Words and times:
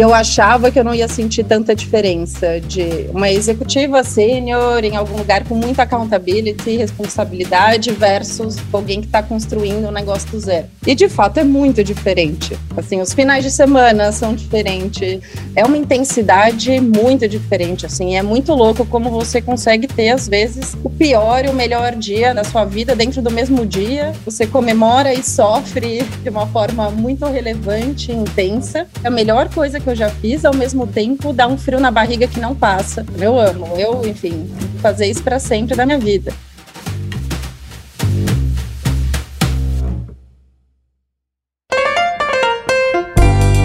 eu 0.00 0.14
achava 0.14 0.70
que 0.70 0.78
eu 0.78 0.84
não 0.84 0.94
ia 0.94 1.06
sentir 1.06 1.44
tanta 1.44 1.74
diferença 1.74 2.58
de 2.58 3.06
uma 3.10 3.30
executiva 3.30 4.02
sênior 4.02 4.82
em 4.82 4.96
algum 4.96 5.18
lugar 5.18 5.44
com 5.44 5.54
muita 5.54 5.82
accountability, 5.82 6.78
responsabilidade 6.78 7.90
versus 7.92 8.56
alguém 8.72 9.02
que 9.02 9.06
está 9.06 9.22
construindo 9.22 9.86
um 9.86 9.90
negócio 9.90 10.30
do 10.30 10.40
zero. 10.40 10.66
E 10.86 10.94
de 10.94 11.06
fato 11.06 11.38
é 11.38 11.44
muito 11.44 11.84
diferente. 11.84 12.58
Assim, 12.74 12.98
os 13.02 13.12
finais 13.12 13.44
de 13.44 13.50
semana 13.50 14.10
são 14.10 14.34
diferentes, 14.34 15.20
é 15.54 15.66
uma 15.66 15.76
intensidade 15.76 16.80
muito 16.80 17.28
diferente. 17.28 17.84
Assim, 17.84 18.16
é 18.16 18.22
muito 18.22 18.54
louco 18.54 18.86
como 18.86 19.10
você 19.10 19.42
consegue 19.42 19.86
ter 19.86 20.08
às 20.08 20.26
vezes 20.26 20.74
o 20.82 20.88
pior 20.88 21.44
e 21.44 21.48
o 21.48 21.52
melhor 21.52 21.94
dia 21.94 22.32
da 22.32 22.42
sua 22.42 22.64
vida 22.64 22.96
dentro 22.96 23.20
do 23.20 23.30
mesmo 23.30 23.66
dia. 23.66 24.14
Você 24.24 24.46
comemora 24.46 25.12
e 25.12 25.22
sofre 25.22 26.02
de 26.22 26.30
uma 26.30 26.46
forma 26.46 26.90
muito 26.90 27.26
relevante, 27.26 28.12
intensa. 28.12 28.86
É 29.04 29.08
a 29.08 29.10
melhor 29.10 29.50
coisa 29.50 29.78
que 29.78 29.89
eu 29.90 29.96
já 29.96 30.08
fiz, 30.08 30.44
ao 30.44 30.54
mesmo 30.54 30.86
tempo 30.86 31.32
dá 31.32 31.48
um 31.48 31.58
frio 31.58 31.80
na 31.80 31.90
barriga 31.90 32.26
que 32.26 32.38
não 32.38 32.54
passa. 32.54 33.04
Eu 33.18 33.38
amo, 33.38 33.66
eu, 33.76 34.06
enfim, 34.06 34.48
fazer 34.80 35.06
isso 35.06 35.22
para 35.22 35.38
sempre 35.38 35.76
da 35.76 35.84
minha 35.84 35.98
vida. 35.98 36.32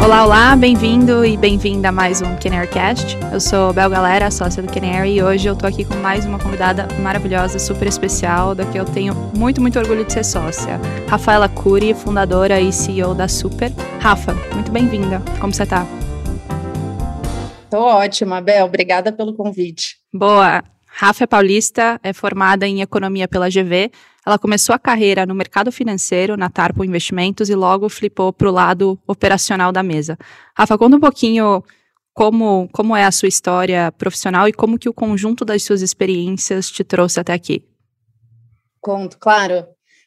Olá, 0.03 0.23
olá, 0.23 0.55
bem-vindo 0.55 1.25
e 1.25 1.35
bem-vinda 1.35 1.89
a 1.89 1.91
mais 1.91 2.21
um 2.21 2.35
Canarycast. 2.35 3.17
Eu 3.31 3.39
sou 3.39 3.73
Bel 3.73 3.89
Galera, 3.89 4.29
sócia 4.29 4.61
do 4.61 4.71
Canary, 4.71 5.15
e 5.15 5.23
hoje 5.23 5.47
eu 5.47 5.55
tô 5.55 5.65
aqui 5.65 5.83
com 5.83 5.95
mais 5.95 6.25
uma 6.25 6.37
convidada 6.37 6.87
maravilhosa, 7.01 7.57
super 7.57 7.87
especial, 7.87 8.53
da 8.53 8.65
que 8.65 8.77
eu 8.77 8.85
tenho 8.85 9.15
muito, 9.35 9.59
muito 9.59 9.79
orgulho 9.79 10.05
de 10.05 10.13
ser 10.13 10.23
sócia. 10.23 10.79
Rafaela 11.07 11.49
Cury, 11.49 11.93
fundadora 11.95 12.61
e 12.61 12.71
CEO 12.71 13.15
da 13.15 13.27
Super. 13.27 13.71
Rafa, 13.99 14.33
muito 14.53 14.71
bem-vinda. 14.71 15.21
Como 15.39 15.51
você 15.51 15.65
tá? 15.65 15.85
Tô 17.75 17.81
ótima, 17.81 18.39
Bel. 18.39 18.67
Obrigada 18.67 19.11
pelo 19.11 19.35
convite. 19.35 19.97
Boa. 20.13 20.63
Rafa 20.87 21.25
é 21.25 21.27
paulista, 21.27 21.99
é 22.01 22.13
formada 22.13 22.65
em 22.65 22.79
economia 22.79 23.27
pela 23.27 23.49
GV. 23.49 23.91
Ela 24.25 24.39
começou 24.39 24.73
a 24.73 24.79
carreira 24.79 25.25
no 25.25 25.35
mercado 25.35 25.73
financeiro, 25.73 26.37
na 26.37 26.49
Tarpo 26.49 26.85
Investimentos, 26.85 27.49
e 27.49 27.53
logo 27.53 27.89
flipou 27.89 28.31
para 28.31 28.47
o 28.47 28.51
lado 28.51 28.97
operacional 29.05 29.73
da 29.73 29.83
mesa. 29.83 30.17
Rafa, 30.57 30.77
conta 30.77 30.95
um 30.95 31.01
pouquinho 31.01 31.61
como, 32.13 32.69
como 32.71 32.95
é 32.95 33.03
a 33.03 33.11
sua 33.11 33.27
história 33.27 33.91
profissional 33.91 34.47
e 34.47 34.53
como 34.53 34.79
que 34.79 34.87
o 34.87 34.93
conjunto 34.93 35.43
das 35.43 35.61
suas 35.61 35.81
experiências 35.81 36.71
te 36.71 36.81
trouxe 36.81 37.19
até 37.19 37.33
aqui. 37.33 37.61
Conto, 38.79 39.17
claro. 39.19 39.65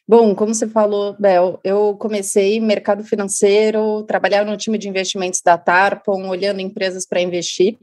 Bom, 0.09 0.33
como 0.33 0.55
você 0.55 0.67
falou, 0.67 1.15
Bel, 1.19 1.59
eu 1.63 1.95
comecei 1.95 2.59
mercado 2.59 3.03
financeiro, 3.03 4.01
trabalhava 4.05 4.49
no 4.49 4.57
time 4.57 4.75
de 4.75 4.89
investimentos 4.89 5.39
da 5.39 5.55
Tarpon, 5.55 6.27
olhando 6.27 6.59
empresas 6.61 7.05
para 7.05 7.21
investir. 7.21 7.77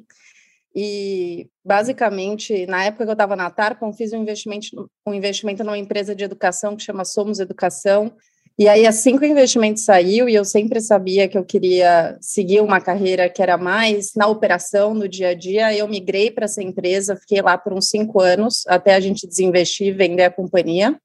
E, 0.75 1.47
basicamente, 1.65 2.67
na 2.67 2.83
época 2.83 3.05
que 3.05 3.11
eu 3.11 3.13
estava 3.13 3.37
na 3.37 3.49
Tarpon, 3.49 3.93
fiz 3.93 4.13
um 4.13 4.23
investimento, 4.23 4.91
um 5.07 5.15
investimento 5.15 5.63
numa 5.63 5.79
empresa 5.79 6.17
de 6.17 6.25
educação 6.25 6.75
que 6.75 6.83
chama 6.83 7.05
Somos 7.05 7.39
Educação. 7.39 8.13
E 8.59 8.67
aí, 8.67 8.89
assim 8.89 9.17
que 9.17 9.25
o 9.25 9.29
investimento 9.29 9.79
saiu, 9.79 10.29
e 10.29 10.35
eu 10.35 10.45
sempre 10.45 10.81
sabia 10.81 11.29
que 11.29 11.39
eu 11.39 11.45
queria 11.45 12.19
seguir 12.21 12.61
uma 12.61 12.81
carreira 12.81 13.31
que 13.31 13.41
era 13.41 13.57
mais 13.57 14.15
na 14.17 14.27
operação, 14.27 14.95
no 14.95 15.09
dia 15.09 15.29
a 15.29 15.35
dia, 15.35 15.73
eu 15.77 15.87
migrei 15.87 16.33
para 16.33 16.47
essa 16.47 16.61
empresa, 16.61 17.15
fiquei 17.15 17.41
lá 17.41 17.57
por 17.57 17.73
uns 17.73 17.89
cinco 17.89 18.21
anos, 18.21 18.65
até 18.67 18.97
a 18.97 19.01
gente 19.01 19.29
desinvestir 19.29 19.87
e 19.87 19.93
vender 19.93 20.25
a 20.25 20.31
companhia. 20.33 21.01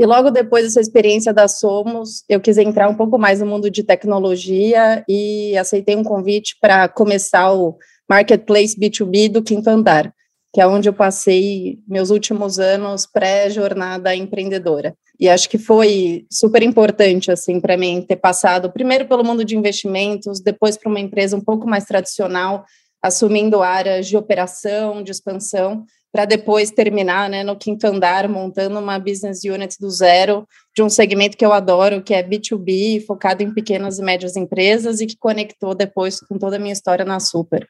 E 0.00 0.06
logo 0.06 0.30
depois 0.30 0.64
dessa 0.64 0.80
experiência 0.80 1.30
da 1.30 1.46
Somos, 1.46 2.24
eu 2.26 2.40
quis 2.40 2.56
entrar 2.56 2.88
um 2.88 2.94
pouco 2.94 3.18
mais 3.18 3.40
no 3.40 3.46
mundo 3.46 3.70
de 3.70 3.82
tecnologia 3.82 5.04
e 5.06 5.54
aceitei 5.58 5.94
um 5.94 6.02
convite 6.02 6.56
para 6.58 6.88
começar 6.88 7.52
o 7.52 7.76
Marketplace 8.08 8.80
B2B 8.80 9.30
do 9.30 9.42
Quinto 9.42 9.68
Andar, 9.68 10.10
que 10.54 10.60
é 10.62 10.66
onde 10.66 10.88
eu 10.88 10.94
passei 10.94 11.80
meus 11.86 12.08
últimos 12.08 12.58
anos 12.58 13.04
pré-jornada 13.04 14.16
empreendedora. 14.16 14.94
E 15.20 15.28
acho 15.28 15.50
que 15.50 15.58
foi 15.58 16.24
super 16.32 16.62
importante 16.62 17.30
assim 17.30 17.60
para 17.60 17.76
mim 17.76 18.00
ter 18.00 18.16
passado 18.16 18.72
primeiro 18.72 19.06
pelo 19.06 19.22
mundo 19.22 19.44
de 19.44 19.54
investimentos, 19.54 20.40
depois 20.40 20.78
para 20.78 20.88
uma 20.88 20.98
empresa 20.98 21.36
um 21.36 21.44
pouco 21.44 21.68
mais 21.68 21.84
tradicional, 21.84 22.64
assumindo 23.02 23.60
áreas 23.60 24.06
de 24.06 24.16
operação, 24.16 25.02
de 25.02 25.10
expansão, 25.10 25.84
para 26.12 26.24
depois 26.24 26.70
terminar 26.70 27.30
né, 27.30 27.44
no 27.44 27.56
quinto 27.56 27.86
andar, 27.86 28.28
montando 28.28 28.78
uma 28.78 28.98
business 28.98 29.44
unit 29.44 29.76
do 29.78 29.90
zero, 29.90 30.46
de 30.74 30.82
um 30.82 30.88
segmento 30.88 31.36
que 31.36 31.44
eu 31.44 31.52
adoro, 31.52 32.02
que 32.02 32.12
é 32.12 32.22
B2B, 32.22 33.04
focado 33.06 33.42
em 33.42 33.52
pequenas 33.52 33.98
e 33.98 34.02
médias 34.02 34.36
empresas 34.36 35.00
e 35.00 35.06
que 35.06 35.16
conectou 35.16 35.74
depois 35.74 36.20
com 36.20 36.38
toda 36.38 36.56
a 36.56 36.58
minha 36.58 36.72
história 36.72 37.04
na 37.04 37.20
Super. 37.20 37.68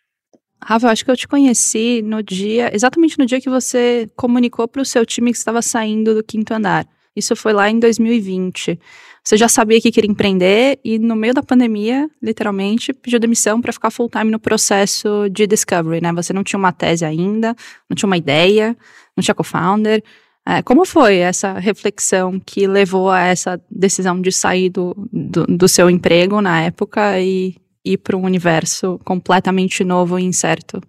Rafa, 0.62 0.86
eu 0.86 0.90
acho 0.90 1.04
que 1.04 1.10
eu 1.10 1.16
te 1.16 1.26
conheci 1.26 2.02
no 2.02 2.22
dia, 2.22 2.74
exatamente 2.74 3.18
no 3.18 3.24
dia 3.24 3.40
que 3.40 3.48
você 3.48 4.08
comunicou 4.14 4.68
para 4.68 4.82
o 4.82 4.84
seu 4.84 5.06
time 5.06 5.32
que 5.32 5.38
estava 5.38 5.62
saindo 5.62 6.14
do 6.14 6.22
quinto 6.22 6.52
andar. 6.52 6.86
Isso 7.20 7.36
foi 7.36 7.52
lá 7.52 7.70
em 7.70 7.78
2020. 7.78 8.78
Você 9.22 9.36
já 9.36 9.48
sabia 9.48 9.80
que 9.80 9.92
queria 9.92 10.10
empreender 10.10 10.80
e 10.82 10.98
no 10.98 11.14
meio 11.14 11.34
da 11.34 11.42
pandemia, 11.42 12.08
literalmente, 12.22 12.92
pediu 12.92 13.20
demissão 13.20 13.60
para 13.60 13.72
ficar 13.72 13.90
full 13.90 14.08
time 14.08 14.30
no 14.30 14.40
processo 14.40 15.28
de 15.30 15.46
discovery, 15.46 16.00
né? 16.00 16.12
Você 16.14 16.32
não 16.32 16.42
tinha 16.42 16.58
uma 16.58 16.72
tese 16.72 17.04
ainda, 17.04 17.54
não 17.88 17.94
tinha 17.94 18.06
uma 18.06 18.16
ideia, 18.16 18.76
não 19.16 19.22
tinha 19.22 19.34
co-founder. 19.34 20.02
É, 20.46 20.62
como 20.62 20.86
foi 20.86 21.18
essa 21.18 21.52
reflexão 21.58 22.40
que 22.40 22.66
levou 22.66 23.10
a 23.10 23.20
essa 23.20 23.60
decisão 23.70 24.20
de 24.20 24.32
sair 24.32 24.70
do, 24.70 24.94
do, 25.12 25.46
do 25.46 25.68
seu 25.68 25.90
emprego 25.90 26.40
na 26.40 26.62
época 26.62 27.20
e 27.20 27.54
ir 27.84 27.98
para 27.98 28.16
um 28.16 28.24
universo 28.24 28.98
completamente 29.04 29.84
novo 29.84 30.18
e 30.18 30.24
incerto? 30.24 30.80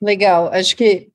Legal. 0.00 0.48
Acho 0.52 0.74
que, 0.74 1.08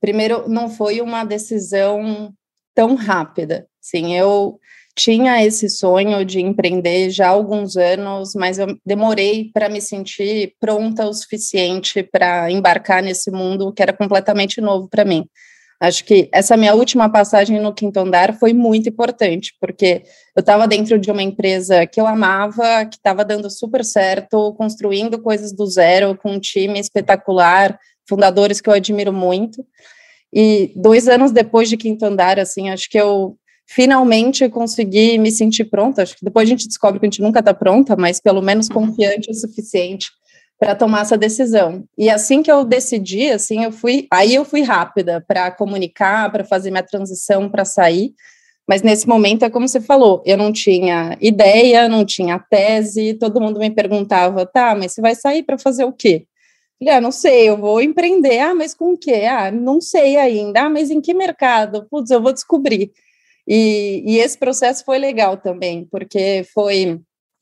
primeiro, 0.00 0.48
não 0.48 0.68
foi 0.68 1.00
uma 1.00 1.24
decisão 1.24 2.34
tão 2.80 2.94
rápida. 2.94 3.66
Sim, 3.78 4.16
eu 4.16 4.58
tinha 4.96 5.44
esse 5.44 5.68
sonho 5.68 6.24
de 6.24 6.40
empreender 6.40 7.10
já 7.10 7.26
há 7.26 7.30
alguns 7.30 7.76
anos, 7.76 8.34
mas 8.34 8.58
eu 8.58 8.74
demorei 8.86 9.50
para 9.52 9.68
me 9.68 9.82
sentir 9.82 10.54
pronta 10.58 11.06
o 11.06 11.12
suficiente 11.12 12.02
para 12.02 12.50
embarcar 12.50 13.02
nesse 13.02 13.30
mundo 13.30 13.70
que 13.70 13.82
era 13.82 13.92
completamente 13.92 14.62
novo 14.62 14.88
para 14.88 15.04
mim. 15.04 15.26
Acho 15.78 16.02
que 16.06 16.30
essa 16.32 16.56
minha 16.56 16.74
última 16.74 17.10
passagem 17.10 17.60
no 17.60 17.74
quinto 17.74 18.00
andar 18.00 18.38
foi 18.38 18.54
muito 18.54 18.88
importante, 18.88 19.54
porque 19.60 20.02
eu 20.34 20.40
estava 20.40 20.66
dentro 20.66 20.98
de 20.98 21.10
uma 21.10 21.22
empresa 21.22 21.86
que 21.86 22.00
eu 22.00 22.06
amava, 22.06 22.86
que 22.86 22.96
estava 22.96 23.26
dando 23.26 23.50
super 23.50 23.84
certo, 23.84 24.54
construindo 24.54 25.20
coisas 25.20 25.52
do 25.52 25.66
zero, 25.66 26.16
com 26.16 26.32
um 26.32 26.40
time 26.40 26.80
espetacular, 26.80 27.78
fundadores 28.08 28.58
que 28.58 28.70
eu 28.70 28.74
admiro 28.74 29.12
muito. 29.12 29.62
E 30.32 30.72
dois 30.76 31.08
anos 31.08 31.32
depois 31.32 31.68
de 31.68 31.76
quinto 31.76 32.04
andar, 32.04 32.38
assim, 32.38 32.70
acho 32.70 32.88
que 32.88 32.98
eu 32.98 33.36
finalmente 33.66 34.48
consegui 34.48 35.16
me 35.18 35.30
sentir 35.30 35.64
pronta. 35.64 36.02
Acho 36.02 36.16
que 36.16 36.24
depois 36.24 36.48
a 36.48 36.50
gente 36.50 36.66
descobre 36.66 36.98
que 36.98 37.06
a 37.06 37.08
gente 37.08 37.22
nunca 37.22 37.40
está 37.40 37.54
pronta, 37.54 37.96
mas 37.96 38.20
pelo 38.20 38.42
menos 38.42 38.68
uhum. 38.68 38.74
confiante 38.74 39.30
o 39.30 39.34
suficiente 39.34 40.08
para 40.58 40.74
tomar 40.74 41.02
essa 41.02 41.16
decisão. 41.16 41.84
E 41.96 42.10
assim 42.10 42.42
que 42.42 42.52
eu 42.52 42.64
decidi, 42.64 43.30
assim, 43.30 43.64
eu 43.64 43.72
fui, 43.72 44.06
aí 44.12 44.34
eu 44.34 44.44
fui 44.44 44.62
rápida 44.62 45.24
para 45.26 45.50
comunicar, 45.50 46.30
para 46.30 46.44
fazer 46.44 46.70
minha 46.70 46.82
transição, 46.82 47.48
para 47.48 47.64
sair. 47.64 48.12
Mas 48.68 48.82
nesse 48.82 49.08
momento 49.08 49.44
é 49.44 49.50
como 49.50 49.66
você 49.66 49.80
falou, 49.80 50.22
eu 50.26 50.36
não 50.36 50.52
tinha 50.52 51.16
ideia, 51.20 51.88
não 51.88 52.04
tinha 52.04 52.38
tese, 52.38 53.14
todo 53.14 53.40
mundo 53.40 53.58
me 53.58 53.70
perguntava, 53.70 54.44
tá, 54.44 54.74
mas 54.74 54.92
você 54.92 55.00
vai 55.00 55.14
sair 55.14 55.42
para 55.42 55.58
fazer 55.58 55.84
o 55.84 55.92
quê? 55.92 56.26
Ah, 56.88 57.00
não 57.00 57.12
sei, 57.12 57.48
eu 57.48 57.56
vou 57.58 57.80
empreender. 57.82 58.38
Ah, 58.38 58.54
mas 58.54 58.74
com 58.74 58.94
o 58.94 58.98
quê? 58.98 59.24
Ah, 59.28 59.50
não 59.50 59.80
sei 59.80 60.16
ainda. 60.16 60.62
Ah, 60.62 60.70
mas 60.70 60.90
em 60.90 61.00
que 61.00 61.12
mercado? 61.12 61.86
Putz, 61.90 62.10
eu 62.10 62.22
vou 62.22 62.32
descobrir. 62.32 62.90
E, 63.46 64.02
e 64.06 64.18
esse 64.18 64.38
processo 64.38 64.84
foi 64.84 64.98
legal 64.98 65.36
também, 65.36 65.86
porque 65.90 66.44
foi, 66.54 67.00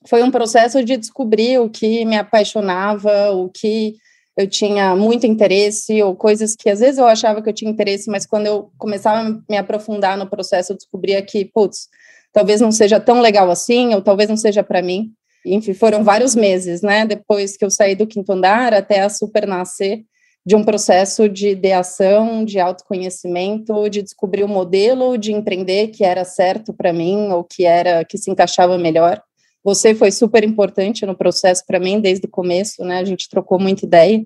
foi 0.09 0.23
um 0.23 0.31
processo 0.31 0.83
de 0.85 0.97
descobrir 0.97 1.61
o 1.61 1.71
que 1.71 2.05
me 2.05 2.17
apaixonava, 2.17 3.31
o 3.33 3.49
que 3.51 3.95
eu 4.37 4.49
tinha 4.49 4.97
muito 4.97 5.27
interesse, 5.27 6.03
ou 6.03 6.17
coisas 6.17 6.57
que 6.57 6.71
às 6.71 6.81
vezes 6.81 6.99
eu 6.99 7.07
achava 7.07 7.43
que 7.43 7.49
eu 7.49 7.53
tinha 7.53 7.71
interesse, 7.71 8.11
mas 8.11 8.25
quando 8.27 8.47
eu 8.47 8.71
começava 8.79 9.29
a 9.29 9.41
me 9.49 9.57
aprofundar 9.57 10.17
no 10.17 10.29
processo, 10.29 10.73
eu 10.73 10.77
descobria 10.77 11.21
que, 11.23 11.45
putz, 11.45 11.89
talvez 12.33 12.61
não 12.61 12.73
seja 12.73 13.01
tão 13.01 13.21
legal 13.21 13.51
assim, 13.51 13.95
ou 13.95 14.03
talvez 14.03 14.29
não 14.29 14.37
seja 14.37 14.63
para 14.63 14.83
mim. 14.83 15.13
Enfim, 15.55 15.75
foram 15.75 16.05
vários 16.05 16.35
meses, 16.35 16.83
né? 16.83 17.07
Depois 17.07 17.57
que 17.57 17.65
eu 17.65 17.71
saí 17.71 17.95
do 17.95 18.07
quinto 18.07 18.33
andar 18.33 18.73
até 18.73 19.01
a 19.01 19.09
super 19.09 19.47
nascer, 19.47 20.05
de 20.45 20.57
um 20.57 20.65
processo 20.65 21.29
de 21.29 21.49
ideação, 21.49 22.45
de 22.45 22.59
autoconhecimento, 22.59 23.89
de 23.91 24.03
descobrir 24.03 24.45
o 24.45 24.49
modelo 24.49 25.19
de 25.19 25.33
empreender 25.33 25.89
que 25.89 26.05
era 26.05 26.25
certo 26.25 26.73
para 26.73 26.93
mim 26.93 27.31
ou 27.31 27.45
que 27.45 27.67
era 27.67 28.05
que 28.05 28.17
se 28.17 28.31
encaixava 28.31 28.79
melhor. 28.79 29.21
Você 29.63 29.95
foi 29.95 30.11
super 30.11 30.43
importante 30.45 31.05
no 31.05 31.15
processo 31.15 31.65
para 31.67 31.79
mim 31.79 32.01
desde 32.01 32.27
o 32.27 32.31
começo, 32.31 32.83
né? 32.83 32.99
A 32.99 33.05
gente 33.05 33.29
trocou 33.29 33.59
muita 33.59 33.85
ideia, 33.85 34.25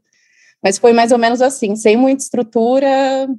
mas 0.62 0.79
foi 0.79 0.93
mais 0.93 1.11
ou 1.11 1.19
menos 1.19 1.43
assim, 1.43 1.75
sem 1.75 1.97
muita 1.97 2.23
estrutura, 2.23 2.88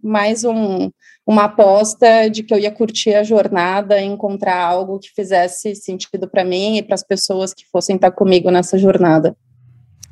mais 0.03 0.43
um, 0.43 0.91
uma 1.25 1.45
aposta 1.45 2.29
de 2.29 2.43
que 2.43 2.53
eu 2.53 2.59
ia 2.59 2.71
curtir 2.71 3.13
a 3.13 3.23
jornada, 3.23 4.01
encontrar 4.01 4.61
algo 4.61 4.99
que 4.99 5.09
fizesse 5.15 5.73
sentido 5.75 6.27
para 6.27 6.43
mim 6.43 6.77
e 6.77 6.83
para 6.83 6.95
as 6.95 7.03
pessoas 7.03 7.53
que 7.53 7.63
fossem 7.71 7.95
estar 7.95 8.11
comigo 8.11 8.51
nessa 8.51 8.77
jornada. 8.77 9.35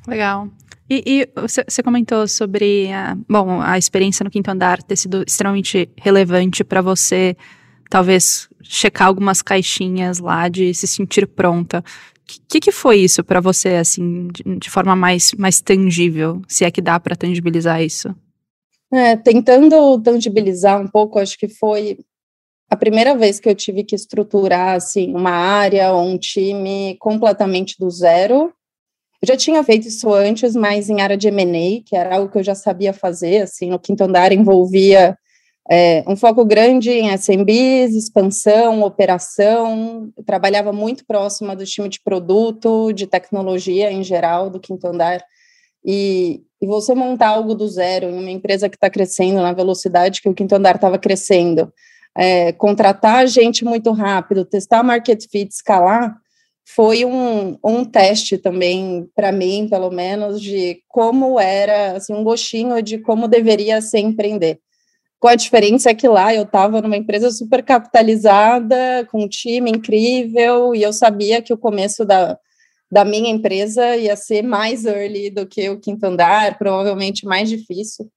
Legal. 0.08 0.48
E, 0.90 1.04
e 1.06 1.42
você, 1.42 1.64
você, 1.68 1.84
comentou 1.84 2.28
sobre 2.28 2.92
a, 2.92 3.16
bom, 3.30 3.62
a 3.62 3.78
experiência 3.78 4.24
no 4.24 4.30
quinto 4.30 4.50
andar 4.50 4.82
ter 4.84 4.96
sido 4.96 5.24
extremamente 5.26 5.90
relevante 5.98 6.64
para 6.64 6.82
você, 6.82 7.36
talvez 7.90 8.50
checar 8.62 9.08
algumas 9.08 9.42
caixinhas 9.42 10.20
lá 10.20 10.50
de 10.50 10.74
se 10.74 10.88
sentir 10.88 11.28
pronta. 11.28 11.84
Que, 12.48 12.60
que 12.60 12.72
foi 12.72 12.98
isso 12.98 13.24
para 13.24 13.40
você, 13.40 13.76
assim, 13.76 14.28
de, 14.28 14.44
de, 14.58 14.70
forma 14.70 14.96
mais, 14.96 15.34
mais 15.34 15.62
tangível, 15.62 16.42
se 16.48 16.64
é 16.64 16.72
que 16.72 16.82
dá 16.82 17.00
para 17.00 17.16
tangibilizar 17.16 17.82
isso? 17.82 18.14
É, 18.94 19.16
tentando 19.16 20.00
tangibilizar 20.02 20.82
um 20.82 20.88
pouco, 20.88 21.20
acho 21.20 21.38
que 21.38 21.48
foi 21.48 21.98
a 22.70 22.76
primeira 22.76 23.18
vez 23.18 23.40
que 23.40 23.50
eu 23.50 23.56
tive 23.56 23.84
que 23.84 23.96
estruturar 23.96 24.76
assim 24.76 25.14
uma 25.14 25.32
área 25.32 25.92
ou 25.92 26.04
um 26.04 26.18
time 26.18 26.96
completamente 27.00 27.76
do 27.78 27.90
zero. 27.90 28.54
Eu 29.22 29.28
já 29.28 29.38
tinha 29.38 29.64
feito 29.64 29.88
isso 29.88 30.12
antes, 30.14 30.56
mas 30.56 30.90
em 30.90 31.02
área 31.02 31.18
de 31.18 31.28
M&A, 31.28 31.84
que 31.86 31.96
era 31.96 32.16
algo 32.16 32.32
que 32.32 32.40
eu 32.40 32.44
já 32.44 32.56
sabia 32.56 32.94
fazer, 32.94 33.42
assim, 33.44 33.70
no 33.70 33.80
quinto 33.80 34.04
andar 34.04 34.32
envolvia 34.32 35.18
é, 35.74 36.04
um 36.06 36.18
foco 36.18 36.44
grande 36.44 36.92
em 36.92 37.14
SMBs, 37.14 37.96
expansão, 37.96 38.82
operação, 38.82 40.12
trabalhava 40.26 40.74
muito 40.74 41.06
próxima 41.06 41.56
do 41.56 41.64
time 41.64 41.88
de 41.88 42.02
produto, 42.02 42.92
de 42.92 43.08
tecnologia 43.08 43.90
em 43.90 44.04
geral, 44.04 44.50
do 44.50 44.60
quinto 44.60 44.86
andar, 44.86 45.24
e, 45.86 46.42
e 46.62 46.68
você 46.68 46.94
montar 46.94 47.30
algo 47.30 47.56
do 47.56 47.70
zero 47.70 48.08
em 48.08 48.20
uma 48.20 48.30
empresa 48.30 48.68
que 48.68 48.76
está 48.76 48.90
crescendo 48.90 49.42
na 49.42 49.54
velocidade 49.54 50.22
que 50.22 50.28
o 50.28 50.34
quinto 50.34 50.54
andar 50.54 50.76
estava 50.76 51.00
crescendo, 51.00 51.72
é, 52.18 52.52
contratar 52.52 53.26
gente 53.26 53.64
muito 53.64 53.94
rápido, 53.94 54.44
testar 54.44 54.84
market 54.84 55.26
fit, 55.32 55.54
escalar, 55.54 56.18
foi 56.66 57.06
um, 57.06 57.58
um 57.64 57.86
teste 57.86 58.38
também, 58.38 59.10
para 59.16 59.32
mim, 59.32 59.70
pelo 59.70 59.90
menos, 59.90 60.42
de 60.42 60.82
como 60.90 61.40
era, 61.40 61.94
assim, 61.94 62.14
um 62.14 62.26
gostinho 62.26 62.82
de 62.82 62.98
como 62.98 63.26
deveria 63.26 63.82
ser 63.82 64.00
empreender. 64.00 64.60
Com 65.22 65.30
a 65.30 65.36
diferença 65.36 65.90
é 65.90 65.94
que 65.94 66.08
lá 66.08 66.36
eu 66.36 66.44
estava 66.44 66.82
numa 66.82 66.98
empresa 66.98 67.32
super 67.32 67.64
capitalizada, 67.64 69.08
com 69.10 69.24
um 69.24 69.30
time 69.30 69.72
incrível, 69.72 70.76
e 70.76 70.84
eu 70.84 70.92
sabia 70.92 71.42
que 71.42 71.54
o 71.54 71.58
começo 71.58 72.04
da, 72.04 72.38
da 72.92 73.06
minha 73.06 73.30
empresa 73.30 73.96
ia 73.96 74.18
ser 74.18 74.42
mais 74.42 74.84
early 74.84 75.30
do 75.30 75.46
que 75.48 75.70
o 75.70 75.80
quinto 75.80 76.04
andar, 76.06 76.58
provavelmente 76.58 77.26
mais 77.26 77.48
difícil 77.48 78.12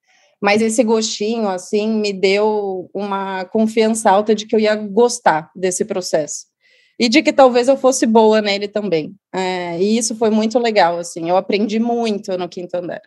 mas 0.45 0.61
esse 0.61 0.85
gostinho, 0.85 1.49
assim, 1.49 1.89
me 1.89 2.13
deu 2.13 2.91
uma 2.93 3.47
confiança 3.47 4.11
alta 4.11 4.35
de 4.35 4.45
que 4.45 4.55
eu 4.55 4.61
ia 4.61 4.75
gostar 4.75 5.51
desse 5.57 5.87
processo. 5.87 6.45
E 6.99 7.09
de 7.09 7.23
que 7.23 7.33
talvez 7.33 7.67
eu 7.67 7.79
fosse 7.79 8.05
boa 8.05 8.43
nele 8.43 8.69
também. 8.69 9.15
É, 9.35 9.81
e 9.81 9.97
isso 9.97 10.15
foi 10.15 10.29
muito 10.29 10.59
legal, 10.59 10.99
assim, 10.99 11.31
eu 11.31 11.39
aprendi 11.39 11.79
muito 11.79 12.37
no 12.37 12.47
Quinto 12.47 12.77
Andar. 12.77 13.01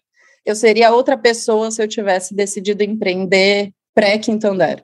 Eu 0.44 0.56
seria 0.56 0.92
outra 0.92 1.16
pessoa 1.16 1.70
se 1.70 1.80
eu 1.80 1.88
tivesse 1.88 2.34
decidido 2.34 2.84
empreender 2.84 3.72
pré-Quinto 3.98 4.46
Andar. 4.46 4.84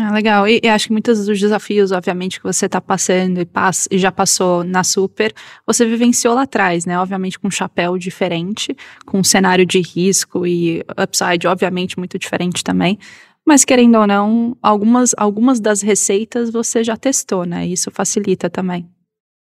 Ah, 0.00 0.10
legal. 0.10 0.48
E, 0.48 0.58
e, 0.64 0.68
acho 0.68 0.86
que 0.86 0.92
muitos 0.92 1.26
dos 1.26 1.38
desafios, 1.38 1.92
obviamente, 1.92 2.40
que 2.40 2.44
você 2.44 2.64
está 2.64 2.80
passando 2.80 3.40
e, 3.40 3.44
passa, 3.44 3.86
e 3.92 3.98
já 3.98 4.10
passou 4.10 4.64
na 4.64 4.82
Super, 4.82 5.32
você 5.66 5.86
vivenciou 5.86 6.34
lá 6.34 6.42
atrás, 6.42 6.86
né? 6.86 6.98
Obviamente 6.98 7.38
com 7.38 7.46
um 7.46 7.50
chapéu 7.50 7.96
diferente, 7.98 8.74
com 9.04 9.18
um 9.18 9.24
cenário 9.24 9.66
de 9.66 9.80
risco 9.80 10.46
e 10.46 10.82
upside, 10.98 11.46
obviamente, 11.46 11.98
muito 11.98 12.18
diferente 12.18 12.64
também. 12.64 12.98
Mas, 13.46 13.64
querendo 13.66 13.98
ou 13.98 14.06
não, 14.06 14.56
algumas, 14.62 15.14
algumas 15.18 15.60
das 15.60 15.82
receitas 15.82 16.50
você 16.50 16.82
já 16.82 16.96
testou, 16.96 17.44
né? 17.44 17.66
Isso 17.66 17.90
facilita 17.90 18.48
também. 18.48 18.88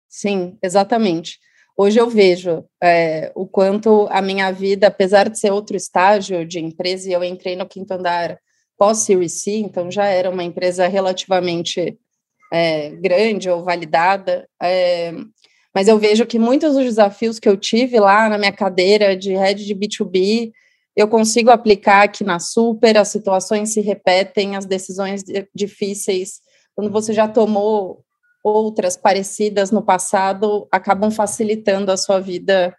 Sim, 0.08 0.58
exatamente. 0.60 1.38
Hoje 1.76 1.98
eu 1.98 2.08
vejo 2.08 2.64
é, 2.82 3.32
o 3.34 3.46
quanto 3.46 4.06
a 4.10 4.20
minha 4.20 4.50
vida, 4.50 4.88
apesar 4.88 5.28
de 5.28 5.38
ser 5.38 5.50
outro 5.50 5.76
estágio 5.76 6.46
de 6.46 6.60
empresa, 6.60 7.08
e 7.08 7.12
eu 7.12 7.24
entrei 7.24 7.56
no 7.56 7.66
quinto 7.66 7.92
andar 7.92 8.38
pós-Series 8.76 9.42
C, 9.42 9.52
então 9.52 9.90
já 9.90 10.06
era 10.06 10.28
uma 10.28 10.44
empresa 10.44 10.86
relativamente 10.86 11.98
é, 12.52 12.90
grande 12.90 13.48
ou 13.48 13.64
validada, 13.64 14.46
é, 14.60 15.12
mas 15.74 15.88
eu 15.88 15.98
vejo 15.98 16.26
que 16.26 16.38
muitos 16.38 16.74
dos 16.74 16.84
desafios 16.84 17.38
que 17.38 17.48
eu 17.48 17.56
tive 17.56 17.98
lá 17.98 18.28
na 18.28 18.36
minha 18.36 18.52
cadeira 18.52 19.16
de 19.16 19.32
head 19.32 19.64
de 19.64 19.74
B2B, 19.74 20.52
eu 20.94 21.08
consigo 21.08 21.50
aplicar 21.50 22.02
aqui 22.02 22.22
na 22.22 22.38
Super, 22.38 22.98
as 22.98 23.08
situações 23.08 23.72
se 23.72 23.80
repetem, 23.80 24.56
as 24.56 24.66
decisões 24.66 25.22
difíceis, 25.54 26.40
quando 26.74 26.90
você 26.90 27.14
já 27.14 27.26
tomou 27.26 28.04
outras 28.42 28.96
parecidas 28.96 29.70
no 29.70 29.82
passado, 29.82 30.66
acabam 30.70 31.10
facilitando 31.10 31.92
a 31.92 31.96
sua 31.96 32.20
vida 32.20 32.76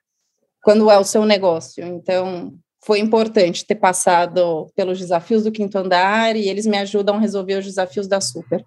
quando 0.61 0.89
é 0.89 0.97
o 0.97 1.03
seu 1.03 1.25
negócio. 1.25 1.85
Então, 1.85 2.53
foi 2.85 2.99
importante 2.99 3.65
ter 3.65 3.75
passado 3.75 4.67
pelos 4.75 4.99
desafios 4.99 5.43
do 5.43 5.51
quinto 5.51 5.77
andar 5.77 6.35
e 6.35 6.49
eles 6.49 6.65
me 6.65 6.77
ajudam 6.77 7.15
a 7.15 7.19
resolver 7.19 7.59
os 7.59 7.65
desafios 7.65 8.07
da 8.07 8.19
Super. 8.19 8.63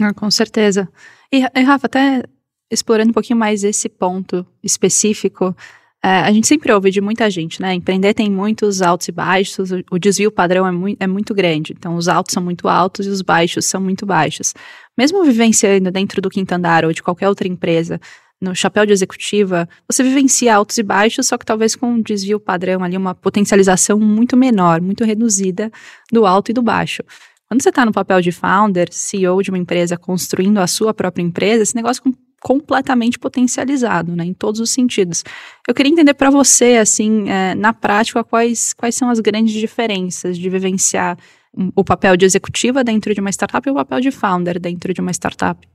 Ah, 0.00 0.12
com 0.14 0.30
certeza. 0.30 0.88
E, 1.32 1.42
e, 1.42 1.62
Rafa, 1.62 1.86
até 1.86 2.22
explorando 2.70 3.10
um 3.10 3.14
pouquinho 3.14 3.38
mais 3.38 3.64
esse 3.64 3.88
ponto 3.88 4.46
específico, 4.62 5.56
a 6.02 6.30
gente 6.32 6.46
sempre 6.46 6.72
ouve 6.72 6.90
de 6.90 7.00
muita 7.00 7.28
gente, 7.28 7.60
né? 7.60 7.74
Empreender 7.74 8.14
tem 8.14 8.30
muitos 8.30 8.80
altos 8.80 9.08
e 9.08 9.12
baixos, 9.12 9.70
o, 9.90 9.98
desvio 9.98 10.30
padrão 10.30 10.66
é, 10.66 10.70
muito, 10.70 10.96
é 11.00 11.06
muito 11.06 11.34
grande. 11.34 11.74
Então, 11.76 11.96
os 11.96 12.06
altos 12.06 12.32
são 12.32 12.42
muito 12.42 12.68
altos 12.68 13.06
e 13.06 13.08
os 13.08 13.20
baixos 13.20 13.66
são 13.66 13.80
muito 13.80 14.06
baixos. 14.06 14.54
Mesmo 14.96 15.24
vivenciando 15.24 15.90
dentro 15.90 16.22
do 16.22 16.30
quinto 16.30 16.52
andar 16.52 16.84
ou 16.84 16.92
de 16.92 17.02
qualquer 17.02 17.28
outra 17.28 17.48
empresa, 17.48 18.00
no 18.40 18.54
chapéu 18.54 18.86
de 18.86 18.92
executiva, 18.92 19.68
você 19.90 20.04
vivencia 20.04 20.54
altos 20.54 20.78
e 20.78 20.82
baixos, 20.82 21.26
só 21.26 21.36
que 21.36 21.44
talvez 21.44 21.74
com 21.74 21.88
um 21.88 22.00
desvio 22.00 22.38
padrão 22.38 22.84
ali, 22.84 22.96
uma 22.96 23.14
potencialização 23.14 23.98
muito 23.98 24.36
menor, 24.36 24.80
muito 24.80 25.04
reduzida 25.04 25.70
do 26.12 26.24
alto 26.24 26.52
e 26.52 26.54
do 26.54 26.62
baixo. 26.62 27.02
Quando 27.48 27.62
você 27.62 27.70
está 27.70 27.84
no 27.84 27.92
papel 27.92 28.20
de 28.20 28.30
founder, 28.30 28.88
CEO 28.92 29.42
de 29.42 29.50
uma 29.50 29.58
empresa, 29.58 29.96
construindo 29.96 30.58
a 30.58 30.66
sua 30.66 30.94
própria 30.94 31.22
empresa, 31.22 31.62
esse 31.64 31.74
negócio 31.74 32.02
é 32.06 32.27
completamente 32.40 33.18
potencializado, 33.18 34.14
né, 34.14 34.24
em 34.24 34.32
todos 34.32 34.60
os 34.60 34.70
sentidos. 34.70 35.24
Eu 35.66 35.74
queria 35.74 35.92
entender 35.92 36.14
para 36.14 36.30
você, 36.30 36.76
assim, 36.76 37.28
é, 37.28 37.54
na 37.54 37.72
prática, 37.72 38.22
quais, 38.22 38.72
quais 38.72 38.94
são 38.94 39.10
as 39.10 39.20
grandes 39.20 39.54
diferenças 39.54 40.38
de 40.38 40.48
vivenciar 40.48 41.18
o 41.74 41.82
papel 41.82 42.16
de 42.16 42.24
executiva 42.24 42.84
dentro 42.84 43.12
de 43.14 43.20
uma 43.20 43.30
startup 43.30 43.66
e 43.66 43.72
o 43.72 43.74
papel 43.74 44.00
de 44.00 44.10
founder 44.10 44.60
dentro 44.60 44.92
de 44.92 45.00
uma 45.00 45.12
startup 45.12 45.66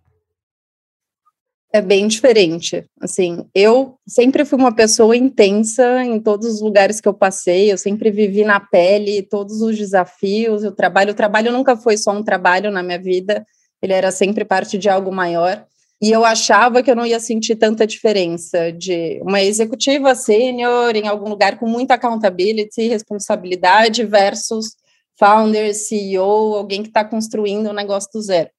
é 1.74 1.82
bem 1.82 2.08
diferente. 2.08 2.86
Assim, 3.02 3.44
eu 3.54 3.96
sempre 4.08 4.46
fui 4.46 4.60
uma 4.60 4.76
pessoa 4.76 5.18
intensa 5.18 6.04
em 6.04 6.20
todos 6.20 6.48
os 6.48 6.62
lugares 6.62 7.02
que 7.02 7.08
eu 7.08 7.16
passei, 7.16 7.72
eu 7.72 7.80
sempre 7.80 8.12
vivi 8.12 8.46
na 8.46 8.60
pele 8.60 9.24
todos 9.24 9.60
os 9.60 9.76
desafios, 9.76 10.64
o 10.64 10.72
trabalho, 10.72 11.12
o 11.12 11.16
trabalho 11.16 11.52
nunca 11.52 11.76
foi 11.76 11.98
só 11.98 12.12
um 12.12 12.24
trabalho 12.24 12.70
na 12.70 12.84
minha 12.84 13.02
vida, 13.02 13.44
ele 13.82 13.92
era 13.92 14.12
sempre 14.12 14.46
parte 14.46 14.78
de 14.78 14.88
algo 14.88 15.12
maior. 15.12 15.66
E 16.04 16.12
eu 16.12 16.26
achava 16.26 16.84
que 16.84 16.92
eu 16.92 16.98
não 16.98 17.06
ia 17.06 17.18
sentir 17.18 17.56
tanta 17.56 17.88
diferença 17.88 18.74
de 18.74 19.22
uma 19.22 19.42
executiva 19.42 20.14
sênior 20.14 20.98
em 20.98 21.08
algum 21.08 21.30
lugar 21.30 21.58
com 21.58 21.66
muita 21.66 21.94
accountability, 21.94 22.90
responsabilidade 22.90 24.04
versus 24.04 24.76
founder, 25.18 25.74
CEO, 25.74 26.56
alguém 26.56 26.82
que 26.84 26.90
está 26.90 27.06
construindo 27.06 27.70
um 27.70 27.74
negócio 27.74 28.10
do 28.14 28.22
zero. 28.22 28.50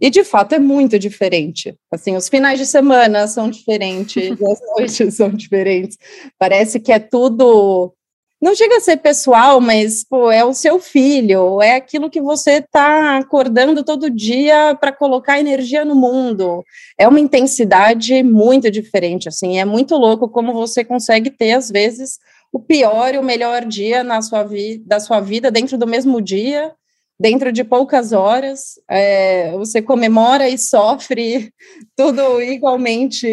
E 0.00 0.10
de 0.10 0.24
fato 0.24 0.56
é 0.56 0.58
muito 0.58 0.98
diferente. 0.98 1.72
Assim, 1.88 2.16
os 2.16 2.28
finais 2.28 2.58
de 2.58 2.66
semana 2.66 3.28
são 3.28 3.48
diferentes, 3.48 4.32
as 4.42 4.60
noites 4.76 5.14
são 5.14 5.30
diferentes. 5.30 5.96
Parece 6.36 6.80
que 6.80 6.90
é 6.90 6.98
tudo 6.98 7.94
não 8.42 8.56
chega 8.56 8.76
a 8.76 8.80
ser 8.80 8.96
pessoal, 8.96 9.60
mas 9.60 10.02
pô, 10.02 10.28
é 10.28 10.44
o 10.44 10.52
seu 10.52 10.80
filho, 10.80 11.62
é 11.62 11.76
aquilo 11.76 12.10
que 12.10 12.20
você 12.20 12.54
está 12.54 13.16
acordando 13.16 13.84
todo 13.84 14.10
dia 14.10 14.76
para 14.80 14.92
colocar 14.92 15.38
energia 15.38 15.84
no 15.84 15.94
mundo. 15.94 16.64
É 16.98 17.06
uma 17.06 17.20
intensidade 17.20 18.20
muito 18.24 18.68
diferente, 18.68 19.28
assim, 19.28 19.60
é 19.60 19.64
muito 19.64 19.96
louco 19.96 20.28
como 20.28 20.52
você 20.52 20.84
consegue 20.84 21.30
ter 21.30 21.52
às 21.52 21.70
vezes 21.70 22.18
o 22.52 22.58
pior 22.58 23.14
e 23.14 23.18
o 23.18 23.22
melhor 23.22 23.64
dia 23.64 24.02
na 24.02 24.20
sua 24.20 24.42
vida, 24.42 24.82
da 24.86 24.98
sua 24.98 25.20
vida 25.20 25.48
dentro 25.48 25.78
do 25.78 25.86
mesmo 25.86 26.20
dia 26.20 26.74
dentro 27.22 27.52
de 27.52 27.62
poucas 27.62 28.10
horas, 28.10 28.80
é, 28.90 29.52
você 29.52 29.80
comemora 29.80 30.48
e 30.48 30.58
sofre 30.58 31.52
tudo 31.96 32.42
igualmente 32.42 33.28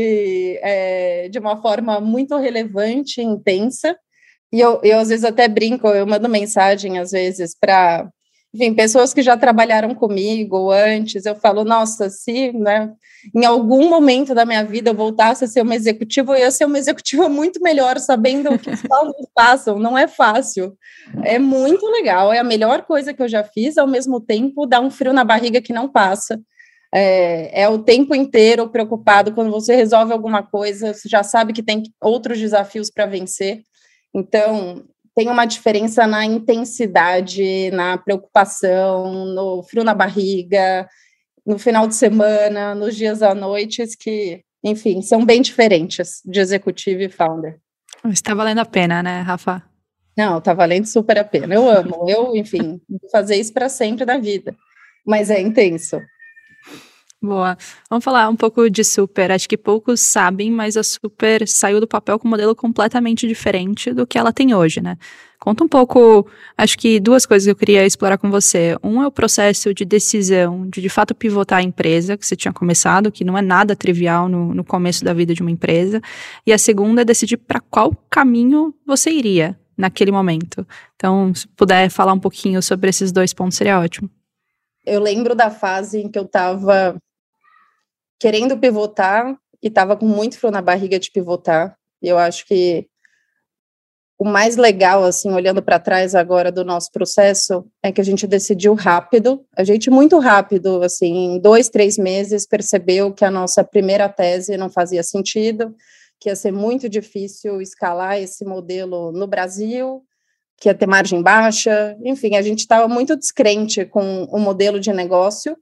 é, 0.61 1.27
de 1.27 1.39
uma 1.39 1.59
forma 1.59 1.99
muito 1.99 2.37
relevante, 2.37 3.19
intensa. 3.19 3.97
E 4.51 4.59
eu, 4.59 4.79
eu, 4.83 4.99
às 4.99 5.09
vezes, 5.09 5.25
até 5.25 5.47
brinco, 5.47 5.87
eu 5.89 6.07
mando 6.07 6.27
mensagem, 6.29 6.97
às 6.99 7.11
vezes, 7.11 7.55
para 7.59 8.09
enfim, 8.53 8.73
pessoas 8.73 9.13
que 9.13 9.21
já 9.21 9.37
trabalharam 9.37 9.93
comigo 9.93 10.71
antes, 10.71 11.25
eu 11.25 11.35
falo, 11.35 11.63
nossa, 11.63 12.09
se 12.09 12.51
né, 12.51 12.91
em 13.35 13.45
algum 13.45 13.89
momento 13.89 14.33
da 14.33 14.45
minha 14.45 14.63
vida 14.63 14.89
eu 14.89 14.95
voltasse 14.95 15.43
a 15.45 15.47
ser 15.47 15.61
uma 15.61 15.75
executiva, 15.75 16.33
eu 16.33 16.39
ia 16.39 16.51
ser 16.51 16.65
uma 16.65 16.79
executiva 16.79 17.29
muito 17.29 17.61
melhor, 17.61 17.99
sabendo 17.99 18.51
o 18.51 18.57
que 18.57 18.71
os 18.71 18.81
alunos 18.91 19.27
passam, 19.35 19.77
não 19.77 19.97
é 19.97 20.07
fácil. 20.07 20.75
É 21.23 21.37
muito 21.37 21.85
legal, 21.87 22.33
é 22.33 22.39
a 22.39 22.43
melhor 22.43 22.83
coisa 22.83 23.13
que 23.13 23.21
eu 23.21 23.27
já 23.27 23.43
fiz, 23.43 23.77
ao 23.77 23.87
mesmo 23.87 24.19
tempo 24.19 24.65
dá 24.65 24.79
um 24.79 24.89
frio 24.89 25.13
na 25.13 25.23
barriga 25.23 25.61
que 25.61 25.73
não 25.73 25.87
passa. 25.87 26.39
é, 26.93 27.63
é, 27.63 27.69
o 27.69 27.79
tempo 27.79 28.15
inteiro 28.15 28.69
preocupado. 28.69 29.33
Quando 29.33 29.51
você 29.51 29.75
resolve 29.75 30.11
alguma 30.13 30.41
coisa, 30.43 30.93
você 30.93 31.07
já 31.07 31.23
sabe 31.23 31.53
que 31.53 31.63
tem 31.63 31.83
outros 32.01 32.39
desafios 32.39 32.89
para 32.89 33.05
vencer. 33.05 33.63
Então, 34.13 34.83
tem 35.15 35.27
uma 35.29 35.45
diferença 35.45 36.07
na 36.07 36.25
intensidade, 36.25 37.71
na 37.71 37.97
preocupação, 37.97 39.25
no 39.25 39.63
frio 39.63 39.83
na 39.83 39.93
barriga, 39.93 40.87
no 41.45 41.59
final 41.59 41.87
de 41.87 41.95
semana, 41.95 42.73
nos 42.75 42.95
dias 42.95 43.21
à 43.21 43.33
noite, 43.33 43.83
que, 43.97 44.43
enfim, 44.63 45.01
são 45.01 45.25
bem 45.25 45.41
diferentes 45.41 46.21
de 46.25 46.39
executivo 46.39 47.01
e 47.01 47.09
founder. 47.09 47.59
Está 48.05 48.33
valendo 48.33 48.59
a 48.59 48.65
pena, 48.65 49.03
né, 49.03 49.21
Rafa? 49.21 49.63
Não, 50.17 50.37
está 50.37 50.53
valendo 50.53 50.85
super 50.85 51.17
a 51.17 51.23
pena. 51.23 51.53
Eu 51.53 51.69
amo. 51.69 52.05
Eu, 52.07 52.35
enfim, 52.35 52.81
vou 52.89 53.09
fazer 53.11 53.35
isso 53.35 53.53
para 53.53 53.69
sempre 53.69 54.05
da 54.05 54.17
vida. 54.17 54.55
Mas 55.05 55.29
é 55.29 55.39
intenso. 55.41 55.99
Boa. 57.21 57.57
Vamos 57.89 58.05
falar 58.05 58.29
um 58.29 58.35
pouco 58.35 58.69
de 58.69 58.81
Super. 58.81 59.29
Acho 59.29 59.49
que 59.49 59.57
poucos 59.57 59.99
sabem, 59.99 60.49
mas 60.49 60.77
a 60.77 60.83
Super 60.83 61.45
saiu 61.45 61.81
do 61.81 61.87
papel 61.87 62.17
com 62.17 62.25
um 62.25 62.31
modelo 62.31 62.55
completamente 62.55 63.27
diferente 63.27 63.91
do 63.91 64.07
que 64.07 64.17
ela 64.17 64.31
tem 64.31 64.55
hoje, 64.55 64.79
né? 64.79 64.97
Conta 65.37 65.65
um 65.65 65.67
pouco, 65.67 66.25
acho 66.57 66.77
que 66.77 66.97
duas 66.97 67.25
coisas 67.25 67.45
que 67.45 67.51
eu 67.51 67.55
queria 67.57 67.85
explorar 67.85 68.17
com 68.17 68.31
você. 68.31 68.77
Um 68.81 69.03
é 69.03 69.07
o 69.07 69.11
processo 69.11 69.73
de 69.73 69.83
decisão 69.83 70.65
de 70.69 70.81
de 70.81 70.87
fato 70.87 71.13
pivotar 71.13 71.59
a 71.59 71.61
empresa, 71.63 72.15
que 72.15 72.25
você 72.25 72.37
tinha 72.37 72.53
começado, 72.53 73.11
que 73.11 73.25
não 73.25 73.37
é 73.37 73.41
nada 73.41 73.75
trivial 73.75 74.29
no, 74.29 74.53
no 74.53 74.63
começo 74.63 75.03
da 75.03 75.13
vida 75.13 75.33
de 75.33 75.41
uma 75.41 75.51
empresa. 75.51 76.01
E 76.47 76.53
a 76.53 76.57
segunda 76.57 77.01
é 77.01 77.05
decidir 77.05 77.37
para 77.37 77.59
qual 77.59 77.93
caminho 78.09 78.73
você 78.85 79.11
iria 79.11 79.59
naquele 79.77 80.11
momento. 80.11 80.65
Então, 80.95 81.33
se 81.35 81.45
puder 81.49 81.89
falar 81.89 82.13
um 82.13 82.19
pouquinho 82.19 82.61
sobre 82.61 82.89
esses 82.89 83.11
dois 83.11 83.33
pontos, 83.33 83.57
seria 83.57 83.77
ótimo. 83.77 84.09
Eu 84.85 85.01
lembro 85.01 85.35
da 85.35 85.49
fase 85.51 85.99
em 85.99 86.09
que 86.09 86.17
eu 86.17 86.23
estava 86.23 86.97
querendo 88.19 88.57
pivotar 88.57 89.35
e 89.61 89.67
estava 89.67 89.95
com 89.95 90.05
muito 90.05 90.37
frio 90.37 90.51
na 90.51 90.61
barriga 90.61 90.99
de 90.99 91.11
pivotar. 91.11 91.77
Eu 92.01 92.17
acho 92.17 92.45
que 92.45 92.87
o 94.17 94.25
mais 94.25 94.57
legal, 94.57 95.05
assim, 95.05 95.31
olhando 95.31 95.63
para 95.63 95.79
trás 95.79 96.13
agora 96.13 96.51
do 96.51 96.65
nosso 96.65 96.91
processo, 96.91 97.65
é 97.81 97.89
que 97.89 98.01
a 98.01 98.03
gente 98.03 98.27
decidiu 98.27 98.73
rápido, 98.73 99.45
a 99.55 99.63
gente 99.63 99.89
muito 99.89 100.19
rápido, 100.19 100.83
assim, 100.83 101.35
em 101.35 101.39
dois, 101.39 101.69
três 101.69 101.97
meses, 101.97 102.45
percebeu 102.45 103.13
que 103.13 103.23
a 103.23 103.31
nossa 103.31 103.63
primeira 103.63 104.09
tese 104.09 104.57
não 104.57 104.69
fazia 104.69 105.03
sentido, 105.03 105.73
que 106.19 106.27
ia 106.27 106.35
ser 106.35 106.51
muito 106.51 106.89
difícil 106.89 107.61
escalar 107.61 108.19
esse 108.19 108.43
modelo 108.43 109.13
no 109.13 109.25
Brasil, 109.25 110.03
que 110.57 110.67
ia 110.67 110.75
ter 110.75 110.85
margem 110.85 111.21
baixa, 111.21 111.95
enfim, 112.03 112.35
a 112.35 112.41
gente 112.41 112.59
estava 112.59 112.89
muito 112.89 113.15
descrente 113.15 113.85
com 113.85 114.25
o 114.25 114.37
modelo 114.37 114.81
de 114.81 114.91
negócio, 114.91 115.55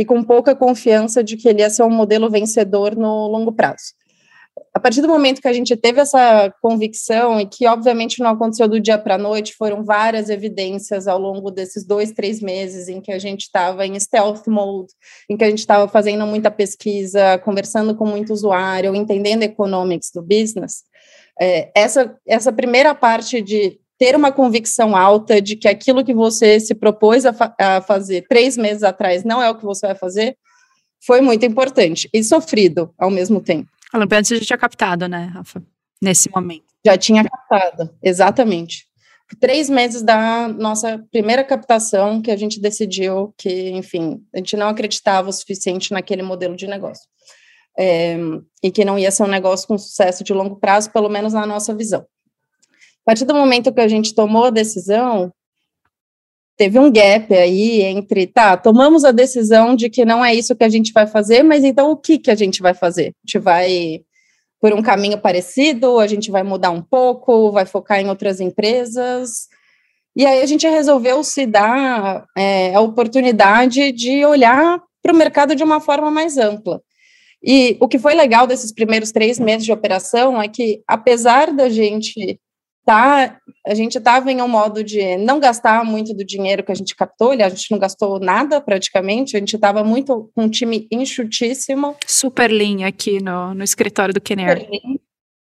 e 0.00 0.04
com 0.06 0.22
pouca 0.22 0.56
confiança 0.56 1.22
de 1.22 1.36
que 1.36 1.46
ele 1.46 1.60
ia 1.60 1.68
ser 1.68 1.82
um 1.82 1.90
modelo 1.90 2.30
vencedor 2.30 2.96
no 2.96 3.28
longo 3.28 3.52
prazo. 3.52 3.92
A 4.72 4.80
partir 4.80 5.02
do 5.02 5.08
momento 5.08 5.42
que 5.42 5.46
a 5.46 5.52
gente 5.52 5.76
teve 5.76 6.00
essa 6.00 6.50
convicção, 6.62 7.38
e 7.38 7.44
que 7.44 7.66
obviamente 7.66 8.20
não 8.20 8.30
aconteceu 8.30 8.66
do 8.66 8.80
dia 8.80 8.96
para 8.96 9.16
a 9.16 9.18
noite, 9.18 9.54
foram 9.54 9.84
várias 9.84 10.30
evidências 10.30 11.06
ao 11.06 11.18
longo 11.18 11.50
desses 11.50 11.84
dois, 11.86 12.12
três 12.12 12.40
meses 12.40 12.88
em 12.88 12.98
que 12.98 13.12
a 13.12 13.18
gente 13.18 13.42
estava 13.42 13.86
em 13.86 14.00
stealth 14.00 14.46
mode, 14.46 14.90
em 15.28 15.36
que 15.36 15.44
a 15.44 15.50
gente 15.50 15.58
estava 15.58 15.86
fazendo 15.86 16.26
muita 16.26 16.50
pesquisa, 16.50 17.36
conversando 17.44 17.94
com 17.94 18.06
muito 18.06 18.32
usuário, 18.32 18.94
entendendo 18.94 19.42
economics 19.42 20.10
do 20.14 20.22
business. 20.22 20.82
É, 21.38 21.70
essa, 21.74 22.16
essa 22.26 22.50
primeira 22.50 22.94
parte 22.94 23.42
de 23.42 23.78
ter 24.00 24.16
uma 24.16 24.32
convicção 24.32 24.96
alta 24.96 25.42
de 25.42 25.54
que 25.54 25.68
aquilo 25.68 26.02
que 26.02 26.14
você 26.14 26.58
se 26.58 26.74
propôs 26.74 27.26
a, 27.26 27.34
fa 27.34 27.54
a, 27.60 27.82
fazer 27.82 28.24
três 28.26 28.56
meses 28.56 28.82
atrás 28.82 29.24
não 29.24 29.42
é 29.42 29.50
o 29.50 29.54
que 29.54 29.64
você 29.64 29.88
vai 29.88 29.94
fazer, 29.94 30.38
foi 31.04 31.20
muito 31.20 31.44
importante 31.44 32.08
e 32.10 32.24
sofrido 32.24 32.94
ao 32.98 33.10
mesmo 33.10 33.42
tempo. 33.42 33.68
A 33.92 33.98
Lampeante 33.98 34.34
já 34.34 34.40
tinha 34.40 34.58
captado, 34.58 35.06
né, 35.06 35.30
Rafa? 35.34 35.62
Nesse 36.00 36.30
momento. 36.30 36.64
Já 36.84 36.96
tinha 36.96 37.22
captado, 37.22 37.90
exatamente. 38.02 38.86
Três 39.38 39.68
meses 39.68 40.00
da 40.00 40.48
nossa 40.48 41.04
primeira 41.12 41.44
captação 41.44 42.22
que 42.22 42.30
a 42.30 42.36
gente 42.36 42.58
decidiu 42.58 43.34
que, 43.36 43.70
enfim, 43.72 44.24
a 44.34 44.38
gente 44.38 44.56
não 44.56 44.68
acreditava 44.68 45.28
o 45.28 45.32
suficiente 45.32 45.92
naquele 45.92 46.22
modelo 46.22 46.56
de 46.56 46.66
negócio. 46.66 47.06
É, 47.78 48.16
e 48.62 48.70
que 48.70 48.84
não 48.84 48.98
ia 48.98 49.10
ser 49.10 49.24
um 49.24 49.28
negócio 49.28 49.68
com 49.68 49.76
sucesso 49.76 50.24
de 50.24 50.32
longo 50.32 50.56
prazo, 50.56 50.90
pelo 50.90 51.08
menos 51.10 51.34
na 51.34 51.46
nossa 51.46 51.74
visão. 51.74 52.06
Partir 53.10 53.24
do 53.24 53.34
momento 53.34 53.72
que 53.72 53.80
a 53.80 53.88
gente 53.88 54.14
tomou 54.14 54.44
a 54.44 54.50
decisão, 54.50 55.32
teve 56.56 56.78
um 56.78 56.92
gap 56.92 57.34
aí 57.34 57.82
entre, 57.82 58.28
tá, 58.28 58.56
tomamos 58.56 59.02
a 59.04 59.10
decisão 59.10 59.74
de 59.74 59.90
que 59.90 60.04
não 60.04 60.24
é 60.24 60.32
isso 60.32 60.54
que 60.54 60.62
a 60.62 60.68
gente 60.68 60.92
vai 60.92 61.08
fazer, 61.08 61.42
mas 61.42 61.64
então 61.64 61.90
o 61.90 61.96
que 61.96 62.20
que 62.20 62.30
a 62.30 62.36
gente 62.36 62.62
vai 62.62 62.72
fazer? 62.72 63.08
A 63.08 63.26
gente 63.26 63.40
vai 63.40 64.02
por 64.60 64.72
um 64.72 64.80
caminho 64.80 65.18
parecido, 65.18 65.98
a 65.98 66.06
gente 66.06 66.30
vai 66.30 66.44
mudar 66.44 66.70
um 66.70 66.80
pouco, 66.80 67.50
vai 67.50 67.66
focar 67.66 67.98
em 67.98 68.08
outras 68.08 68.38
empresas. 68.40 69.48
E 70.14 70.24
aí 70.24 70.40
a 70.40 70.46
gente 70.46 70.68
resolveu 70.68 71.24
se 71.24 71.46
dar 71.46 72.24
é, 72.38 72.72
a 72.76 72.80
oportunidade 72.80 73.90
de 73.90 74.24
olhar 74.24 74.80
para 75.02 75.12
o 75.12 75.16
mercado 75.16 75.56
de 75.56 75.64
uma 75.64 75.80
forma 75.80 76.12
mais 76.12 76.38
ampla. 76.38 76.80
E 77.42 77.76
o 77.80 77.88
que 77.88 77.98
foi 77.98 78.14
legal 78.14 78.46
desses 78.46 78.70
primeiros 78.70 79.10
três 79.10 79.40
meses 79.40 79.64
de 79.64 79.72
operação 79.72 80.40
é 80.40 80.46
que, 80.46 80.80
apesar 80.86 81.52
da 81.52 81.68
gente 81.68 82.38
tá, 82.90 83.38
a 83.64 83.72
gente 83.72 83.98
estava 83.98 84.32
em 84.32 84.42
um 84.42 84.48
modo 84.48 84.82
de 84.82 85.16
não 85.18 85.38
gastar 85.38 85.84
muito 85.84 86.12
do 86.12 86.24
dinheiro 86.24 86.64
que 86.64 86.72
a 86.72 86.74
gente 86.74 86.96
captou, 86.96 87.30
a 87.30 87.48
gente 87.48 87.70
não 87.70 87.78
gastou 87.78 88.18
nada 88.18 88.60
praticamente, 88.60 89.36
a 89.36 89.38
gente 89.38 89.54
estava 89.54 89.84
muito 89.84 90.28
com 90.34 90.42
um 90.42 90.50
time 90.50 90.88
enxutíssimo. 90.90 91.94
Super 92.04 92.50
lean 92.50 92.84
aqui 92.84 93.22
no, 93.22 93.54
no 93.54 93.62
escritório 93.62 94.12
do 94.12 94.20
Canary. 94.20 94.66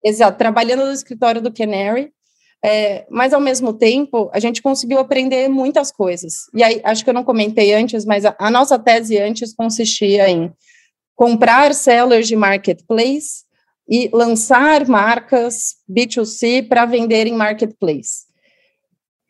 Exato, 0.03 0.35
trabalhando 0.35 0.87
no 0.87 0.91
escritório 0.91 1.39
do 1.39 1.53
Canary, 1.53 2.09
é, 2.65 3.05
mas 3.07 3.31
ao 3.33 3.39
mesmo 3.39 3.71
tempo 3.71 4.31
a 4.33 4.39
gente 4.39 4.59
conseguiu 4.59 4.97
aprender 4.97 5.47
muitas 5.47 5.91
coisas. 5.91 6.33
E 6.55 6.63
aí, 6.63 6.81
acho 6.83 7.03
que 7.03 7.09
eu 7.11 7.13
não 7.13 7.23
comentei 7.23 7.71
antes, 7.71 8.03
mas 8.03 8.25
a, 8.25 8.35
a 8.39 8.49
nossa 8.49 8.79
tese 8.79 9.15
antes 9.15 9.53
consistia 9.53 10.27
em 10.27 10.51
comprar 11.15 11.75
sellers 11.75 12.27
de 12.27 12.35
marketplace 12.35 13.45
e 13.89 14.09
lançar 14.13 14.87
marcas 14.87 15.75
B2C 15.89 16.67
para 16.67 16.85
vender 16.85 17.27
em 17.27 17.33
marketplace. 17.33 18.27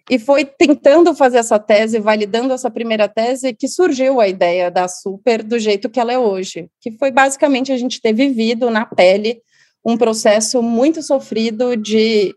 E 0.10 0.18
foi 0.18 0.46
tentando 0.46 1.14
fazer 1.14 1.38
essa 1.38 1.60
tese, 1.60 2.00
validando 2.00 2.54
essa 2.54 2.72
primeira 2.72 3.10
tese, 3.10 3.54
que 3.54 3.68
surgiu 3.68 4.22
a 4.22 4.28
ideia 4.28 4.72
da 4.72 4.88
Super 4.88 5.44
do 5.44 5.60
jeito 5.60 5.90
que 5.90 6.00
ela 6.00 6.14
é 6.14 6.18
hoje, 6.18 6.70
que 6.80 6.92
foi 6.92 7.12
basicamente 7.12 7.74
a 7.74 7.78
gente 7.78 8.02
ter 8.02 8.14
vivido 8.14 8.70
na 8.70 8.86
pele 8.86 9.42
um 9.86 9.98
processo 9.98 10.62
muito 10.62 11.02
sofrido 11.02 11.76
de 11.76 12.34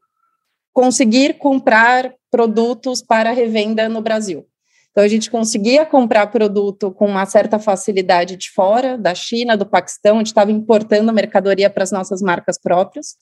conseguir 0.73 1.39
comprar 1.39 2.13
produtos 2.31 3.03
para 3.03 3.33
revenda 3.33 3.89
no 3.89 4.01
Brasil. 4.01 4.47
Então, 4.91 5.05
a 5.05 5.09
gente 5.09 5.31
conseguia 5.31 5.87
comprar 5.87 6.27
produto 6.27 6.91
com 6.91 7.07
uma 7.07 7.25
certa 7.25 7.59
facilidade 7.59 8.37
de 8.37 8.51
fora, 8.51 8.99
da 8.99 9.15
China, 9.15 9.57
do 9.57 9.65
Paquistão, 9.65 10.17
a 10.17 10.19
gente 10.19 10.27
estava 10.29 10.51
importando 10.51 11.13
mercadoria 11.13 11.71
para 11.71 11.85
as 11.85 11.93
nossas 11.93 12.21
marcas 12.21 12.59
próprias. 12.59 13.17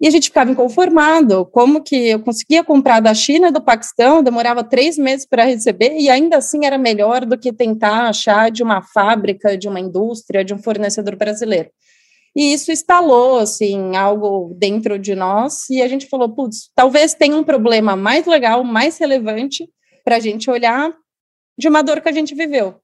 E 0.00 0.06
a 0.06 0.10
gente 0.10 0.28
ficava 0.28 0.50
inconformado, 0.50 1.44
como 1.44 1.82
que 1.82 2.08
eu 2.08 2.20
conseguia 2.20 2.64
comprar 2.64 3.00
da 3.00 3.12
China, 3.12 3.52
do 3.52 3.60
Paquistão, 3.60 4.22
demorava 4.22 4.64
três 4.64 4.96
meses 4.96 5.26
para 5.26 5.44
receber, 5.44 5.98
e 5.98 6.08
ainda 6.08 6.38
assim 6.38 6.64
era 6.64 6.78
melhor 6.78 7.26
do 7.26 7.36
que 7.36 7.52
tentar 7.52 8.08
achar 8.08 8.50
de 8.50 8.62
uma 8.62 8.80
fábrica, 8.80 9.58
de 9.58 9.68
uma 9.68 9.78
indústria, 9.78 10.42
de 10.42 10.54
um 10.54 10.58
fornecedor 10.58 11.16
brasileiro. 11.16 11.68
E 12.34 12.54
isso 12.54 12.72
instalou, 12.72 13.38
assim, 13.38 13.94
algo 13.94 14.54
dentro 14.56 14.98
de 14.98 15.14
nós, 15.14 15.68
e 15.68 15.82
a 15.82 15.88
gente 15.88 16.06
falou, 16.06 16.30
putz, 16.30 16.70
talvez 16.74 17.12
tenha 17.12 17.36
um 17.36 17.44
problema 17.44 17.94
mais 17.94 18.24
legal, 18.24 18.64
mais 18.64 18.96
relevante, 18.96 19.68
para 20.04 20.16
a 20.16 20.20
gente 20.20 20.50
olhar 20.50 20.92
de 21.58 21.68
uma 21.68 21.82
dor 21.82 22.00
que 22.00 22.08
a 22.08 22.12
gente 22.12 22.34
viveu. 22.34 22.76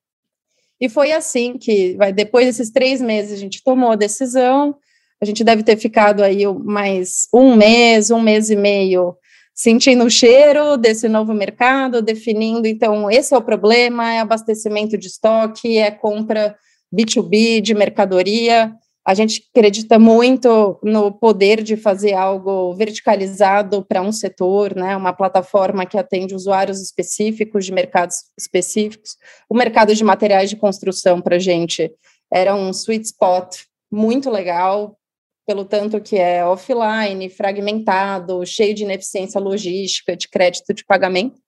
E 0.81 0.89
foi 0.89 1.13
assim 1.13 1.57
que, 1.57 1.97
depois 2.15 2.47
desses 2.47 2.71
três 2.71 3.01
meses, 3.01 3.33
a 3.33 3.41
gente 3.41 3.63
tomou 3.65 3.93
a 3.93 3.97
decisão. 3.97 4.77
A 5.21 5.25
gente 5.25 5.43
deve 5.43 5.63
ter 5.63 5.79
ficado 5.79 6.23
aí 6.23 6.47
mais 6.47 7.29
um 7.33 7.57
mês, 7.57 8.11
um 8.11 8.21
mês 8.21 8.51
e 8.51 8.57
meio, 8.57 9.17
sentindo 9.55 10.05
o 10.05 10.11
cheiro 10.11 10.77
desse 10.77 11.09
novo 11.09 11.33
mercado, 11.33 12.03
definindo. 12.03 12.67
Então, 12.67 13.11
esse 13.11 13.35
é 13.35 13.39
o 13.39 13.43
problema: 13.43 14.13
é 14.13 14.21
abastecimento 14.21 14.99
de 14.99 15.07
estoque, 15.07 15.79
é 15.79 15.91
compra 15.91 16.55
B2B 16.95 17.63
de 17.63 17.75
mercadoria. 17.75 18.75
A 19.07 19.15
gente 19.15 19.47
acredita 19.55 20.01
muito 20.01 20.81
no 20.83 21.13
poder 21.13 21.63
de 21.63 21.77
fazer 21.77 22.15
algo 22.15 22.75
verticalizado 22.75 23.85
para 23.85 24.03
um 24.03 24.11
setor, 24.11 24.75
né, 24.75 24.97
uma 24.97 25.13
plataforma 25.13 25.87
que 25.87 25.97
atende 25.97 26.35
usuários 26.35 26.83
específicos 26.83 27.65
de 27.65 27.73
mercados 27.73 28.17
específicos. 28.37 29.17
O 29.49 29.57
mercado 29.57 29.95
de 29.95 30.03
materiais 30.03 30.51
de 30.51 30.57
construção 30.57 31.21
para 31.21 31.37
a 31.37 31.39
gente 31.39 31.89
era 32.33 32.53
um 32.57 32.71
sweet 32.71 33.07
spot 33.07 33.59
muito 33.93 34.29
legal, 34.29 34.99
pelo 35.47 35.65
tanto 35.65 36.01
que 36.01 36.17
é 36.17 36.45
offline, 36.45 37.31
fragmentado, 37.31 38.45
cheio 38.45 38.75
de 38.75 38.83
ineficiência 38.83 39.41
logística, 39.41 40.17
de 40.17 40.29
crédito 40.29 40.75
de 40.75 40.85
pagamento. 40.85 41.41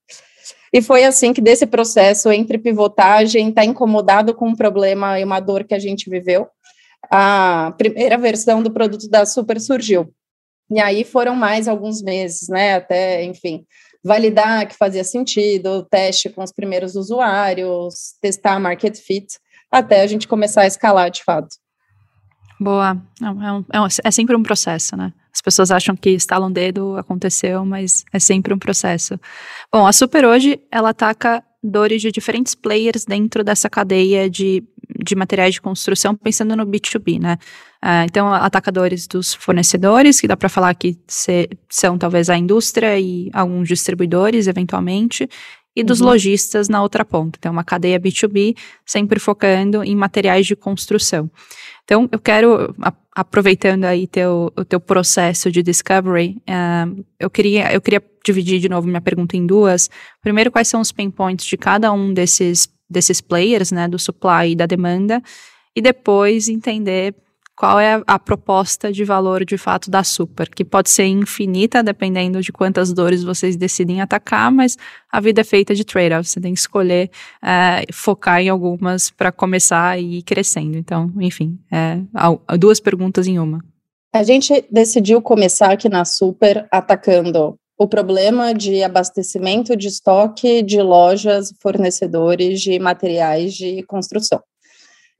E 0.73 0.81
foi 0.81 1.05
assim 1.05 1.33
que 1.33 1.41
desse 1.41 1.67
processo 1.67 2.31
entre 2.31 2.59
pivotagem, 2.59 3.49
estar 3.49 3.63
tá 3.63 3.67
incomodado 3.67 4.33
com 4.35 4.49
um 4.49 4.55
problema 4.55 5.19
e 5.19 5.25
uma 5.25 5.41
dor 5.41 5.65
que 5.65 5.75
a 5.75 5.79
gente 5.79 6.09
viveu, 6.09 6.47
a 7.11 7.75
primeira 7.77 8.19
versão 8.19 8.63
do 8.63 8.71
produto 8.71 9.09
da 9.09 9.25
Super 9.25 9.61
surgiu. 9.61 10.13
E 10.71 10.81
aí 10.81 11.05
foram 11.05 11.35
mais 11.35 11.67
alguns 11.67 12.03
meses, 12.03 12.49
né? 12.49 12.75
Até, 12.75 13.25
enfim, 13.25 13.65
validar 14.05 14.67
que 14.67 14.77
fazia 14.77 15.03
sentido, 15.03 15.87
teste 15.91 16.29
com 16.29 16.43
os 16.43 16.53
primeiros 16.53 16.95
usuários, 16.95 18.15
testar 18.21 18.61
market 18.61 18.97
fit, 18.97 19.39
até 19.71 20.03
a 20.03 20.07
gente 20.07 20.29
começar 20.29 20.63
a 20.63 20.67
escalar 20.67 21.11
de 21.11 21.25
fato. 21.25 21.57
Boa. 22.61 23.01
É, 23.23 23.31
um, 23.31 23.65
é, 23.73 23.81
um, 23.81 23.87
é 24.05 24.11
sempre 24.11 24.37
um 24.37 24.43
processo, 24.43 24.97
né? 24.97 25.13
As 25.33 25.41
pessoas 25.41 25.71
acham 25.71 25.97
que 25.97 26.11
estalam 26.11 26.51
o 26.51 26.53
dedo, 26.53 26.97
aconteceu, 26.97 27.65
mas 27.65 28.05
é 28.13 28.19
sempre 28.19 28.53
um 28.53 28.59
processo. 28.59 29.19
Bom, 29.73 29.87
a 29.87 29.93
Super 29.93 30.25
hoje, 30.25 30.61
ela 30.71 30.91
ataca 30.91 31.45
dores 31.63 32.03
de 32.03 32.11
diferentes 32.11 32.55
players 32.55 33.05
dentro 33.05 33.45
dessa 33.45 33.71
cadeia 33.71 34.29
de, 34.29 34.65
de 34.99 35.15
materiais 35.15 35.55
de 35.55 35.61
construção, 35.61 36.15
pensando 36.15 36.57
no 36.57 36.67
B2B, 36.67 37.21
né? 37.21 37.39
Uh, 37.83 38.05
então, 38.05 38.33
atacadores 38.33 39.07
dos 39.07 39.33
fornecedores, 39.35 40.21
que 40.21 40.27
dá 40.27 40.37
para 40.37 40.49
falar 40.49 40.75
que 40.75 40.99
se, 41.07 41.49
são 41.69 41.97
talvez 41.97 42.29
a 42.29 42.37
indústria 42.37 42.99
e 42.99 43.31
alguns 43.33 43.69
distribuidores, 43.69 44.49
eventualmente, 44.49 45.29
e 45.77 45.85
dos 45.85 46.01
uhum. 46.01 46.09
lojistas 46.09 46.69
na 46.69 46.83
outra 46.83 47.05
ponta. 47.05 47.39
Então, 47.39 47.53
uma 47.53 47.63
cadeia 47.63 48.01
B2B, 48.01 48.57
sempre 48.85 49.21
focando 49.21 49.85
em 49.85 49.95
materiais 49.95 50.45
de 50.45 50.57
construção. 50.57 51.31
Então, 51.85 52.09
eu 52.11 52.19
quero, 52.19 52.75
aproveitando 53.15 53.85
aí 53.85 54.09
teu, 54.09 54.53
o 54.57 54.65
teu 54.65 54.81
processo 54.81 55.51
de 55.53 55.63
discovery, 55.63 56.43
uh, 56.49 57.05
eu, 57.19 57.31
queria, 57.31 57.73
eu 57.73 57.81
queria 57.81 58.03
dividir 58.25 58.59
de 58.59 58.69
novo 58.69 58.87
minha 58.87 59.01
pergunta 59.01 59.37
em 59.37 59.47
duas. 59.47 59.89
Primeiro, 60.21 60.51
quais 60.51 60.69
são 60.69 60.81
os 60.81 60.91
pain 60.91 61.11
points 61.11 61.47
de 61.47 61.57
cada 61.57 61.93
um 61.93 62.13
desses, 62.13 62.69
desses 62.89 63.21
players, 63.21 63.71
né, 63.71 63.87
do 63.89 63.99
supply 63.99 64.53
e 64.53 64.57
da 64.57 64.67
demanda, 64.67 65.23
e 65.75 65.81
depois 65.81 66.49
entender 66.49 67.15
qual 67.59 67.81
é 67.81 68.01
a 68.07 68.19
proposta 68.21 68.93
de 68.93 69.05
valor 69.05 69.45
de 69.45 69.59
fato 69.59 69.91
da 69.91 70.05
super, 70.05 70.49
que 70.49 70.65
pode 70.65 70.91
ser 70.91 71.07
infinita 71.07 71.83
dependendo 71.83 72.41
de 72.41 72.53
quantas 72.53 72.93
dores 72.93 73.25
vocês 73.25 73.57
decidem 73.57 74.01
atacar, 74.01 74.53
mas 74.53 74.77
a 75.11 75.21
vida 75.21 75.41
é 75.41 75.45
feita 75.45 75.75
de 75.75 75.85
trade-offs, 75.85 76.31
você 76.31 76.41
tem 76.41 76.55
que 76.55 76.61
escolher 76.61 77.11
é, 77.43 77.85
focar 77.93 78.41
em 78.41 78.49
algumas 78.49 79.11
para 79.11 79.33
começar 79.33 79.99
e 79.99 80.19
ir 80.19 80.23
crescendo. 80.23 80.79
Então, 80.79 81.13
enfim, 81.21 81.59
é, 81.73 81.99
duas 82.57 82.79
perguntas 82.79 83.27
em 83.27 83.41
uma. 83.41 83.59
A 84.15 84.23
gente 84.23 84.65
decidiu 84.71 85.21
começar 85.21 85.73
aqui 85.73 85.89
na 85.89 86.05
Super 86.05 86.67
atacando 86.71 87.59
o 87.79 87.87
problema 87.87 88.53
de 88.53 88.83
abastecimento 88.83 89.77
de 89.77 89.87
estoque 89.87 90.63
de 90.63 90.83
lojas 90.83 91.55
fornecedores 91.61 92.61
de 92.61 92.79
materiais 92.79 93.55
de 93.55 93.85
construção. 93.85 94.43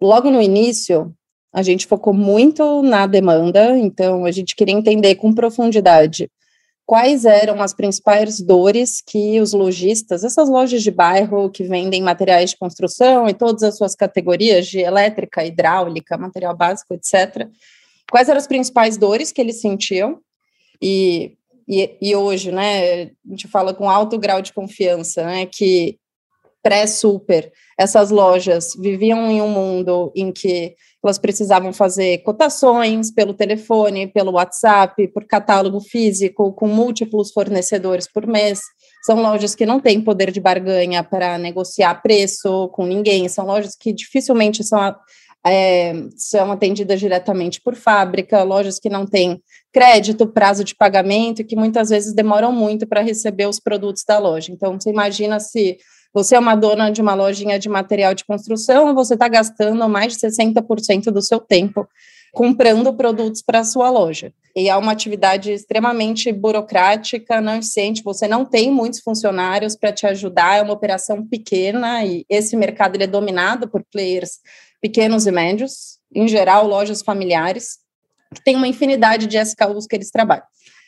Logo 0.01 0.29
no 0.29 0.43
início, 0.43 1.15
a 1.53 1.63
gente 1.63 1.87
focou 1.87 2.13
muito 2.13 2.83
na 2.83 3.07
demanda, 3.07 3.79
então 3.79 4.25
a 4.25 4.33
gente 4.33 4.57
queria 4.57 4.75
entender 4.75 5.15
com 5.15 5.33
profundidade 5.33 6.29
quais 6.85 7.27
eram 7.27 7.63
as 7.63 7.75
principais 7.75 8.41
dores 8.41 9.03
que 9.07 9.39
os 9.41 9.53
lojistas, 9.53 10.25
essas 10.25 10.49
lojas 10.49 10.83
de 10.83 10.91
bairro 10.91 11.51
que 11.51 11.63
vendem 11.63 12.03
materiais 12.03 12.51
de 12.51 12.57
construção 12.57 13.29
e 13.29 13.35
todas 13.35 13.63
as 13.63 13.77
suas 13.77 13.95
categorias 13.95 14.67
de 14.67 14.79
elétrica, 14.79 15.45
hidráulica, 15.45 16.17
material 16.17 16.57
básico, 16.57 16.95
etc. 16.95 17.47
Quais 18.11 18.29
eram 18.29 18.39
as 18.39 18.47
principais 18.47 18.97
dores 18.97 19.31
que 19.31 19.41
eles 19.41 19.61
sentiam? 19.61 20.19
E, 20.81 21.37
e, 21.69 21.97
e 22.01 22.17
hoje, 22.17 22.51
né, 22.51 23.03
a 23.03 23.11
gente 23.29 23.47
fala 23.49 23.75
com 23.75 23.91
alto 23.91 24.19
grau 24.19 24.41
de 24.41 24.53
confiança, 24.53 25.25
né, 25.25 25.47
que 25.47 25.99
pré-super, 26.63 27.53
essas 27.79 28.11
lojas 28.11 28.73
viviam 28.79 29.31
em 29.31 29.41
um 29.41 29.49
mundo 29.49 30.13
em 30.15 30.33
que 30.33 30.75
elas 31.03 31.19
precisavam 31.19 31.73
fazer 31.73 32.19
cotações 32.19 33.11
pelo 33.11 33.33
telefone, 33.33 34.09
pelo 34.09 34.33
WhatsApp, 34.33 35.07
por 35.09 35.25
catálogo 35.25 35.81
físico, 35.81 36.53
com 36.53 36.67
múltiplos 36.67 37.31
fornecedores 37.31 38.11
por 38.13 38.27
mês. 38.27 38.61
São 39.05 39.23
lojas 39.23 39.55
que 39.55 39.65
não 39.65 39.79
têm 39.79 40.01
poder 40.01 40.33
de 40.33 40.41
barganha 40.41 41.05
para 41.05 41.39
negociar 41.39 42.03
preço 42.03 42.69
com 42.71 42.85
ninguém, 42.85 43.29
são 43.29 43.47
lojas 43.47 43.77
que 43.79 43.93
dificilmente 43.93 44.65
são, 44.65 44.95
é, 45.47 45.93
são 46.17 46.53
atendidas 46.53 47.01
diretamente 47.01 47.61
por 47.61 47.75
fábrica, 47.75 48.43
lojas 48.43 48.79
que 48.79 48.89
não 48.89 49.07
têm 49.07 49.41
crédito, 49.73 50.27
prazo 50.27 50.65
de 50.65 50.75
pagamento, 50.75 51.45
que 51.45 51.57
muitas 51.57 51.91
vezes 51.91 52.13
demoram 52.13 52.53
muito 52.53 52.87
para 52.87 53.01
receber 53.01 53.47
os 53.47 53.61
produtos 53.61 54.05
da 54.07 54.19
loja. 54.19 54.53
Então, 54.53 54.79
você 54.79 54.91
imagina 54.91 55.39
se 55.41 55.79
você 56.13 56.37
é 56.37 56.39
uma 56.39 56.55
dona 56.55 56.91
de 56.91 57.01
uma 57.01 57.15
lojinha 57.15 57.59
de 57.59 57.69
material 57.69 58.15
de 58.15 58.25
construção, 58.25 58.95
você 58.95 59.15
está 59.15 59.29
gastando 59.29 59.89
mais 59.89 60.15
de 60.15 60.27
60% 60.27 61.11
do 61.11 61.23
seu 61.23 61.39
tempo 61.39 61.87
comprando 62.33 62.93
produtos 62.93 63.43
para 63.43 63.61
a 63.61 63.65
sua 63.65 63.91
loja. 63.91 64.33
E 64.55 64.69
é 64.69 64.77
uma 64.77 64.93
atividade 64.93 65.53
extremamente 65.53 66.33
burocrática, 66.33 67.41
não 67.41 67.57
eficiente, 67.57 68.03
você 68.03 68.27
não 68.27 68.45
tem 68.45 68.71
muitos 68.71 69.01
funcionários 69.01 69.77
para 69.77 69.93
te 69.93 70.07
ajudar, 70.07 70.59
é 70.59 70.63
uma 70.63 70.73
operação 70.73 71.27
pequena 71.27 72.05
e 72.05 72.25
esse 72.29 72.57
mercado 72.57 72.97
ele 72.97 73.05
é 73.05 73.09
dominado 73.09 73.69
por 73.69 73.85
players 73.85 74.39
pequenos 74.81 75.27
e 75.27 75.31
médios, 75.31 75.99
em 76.15 76.27
geral 76.29 76.67
lojas 76.67 77.03
familiares, 77.03 77.79
que 78.35 78.43
tem 78.43 78.57
uma 78.57 78.69
infinidade 78.69 79.27
de 79.27 79.39
SKUs 79.39 79.87
que 79.87 79.97
eles 79.97 80.11
trabalham. 80.11 80.45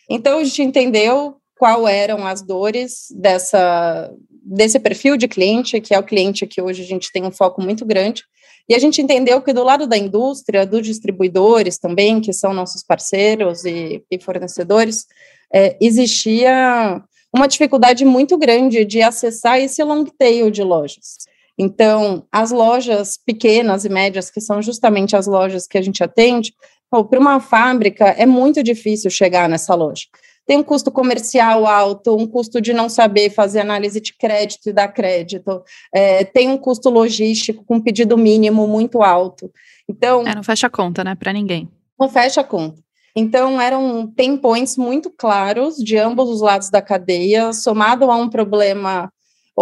Então 0.09 0.39
a 0.39 0.45
gente 0.45 0.63
entendeu 0.63 1.37
qual 1.57 1.87
eram 1.87 2.27
as 2.27 2.43
dores 2.43 3.07
dessa 3.11 4.11
desse 4.43 4.81
perfil 4.81 5.17
de 5.17 5.29
cliente, 5.29 5.81
que 5.81 5.95
é 5.95 5.99
o 5.99 6.03
cliente 6.03 6.47
que 6.47 6.63
hoje 6.63 6.83
a 6.83 6.87
gente 6.87 7.13
tem 7.13 7.23
um 7.25 7.31
foco 7.31 7.63
muito 7.63 7.85
grande, 7.85 8.25
e 8.69 8.75
a 8.75 8.79
gente 8.79 9.03
entendeu 9.03 9.43
que 9.43 9.53
do 9.53 9.63
lado 9.63 9.87
da 9.87 9.99
indústria, 9.99 10.65
dos 10.65 10.87
distribuidores 10.87 11.79
também, 11.79 12.21
que 12.21 12.33
são 12.33 12.55
nossos 12.55 12.83
parceiros 12.83 13.65
e, 13.65 14.03
e 14.11 14.21
fornecedores, 14.21 15.07
é, 15.53 15.77
existia 15.81 17.03
uma 17.35 17.47
dificuldade 17.47 18.05
muito 18.05 18.39
grande 18.39 18.85
de 18.85 19.03
acessar 19.03 19.61
esse 19.61 19.83
long 19.83 20.05
tail 20.05 20.51
de 20.51 20.63
lojas. 20.63 21.19
Então, 21.61 22.27
as 22.33 22.51
lojas 22.51 23.19
pequenas 23.19 23.85
e 23.85 23.91
médias, 23.91 24.31
que 24.31 24.41
são 24.41 24.63
justamente 24.63 25.15
as 25.15 25.27
lojas 25.27 25.67
que 25.67 25.77
a 25.77 25.83
gente 25.83 26.03
atende, 26.03 26.55
para 26.91 27.21
uma 27.21 27.39
fábrica 27.39 28.07
é 28.07 28.25
muito 28.25 28.63
difícil 28.63 29.11
chegar 29.11 29.49
nessa 29.49 29.75
loja 29.75 30.05
tem 30.51 30.59
um 30.59 30.65
custo 30.65 30.91
comercial 30.91 31.65
alto, 31.65 32.17
um 32.17 32.27
custo 32.27 32.61
de 32.61 32.73
não 32.73 32.89
saber 32.89 33.31
fazer 33.31 33.61
análise 33.61 34.01
de 34.01 34.13
crédito 34.13 34.69
e 34.69 34.73
dar 34.73 34.89
crédito, 34.89 35.63
é, 35.95 36.25
tem 36.25 36.49
um 36.49 36.59
custo 36.59 36.91
logístico 36.91 37.65
com 37.65 37.81
pedido 37.81 38.19
mínimo 38.19 38.67
muito 38.67 39.01
alto. 39.01 39.49
Então. 39.89 40.27
É, 40.27 40.35
não 40.35 40.43
fecha 40.43 40.67
a 40.67 40.71
conta, 40.71 41.05
né, 41.05 41.15
para 41.15 41.33
ninguém. 41.33 41.69
Não 41.97 42.09
fecha 42.09 42.41
a 42.41 42.45
conta. 42.45 42.83
Então, 43.15 43.61
eram 43.61 44.13
pain 44.17 44.37
points 44.37 44.77
muito 44.77 45.09
claros 45.09 45.77
de 45.77 45.97
ambos 45.97 46.29
os 46.29 46.41
lados 46.41 46.69
da 46.69 46.83
cadeia, 46.83 47.53
somado 47.53 48.11
a 48.11 48.17
um 48.17 48.29
problema 48.29 49.09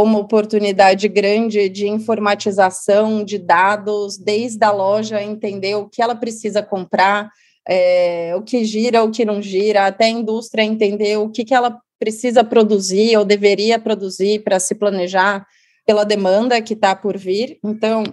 uma 0.04 0.18
oportunidade 0.18 1.08
grande 1.08 1.68
de 1.68 1.88
informatização 1.88 3.24
de 3.24 3.38
dados, 3.38 4.16
desde 4.16 4.64
a 4.64 4.70
loja 4.70 5.22
entender 5.22 5.74
o 5.74 5.88
que 5.88 6.00
ela 6.00 6.14
precisa 6.14 6.62
comprar, 6.62 7.30
é, 7.68 8.32
o 8.36 8.42
que 8.42 8.64
gira, 8.64 9.02
o 9.02 9.10
que 9.10 9.24
não 9.24 9.42
gira, 9.42 9.86
até 9.86 10.04
a 10.06 10.10
indústria 10.10 10.62
entender 10.62 11.16
o 11.16 11.30
que, 11.30 11.44
que 11.44 11.54
ela 11.54 11.78
precisa 11.98 12.44
produzir 12.44 13.16
ou 13.16 13.24
deveria 13.24 13.78
produzir 13.78 14.42
para 14.44 14.60
se 14.60 14.74
planejar 14.74 15.44
pela 15.84 16.04
demanda 16.04 16.62
que 16.62 16.74
está 16.74 16.94
por 16.94 17.16
vir. 17.16 17.58
Então, 17.64 18.04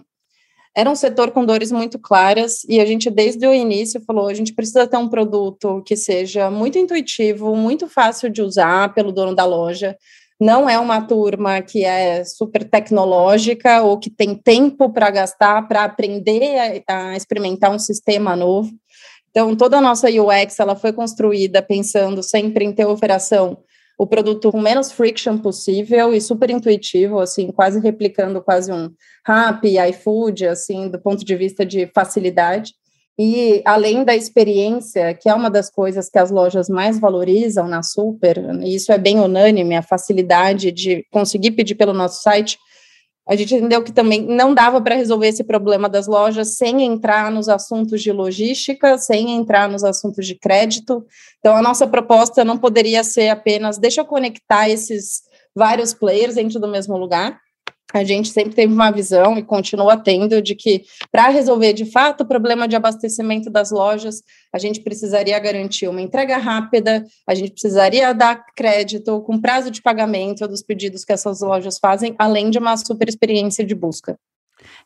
era 0.75 0.89
um 0.89 0.95
setor 0.95 1.31
com 1.31 1.45
dores 1.45 1.71
muito 1.71 1.97
claras 1.97 2.65
e 2.67 2.81
a 2.81 2.85
gente, 2.85 3.09
desde 3.09 3.47
o 3.47 3.53
início, 3.53 4.01
falou: 4.01 4.27
a 4.27 4.33
gente 4.33 4.53
precisa 4.53 4.85
ter 4.85 4.97
um 4.97 5.07
produto 5.07 5.81
que 5.85 5.95
seja 5.95 6.51
muito 6.51 6.77
intuitivo, 6.77 7.55
muito 7.55 7.87
fácil 7.87 8.29
de 8.29 8.41
usar 8.41 8.93
pelo 8.93 9.11
dono 9.11 9.33
da 9.33 9.45
loja. 9.45 9.95
Não 10.39 10.69
é 10.69 10.77
uma 10.77 11.01
turma 11.01 11.61
que 11.61 11.85
é 11.85 12.23
super 12.25 12.63
tecnológica 12.69 13.81
ou 13.81 13.97
que 13.97 14.09
tem 14.09 14.35
tempo 14.35 14.91
para 14.91 15.09
gastar 15.09 15.67
para 15.67 15.83
aprender 15.85 16.83
a, 16.87 17.11
a 17.11 17.15
experimentar 17.15 17.71
um 17.71 17.79
sistema 17.79 18.35
novo. 18.35 18.71
Então, 19.29 19.55
toda 19.55 19.77
a 19.77 19.81
nossa 19.81 20.07
UX 20.09 20.59
ela 20.59 20.75
foi 20.75 20.93
construída 20.93 21.61
pensando 21.61 22.21
sempre 22.23 22.65
em 22.65 22.71
ter 22.71 22.85
operação 22.85 23.57
o 23.97 24.05
produto 24.05 24.51
com 24.51 24.59
menos 24.59 24.91
friction 24.91 25.37
possível 25.37 26.13
e 26.13 26.19
super 26.19 26.49
intuitivo, 26.49 27.19
assim, 27.19 27.51
quase 27.51 27.79
replicando 27.79 28.41
quase 28.41 28.71
um 28.71 28.91
Rappi, 29.25 29.77
iFood, 29.89 30.47
assim, 30.47 30.89
do 30.89 30.99
ponto 30.99 31.23
de 31.23 31.35
vista 31.35 31.65
de 31.65 31.89
facilidade. 31.93 32.73
E 33.17 33.61
além 33.65 34.03
da 34.03 34.13
experiência, 34.13 35.13
que 35.13 35.29
é 35.29 35.33
uma 35.33 35.49
das 35.49 35.69
coisas 35.69 36.09
que 36.09 36.19
as 36.19 36.29
lojas 36.29 36.67
mais 36.67 36.99
valorizam 36.99 37.67
na 37.67 37.81
Super, 37.81 38.37
e 38.61 38.75
isso 38.75 38.91
é 38.91 38.97
bem 38.97 39.19
unânime, 39.19 39.75
a 39.75 39.81
facilidade 39.81 40.71
de 40.71 41.05
conseguir 41.11 41.51
pedir 41.51 41.75
pelo 41.75 41.93
nosso 41.93 42.21
site, 42.21 42.57
a 43.27 43.35
gente 43.35 43.55
entendeu 43.55 43.81
que 43.81 43.91
também 43.91 44.21
não 44.21 44.53
dava 44.53 44.79
para 44.79 44.95
resolver 44.95 45.27
esse 45.27 45.43
problema 45.43 45.89
das 45.89 46.05
lojas 46.05 46.57
sem 46.57 46.83
entrar 46.83 47.31
nos 47.31 47.49
assuntos 47.49 48.03
de 48.03 48.11
logística, 48.11 48.97
sem 48.99 49.31
entrar 49.31 49.67
nos 49.67 49.83
assuntos 49.83 50.27
de 50.27 50.35
crédito. 50.35 51.03
Então, 51.39 51.55
a 51.55 51.61
nossa 51.61 51.87
proposta 51.87 52.45
não 52.45 52.57
poderia 52.57 53.03
ser 53.03 53.29
apenas 53.29 53.79
deixa 53.79 54.01
eu 54.01 54.05
conectar 54.05 54.69
esses 54.69 55.23
vários 55.55 55.91
players 55.93 56.35
dentro 56.35 56.59
do 56.59 56.67
mesmo 56.67 56.97
lugar. 56.97 57.39
A 57.95 58.03
gente 58.03 58.27
sempre 58.27 58.53
teve 58.53 58.73
uma 58.73 58.91
visão 58.91 59.37
e 59.37 59.41
continua 59.41 59.95
tendo 59.95 60.41
de 60.41 60.53
que 60.53 60.83
para 61.09 61.29
resolver 61.29 61.71
de 61.71 61.85
fato 61.85 62.21
o 62.21 62.25
problema 62.25 62.67
de 62.67 62.75
abastecimento 62.75 63.49
das 63.49 63.71
lojas, 63.71 64.21
a 64.51 64.57
gente 64.57 64.81
precisaria 64.81 65.39
garantir 65.39 65.87
uma 65.87 66.01
entrega 66.01 66.35
rápida, 66.35 67.05
a 67.25 67.33
gente 67.33 67.51
precisaria 67.51 68.13
dar 68.13 68.43
crédito 68.53 69.21
com 69.21 69.39
prazo 69.39 69.71
de 69.71 69.81
pagamento 69.81 70.45
dos 70.45 70.61
pedidos 70.61 71.05
que 71.05 71.13
essas 71.13 71.39
lojas 71.39 71.79
fazem, 71.79 72.13
além 72.19 72.49
de 72.49 72.57
uma 72.57 72.75
super 72.75 73.07
experiência 73.07 73.63
de 73.63 73.73
busca. 73.73 74.19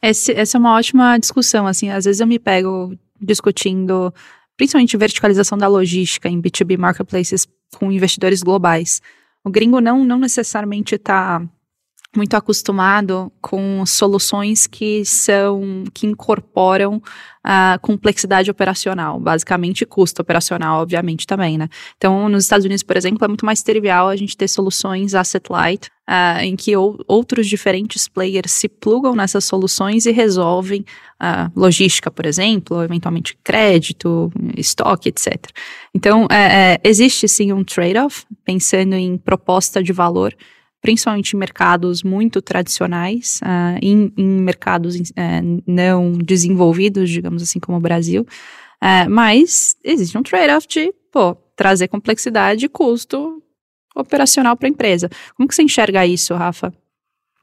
Esse, 0.04 0.32
essa 0.34 0.58
é 0.58 0.60
uma 0.60 0.78
ótima 0.78 1.18
discussão, 1.18 1.66
assim, 1.66 1.90
às 1.90 2.06
vezes 2.06 2.22
eu 2.22 2.28
me 2.28 2.38
pego 2.38 2.96
discutindo 3.20 4.14
principalmente 4.56 4.96
verticalização 4.96 5.58
da 5.58 5.68
logística 5.68 6.30
em 6.30 6.40
B2B 6.40 6.78
marketplaces 6.78 7.48
com 7.76 7.92
investidores 7.92 8.44
globais. 8.44 9.02
O 9.44 9.50
gringo 9.50 9.82
não, 9.82 10.06
não 10.06 10.20
necessariamente 10.20 10.94
está 10.94 11.42
muito 12.20 12.34
acostumado 12.36 13.32
com 13.42 13.86
soluções 13.86 14.68
que 14.68 15.06
são 15.06 15.86
que 15.94 16.06
incorporam 16.06 17.02
a 17.42 17.80
complexidade 17.82 18.52
operacional, 18.52 19.18
basicamente 19.18 19.86
custo 19.86 20.22
operacional, 20.22 20.82
obviamente 20.82 21.26
também, 21.26 21.58
né? 21.58 21.70
Então, 21.96 22.28
nos 22.28 22.44
Estados 22.44 22.66
Unidos, 22.66 22.84
por 22.84 22.98
exemplo, 22.98 23.24
é 23.24 23.28
muito 23.30 23.46
mais 23.46 23.64
trivial 23.64 24.10
a 24.10 24.16
gente 24.18 24.36
ter 24.36 24.50
soluções 24.50 25.16
asset 25.16 25.50
light, 25.50 25.88
uh, 26.10 26.42
em 26.42 26.58
que 26.58 26.76
ou, 26.76 27.02
outros 27.08 27.48
diferentes 27.48 28.10
players 28.10 28.52
se 28.52 28.68
plugam 28.68 29.16
nessas 29.16 29.46
soluções 29.46 30.06
e 30.06 30.12
resolvem 30.12 30.82
uh, 30.82 31.50
logística, 31.56 32.12
por 32.12 32.26
exemplo, 32.26 32.84
eventualmente 32.84 33.38
crédito, 33.42 34.30
estoque, 34.58 35.08
etc. 35.08 35.46
Então, 35.96 36.28
é, 36.30 36.74
é, 36.74 36.82
existe 36.84 37.26
sim 37.30 37.54
um 37.54 37.64
trade-off, 37.64 38.26
pensando 38.44 38.96
em 38.96 39.18
proposta 39.18 39.82
de 39.82 39.94
valor 39.94 40.36
principalmente 40.82 41.34
em 41.34 41.40
mercados 41.40 42.04
muito 42.04 42.42
tradicionais, 42.42 43.40
uh, 43.44 43.80
em, 43.82 44.14
em, 44.18 44.26
mercados 44.42 44.96
uh, 44.96 45.64
não 45.68 46.14
desenvolvidos, 46.18 47.10
digamos 47.10 47.44
assim, 47.44 47.60
como 47.60 47.78
o 47.78 47.82
Brasil. 47.82 48.26
Uh, 48.82 49.10
mas 49.10 49.76
existe 49.84 50.18
um 50.18 50.24
trade-off 50.24 50.68
de 50.68 50.94
pô, 51.12 51.36
trazer 51.56 51.88
complexidade 51.90 52.66
e 52.66 52.70
custo 52.70 53.44
operacional 53.96 54.56
para 54.56 54.68
a 54.68 54.72
empresa. 54.72 55.10
Como 55.36 55.48
que 55.48 55.56
você 55.56 55.64
enxerga 55.64 56.06
isso, 56.06 56.34
Rafa? 56.34 56.74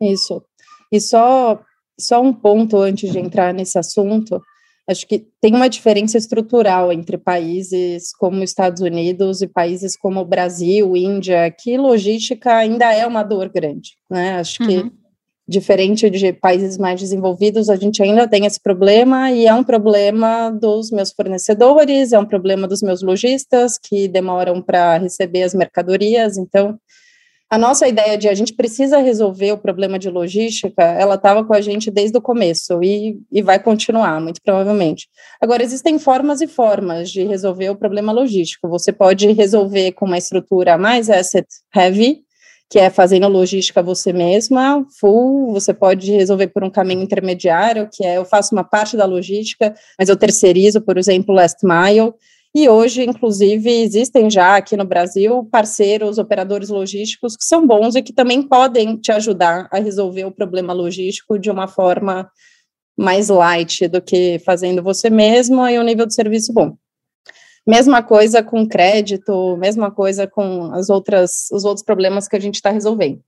Isso. 0.01 0.43
E 0.91 1.01
só, 1.01 1.61
só 1.99 2.23
um 2.23 2.33
ponto 2.33 2.79
antes 2.79 3.11
de 3.11 3.19
entrar 3.19 3.53
nesse 3.53 3.79
assunto. 3.79 4.41
Acho 4.89 5.07
que 5.07 5.27
tem 5.41 5.53
uma 5.53 5.69
diferença 5.69 6.17
estrutural 6.17 6.93
entre 6.93 7.19
países 7.19 8.15
como 8.17 8.45
Estados 8.45 8.81
Unidos 8.81 9.43
e 9.43 9.49
países 9.49 9.97
como 9.97 10.25
Brasil, 10.25 10.97
Índia, 10.97 11.51
que 11.51 11.77
logística 11.77 12.55
ainda 12.55 12.93
é 12.93 13.05
uma 13.05 13.25
dor 13.25 13.49
grande, 13.49 13.97
né? 14.09 14.37
Acho 14.39 14.59
que 14.59 14.77
uhum. 14.79 14.91
diferente 15.47 16.09
de 16.09 16.33
países 16.33 16.79
mais 16.79 17.01
desenvolvidos, 17.01 17.69
a 17.69 17.75
gente 17.75 18.01
ainda 18.01 18.29
tem 18.29 18.47
esse 18.47 18.61
problema 18.63 19.33
e 19.33 19.47
é 19.47 19.53
um 19.53 19.65
problema 19.65 20.51
dos 20.51 20.93
meus 20.93 21.11
fornecedores, 21.11 22.13
é 22.13 22.19
um 22.19 22.27
problema 22.27 22.69
dos 22.69 22.81
meus 22.81 23.03
lojistas 23.03 23.79
que 23.79 24.07
demoram 24.07 24.63
para 24.63 24.99
receber 24.99 25.43
as 25.43 25.53
mercadorias, 25.53 26.39
então 26.39 26.79
a 27.49 27.57
nossa 27.57 27.87
ideia 27.87 28.19
de 28.19 28.29
a 28.29 28.35
gente 28.35 28.53
precisa 28.53 28.99
resolver 28.99 29.53
o 29.53 29.59
problema 29.59 29.99
de 29.99 30.11
logística, 30.11 30.83
ela 30.83 31.15
estava 31.15 31.45
com 31.45 31.55
a 31.55 31.61
gente 31.61 31.91
desde 31.91 32.19
o 32.19 32.21
começo 32.21 32.83
e, 32.83 33.21
e 33.31 33.41
vai 33.41 33.59
continuar, 33.59 34.21
muito 34.21 34.41
provavelmente. 34.43 35.09
Agora, 35.41 35.63
existem 35.63 35.99
formas 35.99 36.41
e 36.41 36.49
formas 36.49 37.11
de 37.11 37.23
resolver 37.25 37.71
o 37.71 37.77
problema 37.77 38.11
logístico. 38.11 38.69
Você 38.69 38.93
pode 38.93 39.31
resolver 39.31 39.93
com 39.93 40.07
uma 40.07 40.19
estrutura 40.19 40.77
mais 40.77 41.09
asset 41.09 41.47
heavy, 41.75 42.27
que 42.69 42.81
é 42.81 42.91
fazendo 42.91 43.29
logística 43.29 43.81
você 43.81 44.13
mesma, 44.13 44.85
full, 44.99 45.53
você 45.53 45.73
pode 45.73 46.11
resolver 46.11 46.49
por 46.49 46.65
um 46.65 46.71
caminho 46.71 47.03
intermediário, 47.03 47.89
que 47.93 48.05
é 48.05 48.17
eu 48.17 48.25
faço 48.25 48.53
uma 48.55 48.65
parte 48.65 48.97
da 48.97 49.05
logística, 49.05 49.73
mas 49.97 50.09
eu 50.09 50.17
terceirizo, 50.17 50.81
por 50.81 50.99
exemplo, 50.99 51.33
last 51.33 51.65
mile, 51.65 52.13
e 52.59 52.71
hoje, 52.71 53.05
inclusive, 53.05 53.71
existem 53.71 54.31
já 54.31 54.57
aqui 54.57 54.79
no 54.79 54.85
Brasil 54.87 55.47
parceiros, 55.53 56.17
operadores 56.17 56.71
logísticos 56.71 57.37
que 57.37 57.45
são 57.45 57.67
bons 57.67 57.95
e 57.95 58.03
que 58.03 58.15
também 58.15 58.43
podem 58.43 58.97
te 58.97 59.13
ajudar 59.13 59.69
a 59.71 59.79
resolver 59.79 60.25
o 60.25 60.33
problema 60.33 60.73
logístico 60.73 61.39
de 61.39 61.51
uma 61.51 61.69
forma 61.69 62.31
mais 62.97 63.29
light 63.29 63.87
do 63.89 64.01
que 64.01 64.39
fazendo 64.39 64.83
você 64.83 65.11
mesmo 65.11 65.69
e 65.69 65.79
um 65.79 65.83
nível 65.83 66.07
de 66.07 66.15
serviço 66.15 66.51
bom. 66.51 66.75
Mesma 67.67 68.03
coisa 68.03 68.43
com 68.43 68.67
crédito, 68.67 69.55
mesma 69.59 69.91
coisa 69.91 70.27
com 70.27 70.73
as 70.73 70.89
outras, 70.89 71.51
os 71.53 71.63
outros 71.63 71.85
problemas 71.85 72.27
que 72.27 72.37
a 72.37 72.41
gente 72.41 72.55
está 72.55 72.71
resolvendo. 72.71 73.21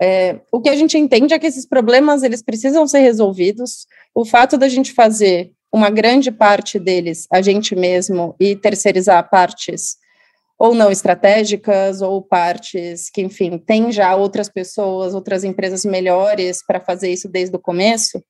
É, 0.00 0.38
o 0.52 0.60
que 0.60 0.68
a 0.68 0.76
gente 0.76 0.96
entende 0.96 1.34
é 1.34 1.40
que 1.40 1.46
esses 1.48 1.66
problemas 1.66 2.22
eles 2.22 2.40
precisam 2.40 2.86
ser 2.86 3.00
resolvidos. 3.00 3.84
O 4.14 4.24
fato 4.24 4.56
da 4.56 4.68
gente 4.68 4.92
fazer 4.92 5.50
uma 5.76 5.90
grande 5.90 6.32
parte 6.32 6.78
deles 6.78 7.26
a 7.30 7.42
gente 7.42 7.76
mesmo 7.76 8.34
e 8.40 8.56
terceirizar 8.56 9.28
partes 9.28 9.98
ou 10.58 10.74
não 10.74 10.90
estratégicas, 10.90 12.00
ou 12.00 12.22
partes 12.22 13.10
que, 13.10 13.20
enfim, 13.20 13.58
tem 13.58 13.92
já 13.92 14.16
outras 14.16 14.48
pessoas, 14.48 15.14
outras 15.14 15.44
empresas 15.44 15.84
melhores 15.84 16.64
para 16.66 16.80
fazer 16.80 17.10
isso 17.10 17.28
desde 17.28 17.54
o 17.54 17.58
começo, 17.58 18.24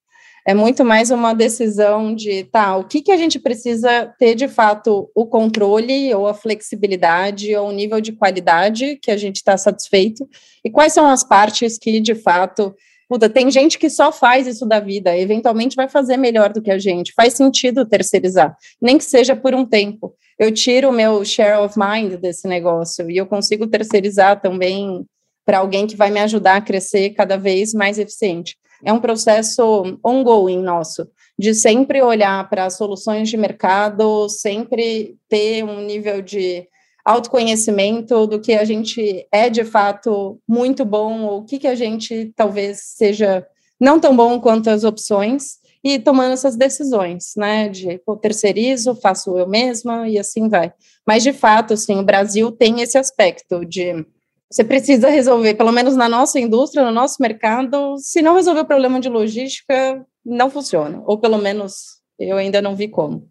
é 0.44 0.52
muito 0.54 0.84
mais 0.84 1.12
uma 1.12 1.32
decisão 1.34 2.12
de, 2.12 2.42
tá, 2.44 2.76
o 2.76 2.82
que, 2.82 3.00
que 3.00 3.12
a 3.12 3.16
gente 3.16 3.38
precisa 3.38 4.12
ter 4.18 4.34
de 4.34 4.48
fato 4.48 5.08
o 5.14 5.24
controle, 5.24 6.12
ou 6.14 6.26
a 6.26 6.34
flexibilidade, 6.34 7.54
ou 7.54 7.68
o 7.68 7.72
nível 7.72 8.00
de 8.00 8.10
qualidade 8.10 8.98
que 9.00 9.12
a 9.12 9.16
gente 9.16 9.36
está 9.36 9.56
satisfeito, 9.56 10.28
e 10.64 10.70
quais 10.70 10.92
são 10.92 11.06
as 11.06 11.22
partes 11.22 11.78
que, 11.78 12.00
de 12.00 12.16
fato, 12.16 12.74
Puta, 13.08 13.28
tem 13.28 13.50
gente 13.50 13.78
que 13.78 13.88
só 13.88 14.10
faz 14.10 14.46
isso 14.46 14.66
da 14.66 14.80
vida, 14.80 15.16
eventualmente 15.16 15.76
vai 15.76 15.88
fazer 15.88 16.16
melhor 16.16 16.52
do 16.52 16.60
que 16.60 16.70
a 16.70 16.78
gente. 16.78 17.12
Faz 17.14 17.34
sentido 17.34 17.86
terceirizar, 17.86 18.56
nem 18.82 18.98
que 18.98 19.04
seja 19.04 19.36
por 19.36 19.54
um 19.54 19.64
tempo. 19.64 20.14
Eu 20.38 20.52
tiro 20.52 20.88
o 20.88 20.92
meu 20.92 21.24
share 21.24 21.60
of 21.60 21.78
mind 21.78 22.14
desse 22.14 22.48
negócio 22.48 23.08
e 23.10 23.16
eu 23.16 23.26
consigo 23.26 23.66
terceirizar 23.66 24.40
também 24.40 25.06
para 25.44 25.58
alguém 25.58 25.86
que 25.86 25.96
vai 25.96 26.10
me 26.10 26.18
ajudar 26.20 26.56
a 26.56 26.60
crescer 26.60 27.10
cada 27.10 27.36
vez 27.36 27.72
mais 27.72 27.98
eficiente. 27.98 28.56
É 28.84 28.92
um 28.92 29.00
processo 29.00 29.98
ongoing 30.04 30.60
nosso, 30.60 31.08
de 31.38 31.54
sempre 31.54 32.02
olhar 32.02 32.48
para 32.50 32.68
soluções 32.68 33.28
de 33.28 33.36
mercado, 33.36 34.28
sempre 34.28 35.16
ter 35.28 35.62
um 35.62 35.80
nível 35.80 36.20
de 36.20 36.66
autoconhecimento 37.06 38.26
do 38.26 38.40
que 38.40 38.52
a 38.52 38.64
gente 38.64 39.26
é 39.30 39.48
de 39.48 39.64
fato 39.64 40.40
muito 40.46 40.84
bom, 40.84 41.22
ou 41.22 41.38
o 41.38 41.44
que, 41.44 41.60
que 41.60 41.68
a 41.68 41.74
gente 41.76 42.32
talvez 42.34 42.80
seja 42.96 43.46
não 43.78 44.00
tão 44.00 44.16
bom 44.16 44.40
quanto 44.40 44.68
as 44.68 44.82
opções, 44.82 45.58
e 45.84 46.00
tomando 46.00 46.32
essas 46.32 46.56
decisões, 46.56 47.34
né, 47.36 47.68
de 47.68 47.98
pô, 48.04 48.16
terceirizo, 48.16 48.96
faço 48.96 49.38
eu 49.38 49.46
mesma, 49.48 50.08
e 50.08 50.18
assim 50.18 50.48
vai. 50.48 50.72
Mas, 51.06 51.22
de 51.22 51.32
fato, 51.32 51.74
assim, 51.74 51.96
o 52.00 52.02
Brasil 52.02 52.50
tem 52.50 52.80
esse 52.80 52.98
aspecto 52.98 53.64
de 53.64 54.04
você 54.50 54.64
precisa 54.64 55.08
resolver, 55.08 55.54
pelo 55.54 55.70
menos 55.70 55.94
na 55.94 56.08
nossa 56.08 56.40
indústria, 56.40 56.84
no 56.84 56.90
nosso 56.90 57.20
mercado, 57.20 57.96
se 57.98 58.20
não 58.20 58.34
resolver 58.34 58.60
o 58.60 58.66
problema 58.66 58.98
de 58.98 59.08
logística, 59.08 60.04
não 60.24 60.50
funciona, 60.50 61.02
ou 61.06 61.18
pelo 61.18 61.38
menos 61.38 62.00
eu 62.18 62.36
ainda 62.36 62.60
não 62.60 62.74
vi 62.74 62.88
como. 62.88 63.28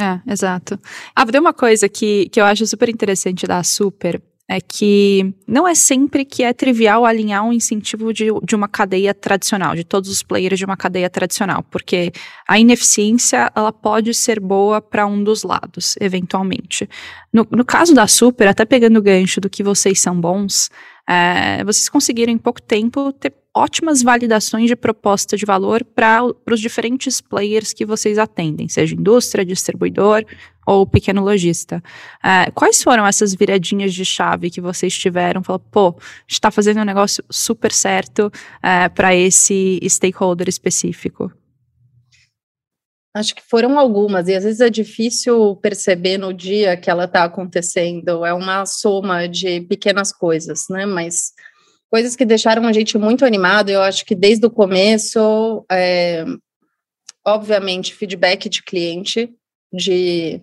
É, 0.00 0.32
exato. 0.32 0.78
Ah, 1.14 1.24
tem 1.24 1.40
uma 1.40 1.52
coisa 1.54 1.88
que, 1.88 2.28
que 2.30 2.40
eu 2.40 2.44
acho 2.44 2.66
super 2.66 2.88
interessante 2.88 3.46
da 3.46 3.62
Super, 3.62 4.20
é 4.48 4.60
que 4.60 5.34
não 5.46 5.66
é 5.66 5.74
sempre 5.74 6.24
que 6.24 6.42
é 6.42 6.52
trivial 6.52 7.06
alinhar 7.06 7.44
um 7.44 7.52
incentivo 7.52 8.12
de, 8.12 8.26
de 8.42 8.54
uma 8.54 8.68
cadeia 8.68 9.14
tradicional, 9.14 9.74
de 9.74 9.84
todos 9.84 10.10
os 10.10 10.22
players 10.22 10.58
de 10.58 10.64
uma 10.66 10.76
cadeia 10.76 11.08
tradicional, 11.08 11.62
porque 11.70 12.12
a 12.46 12.58
ineficiência 12.58 13.50
ela 13.54 13.72
pode 13.72 14.12
ser 14.12 14.40
boa 14.40 14.82
para 14.82 15.06
um 15.06 15.24
dos 15.24 15.44
lados, 15.44 15.96
eventualmente. 15.98 16.88
No, 17.32 17.46
no 17.50 17.64
caso 17.64 17.94
da 17.94 18.06
Super, 18.06 18.48
até 18.48 18.66
pegando 18.66 18.98
o 18.98 19.02
gancho 19.02 19.40
do 19.40 19.48
que 19.48 19.62
vocês 19.62 20.00
são 20.00 20.20
bons, 20.20 20.70
é, 21.08 21.62
vocês 21.64 21.88
conseguiram 21.88 22.32
em 22.32 22.38
pouco 22.38 22.60
tempo 22.62 23.12
ter 23.12 23.34
ótimas 23.54 24.02
validações 24.02 24.66
de 24.66 24.74
proposta 24.74 25.36
de 25.36 25.46
valor 25.46 25.84
para 25.84 26.24
os 26.50 26.60
diferentes 26.60 27.20
players 27.20 27.72
que 27.72 27.86
vocês 27.86 28.18
atendem, 28.18 28.68
seja 28.68 28.94
indústria, 28.94 29.44
distribuidor 29.44 30.24
ou 30.66 30.86
pequeno 30.86 31.22
lojista. 31.22 31.82
Uh, 32.18 32.50
quais 32.52 32.82
foram 32.82 33.06
essas 33.06 33.34
viradinhas 33.34 33.94
de 33.94 34.04
chave 34.04 34.50
que 34.50 34.60
vocês 34.60 34.96
tiveram? 34.96 35.42
Falou, 35.42 35.60
pô, 35.60 35.94
está 36.26 36.50
fazendo 36.50 36.80
um 36.80 36.84
negócio 36.84 37.22
super 37.30 37.70
certo 37.70 38.32
é, 38.62 38.88
para 38.88 39.14
esse 39.14 39.78
stakeholder 39.88 40.48
específico. 40.48 41.30
Acho 43.14 43.34
que 43.34 43.42
foram 43.42 43.78
algumas, 43.78 44.26
e 44.26 44.34
às 44.34 44.42
vezes 44.42 44.60
é 44.60 44.68
difícil 44.68 45.56
perceber 45.56 46.18
no 46.18 46.34
dia 46.34 46.76
que 46.76 46.90
ela 46.90 47.04
está 47.04 47.22
acontecendo, 47.22 48.24
é 48.24 48.34
uma 48.34 48.66
soma 48.66 49.28
de 49.28 49.60
pequenas 49.60 50.12
coisas, 50.12 50.64
né? 50.68 50.84
Mas 50.84 51.32
coisas 51.88 52.16
que 52.16 52.24
deixaram 52.24 52.66
a 52.66 52.72
gente 52.72 52.98
muito 52.98 53.24
animado, 53.24 53.70
eu 53.70 53.82
acho 53.82 54.04
que 54.04 54.16
desde 54.16 54.44
o 54.44 54.50
começo, 54.50 55.64
é, 55.70 56.24
obviamente, 57.24 57.94
feedback 57.94 58.48
de 58.48 58.62
cliente, 58.64 59.32
de 59.72 60.42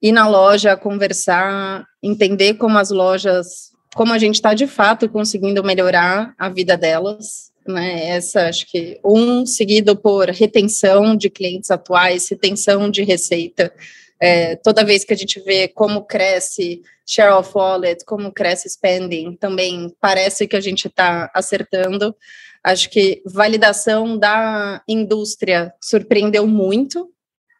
ir 0.00 0.12
na 0.12 0.26
loja, 0.26 0.78
conversar, 0.78 1.84
entender 2.02 2.54
como 2.54 2.78
as 2.78 2.90
lojas 2.90 3.70
como 3.94 4.12
a 4.12 4.18
gente 4.18 4.36
está 4.36 4.54
de 4.54 4.66
fato 4.66 5.08
conseguindo 5.08 5.64
melhorar 5.64 6.34
a 6.38 6.48
vida 6.48 6.76
delas, 6.76 7.49
né? 7.70 8.08
Essa 8.08 8.48
acho 8.48 8.66
que 8.66 9.00
um 9.04 9.46
seguido 9.46 9.96
por 9.96 10.28
retenção 10.28 11.16
de 11.16 11.30
clientes 11.30 11.70
atuais, 11.70 12.28
retenção 12.28 12.90
de 12.90 13.02
receita. 13.02 13.72
É, 14.20 14.56
toda 14.56 14.84
vez 14.84 15.04
que 15.04 15.14
a 15.14 15.16
gente 15.16 15.40
vê 15.40 15.66
como 15.68 16.04
cresce 16.04 16.82
share 17.06 17.32
of 17.32 17.50
wallet, 17.54 18.04
como 18.04 18.30
cresce 18.30 18.68
spending, 18.68 19.34
também 19.36 19.94
parece 20.00 20.46
que 20.46 20.56
a 20.56 20.60
gente 20.60 20.86
está 20.86 21.30
acertando. 21.34 22.14
Acho 22.62 22.90
que 22.90 23.22
validação 23.24 24.18
da 24.18 24.82
indústria 24.86 25.72
surpreendeu 25.80 26.46
muito, 26.46 27.10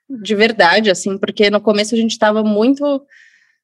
de 0.08 0.34
verdade, 0.34 0.90
assim, 0.90 1.16
porque 1.16 1.48
no 1.48 1.60
começo 1.60 1.94
a 1.94 1.98
gente 1.98 2.10
estava 2.10 2.42
muito 2.42 3.02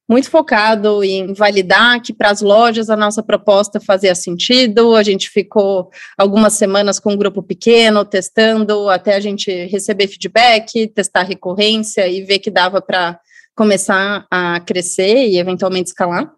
muito 0.08 0.30
focado 0.30 1.02
em 1.02 1.32
validar 1.32 2.00
que 2.00 2.12
para 2.12 2.30
as 2.30 2.40
lojas 2.40 2.88
a 2.88 2.96
nossa 2.96 3.22
proposta 3.22 3.80
fazia 3.80 4.14
sentido. 4.14 4.94
A 4.94 5.02
gente 5.02 5.28
ficou 5.28 5.90
algumas 6.16 6.52
semanas 6.52 7.00
com 7.00 7.12
um 7.12 7.16
grupo 7.16 7.42
pequeno 7.42 8.04
testando 8.04 8.88
até 8.88 9.16
a 9.16 9.20
gente 9.20 9.50
receber 9.66 10.06
feedback, 10.06 10.86
testar 10.88 11.22
recorrência 11.22 12.06
e 12.06 12.22
ver 12.22 12.38
que 12.38 12.50
dava 12.50 12.80
para 12.80 13.18
começar 13.54 14.26
a 14.30 14.60
crescer 14.60 15.28
e 15.28 15.38
eventualmente 15.38 15.88
escalar. 15.88 16.30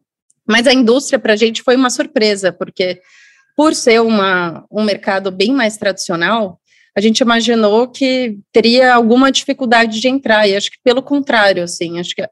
Mas 0.46 0.66
a 0.66 0.72
indústria 0.72 1.18
para 1.18 1.34
a 1.34 1.36
gente 1.36 1.62
foi 1.62 1.76
uma 1.76 1.90
surpresa, 1.90 2.50
porque 2.50 3.00
por 3.54 3.74
ser 3.74 4.00
uma, 4.00 4.64
um 4.70 4.82
mercado 4.82 5.30
bem 5.30 5.52
mais 5.52 5.76
tradicional, 5.76 6.58
a 6.96 7.00
gente 7.00 7.20
imaginou 7.20 7.88
que 7.88 8.38
teria 8.50 8.94
alguma 8.94 9.30
dificuldade 9.30 10.00
de 10.00 10.08
entrar, 10.08 10.48
e 10.48 10.56
acho 10.56 10.70
que 10.70 10.78
pelo 10.82 11.02
contrário, 11.02 11.62
assim, 11.62 12.00
acho 12.00 12.14
que 12.14 12.22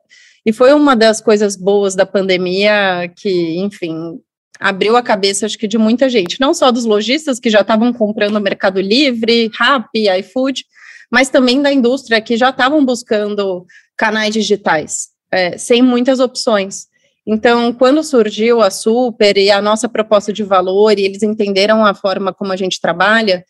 e 0.46 0.52
foi 0.52 0.72
uma 0.72 0.94
das 0.94 1.20
coisas 1.20 1.56
boas 1.56 1.96
da 1.96 2.06
pandemia 2.06 3.12
que, 3.16 3.58
enfim, 3.58 4.20
abriu 4.60 4.96
a 4.96 5.02
cabeça, 5.02 5.44
acho 5.44 5.58
que, 5.58 5.66
de 5.66 5.76
muita 5.76 6.08
gente, 6.08 6.40
não 6.40 6.54
só 6.54 6.70
dos 6.70 6.84
lojistas 6.84 7.40
que 7.40 7.50
já 7.50 7.62
estavam 7.62 7.92
comprando 7.92 8.40
Mercado 8.40 8.80
Livre, 8.80 9.50
Rappi, 9.52 10.08
iFood, 10.20 10.64
mas 11.10 11.28
também 11.28 11.60
da 11.60 11.72
indústria 11.72 12.20
que 12.20 12.36
já 12.36 12.50
estavam 12.50 12.84
buscando 12.84 13.66
canais 13.96 14.32
digitais, 14.32 15.08
é, 15.32 15.58
sem 15.58 15.82
muitas 15.82 16.20
opções. 16.20 16.86
Então, 17.26 17.72
quando 17.72 18.04
surgiu 18.04 18.62
a 18.62 18.70
Super 18.70 19.36
e 19.36 19.50
a 19.50 19.60
nossa 19.60 19.88
proposta 19.88 20.32
de 20.32 20.44
valor, 20.44 20.96
e 20.96 21.04
eles 21.04 21.24
entenderam 21.24 21.84
a 21.84 21.92
forma 21.92 22.32
como 22.32 22.52
a 22.52 22.56
gente 22.56 22.80
trabalha, 22.80 23.44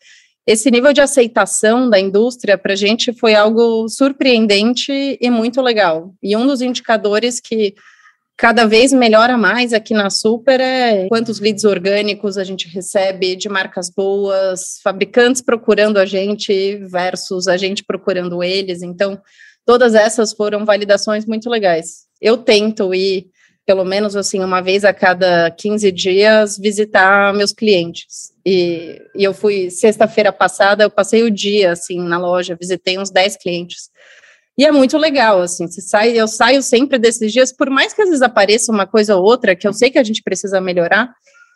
esse 0.46 0.70
nível 0.70 0.92
de 0.92 1.00
aceitação 1.00 1.90
da 1.90 1.98
indústria 1.98 2.56
para 2.56 2.74
a 2.74 2.76
gente 2.76 3.12
foi 3.12 3.34
algo 3.34 3.88
surpreendente 3.88 5.18
e 5.20 5.28
muito 5.28 5.60
legal. 5.60 6.14
E 6.22 6.36
um 6.36 6.46
dos 6.46 6.62
indicadores 6.62 7.40
que 7.40 7.74
cada 8.36 8.66
vez 8.66 8.92
melhora 8.92 9.36
mais 9.36 9.72
aqui 9.72 9.92
na 9.92 10.08
Super 10.08 10.60
é 10.60 11.08
quantos 11.08 11.40
leads 11.40 11.64
orgânicos 11.64 12.38
a 12.38 12.44
gente 12.44 12.68
recebe 12.68 13.34
de 13.34 13.48
marcas 13.48 13.90
boas, 13.90 14.78
fabricantes 14.84 15.42
procurando 15.42 15.96
a 15.96 16.04
gente 16.04 16.76
versus 16.76 17.48
a 17.48 17.56
gente 17.56 17.82
procurando 17.82 18.42
eles. 18.42 18.82
Então, 18.82 19.20
todas 19.64 19.94
essas 19.94 20.32
foram 20.32 20.64
validações 20.64 21.26
muito 21.26 21.50
legais. 21.50 22.06
Eu 22.20 22.36
tento 22.36 22.94
ir 22.94 23.26
pelo 23.66 23.84
menos 23.84 24.14
assim, 24.14 24.42
uma 24.42 24.62
vez 24.62 24.84
a 24.84 24.94
cada 24.94 25.50
15 25.50 25.90
dias, 25.90 26.56
visitar 26.56 27.34
meus 27.34 27.52
clientes. 27.52 28.32
E, 28.46 29.02
e 29.14 29.24
eu 29.24 29.34
fui, 29.34 29.70
sexta-feira 29.70 30.32
passada, 30.32 30.84
eu 30.84 30.90
passei 30.90 31.24
o 31.24 31.30
dia, 31.30 31.72
assim, 31.72 31.98
na 31.98 32.16
loja, 32.16 32.56
visitei 32.58 32.96
uns 32.96 33.10
10 33.10 33.36
clientes. 33.36 33.90
E 34.56 34.64
é 34.64 34.70
muito 34.70 34.96
legal, 34.96 35.42
assim, 35.42 35.66
se 35.66 35.82
sai, 35.82 36.12
eu 36.12 36.28
saio 36.28 36.62
sempre 36.62 36.96
desses 36.96 37.32
dias, 37.32 37.52
por 37.52 37.68
mais 37.68 37.92
que 37.92 38.00
às 38.00 38.08
vezes 38.08 38.22
apareça 38.22 38.70
uma 38.70 38.86
coisa 38.86 39.16
ou 39.16 39.24
outra, 39.24 39.56
que 39.56 39.66
eu 39.66 39.72
sei 39.72 39.90
que 39.90 39.98
a 39.98 40.04
gente 40.04 40.22
precisa 40.22 40.60
melhorar, 40.60 41.12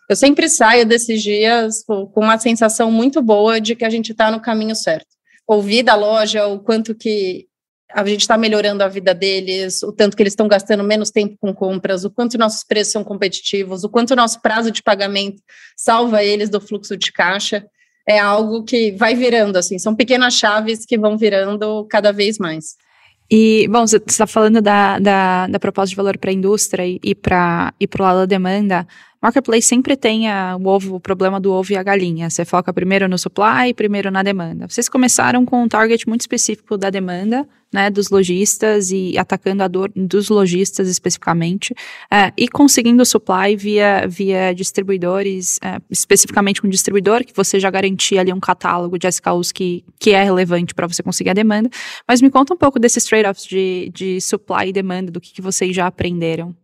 eu 0.09 0.17
sempre 0.17 0.49
saio 0.49 0.85
desses 0.85 1.23
dias 1.23 1.85
com 1.85 2.11
uma 2.17 2.37
sensação 2.37 2.91
muito 2.91 3.23
boa 3.23 3.61
de 3.61 3.77
que 3.77 3.85
a 3.85 3.91
gente 3.91 4.11
está 4.11 4.29
no 4.29 4.41
caminho 4.41 4.75
certo. 4.75 5.07
Ouvir 5.47 5.85
da 5.85 5.95
loja 5.95 6.49
o 6.49 6.59
quanto 6.59 6.95
que 6.95 7.47
a 7.93 8.05
gente 8.05 8.21
está 8.21 8.37
melhorando 8.39 8.83
a 8.83 8.89
vida 8.89 9.15
deles, 9.15 9.83
o 9.83 9.93
tanto 9.93 10.17
que 10.17 10.23
eles 10.23 10.33
estão 10.33 10.49
gastando 10.49 10.85
menos 10.85 11.11
tempo 11.11 11.37
com 11.41 11.55
compras, 11.55 12.05
o 12.05 12.11
quanto 12.11 12.39
nossos 12.39 12.65
preços 12.65 12.93
são 12.93 13.05
competitivos, 13.05 13.85
o 13.85 13.89
quanto 13.89 14.13
o 14.13 14.17
nosso 14.17 14.41
prazo 14.41 14.71
de 14.71 14.83
pagamento 14.83 15.43
salva 15.77 16.23
eles 16.23 16.49
do 16.49 16.61
fluxo 16.61 16.97
de 16.97 17.13
caixa, 17.13 17.67
é 18.09 18.19
algo 18.19 18.65
que 18.65 18.93
vai 18.93 19.15
virando, 19.15 19.57
assim, 19.57 19.79
são 19.79 19.95
pequenas 19.95 20.35
chaves 20.35 20.85
que 20.85 20.99
vão 20.99 21.17
virando 21.17 21.87
cada 21.89 22.13
vez 22.13 22.39
mais. 22.39 22.77
E, 23.31 23.69
bom, 23.69 23.87
você 23.87 23.99
está 24.05 24.27
falando 24.27 24.61
da, 24.61 24.99
da, 24.99 25.47
da, 25.47 25.61
proposta 25.61 25.91
de 25.91 25.97
valor 25.97 26.19
para 26.19 26.31
a 26.31 26.35
indústria 26.35 26.85
e, 26.85 26.99
e 27.03 27.15
para 27.15 27.73
e 27.79 27.85
o 27.85 28.03
lado 28.03 28.19
da 28.21 28.27
demanda. 28.27 28.87
Marketplace 29.23 29.67
sempre 29.67 29.97
tem 29.97 30.29
a, 30.29 30.57
o 30.57 30.67
ovo, 30.67 30.97
o 30.97 31.01
problema 31.01 31.39
do 31.39 31.53
ovo 31.53 31.73
e 31.73 31.77
a 31.77 31.83
galinha. 31.83 32.31
Você 32.31 32.45
foca 32.45 32.73
primeiro 32.73 33.07
no 33.07 33.19
supply 33.19 33.75
primeiro 33.75 34.11
na 34.11 34.23
demanda. 34.23 34.67
Vocês 34.67 34.89
começaram 34.89 35.45
com 35.45 35.63
um 35.63 35.69
target 35.69 36.09
muito 36.09 36.23
específico 36.23 36.79
da 36.79 36.89
demanda, 36.89 37.47
né, 37.73 37.91
dos 37.91 38.09
lojistas 38.09 38.91
e 38.91 39.17
atacando 39.17 39.63
a 39.63 39.69
dor 39.69 39.93
dos 39.95 40.29
lojistas 40.29 40.89
especificamente, 40.89 41.75
é, 42.11 42.33
e 42.37 42.49
conseguindo 42.49 43.05
supply 43.05 43.55
via, 43.57 44.07
via 44.09 44.53
distribuidores, 44.53 45.59
é, 45.63 45.79
especificamente 45.91 46.67
um 46.67 46.69
distribuidor, 46.69 47.25
que 47.25 47.33
você 47.35 47.61
já 47.61 47.71
garantia 47.71 48.21
ali 48.21 48.33
um 48.33 48.41
catálogo 48.41 48.99
de 48.99 49.07
SKUs 49.07 49.53
que, 49.53 49.85
que 49.99 50.11
é 50.11 50.25
relevante 50.25 50.75
para 50.75 50.87
você 50.87 51.03
conseguir 51.03 51.31
a 51.31 51.35
demanda. 51.35 51.69
Mas 52.09 52.21
me 52.21 52.31
conta 52.31 52.55
um 52.55 52.57
pouco 52.57 52.79
desses 52.79 53.05
trade-offs 53.05 53.47
de, 53.47 53.91
de 53.95 54.21
supply 54.21 54.69
e 54.69 54.73
demanda, 54.73 55.13
do 55.13 55.21
que, 55.21 55.33
que 55.33 55.43
vocês 55.43 55.77
já 55.77 55.87
aprenderam 55.87 56.57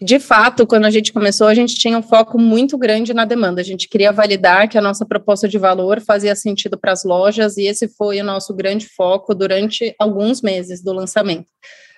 de 0.00 0.18
fato, 0.18 0.66
quando 0.66 0.86
a 0.86 0.90
gente 0.90 1.12
começou, 1.12 1.46
a 1.46 1.54
gente 1.54 1.76
tinha 1.76 1.96
um 1.96 2.02
foco 2.02 2.38
muito 2.38 2.76
grande 2.76 3.14
na 3.14 3.24
demanda. 3.24 3.60
A 3.60 3.64
gente 3.64 3.88
queria 3.88 4.12
validar 4.12 4.68
que 4.68 4.76
a 4.76 4.82
nossa 4.82 5.06
proposta 5.06 5.48
de 5.48 5.56
valor 5.56 6.00
fazia 6.00 6.34
sentido 6.34 6.76
para 6.76 6.92
as 6.92 7.04
lojas, 7.04 7.56
e 7.56 7.64
esse 7.64 7.86
foi 7.88 8.20
o 8.20 8.24
nosso 8.24 8.52
grande 8.52 8.88
foco 8.88 9.34
durante 9.34 9.94
alguns 9.98 10.42
meses 10.42 10.82
do 10.82 10.92
lançamento. 10.92 11.46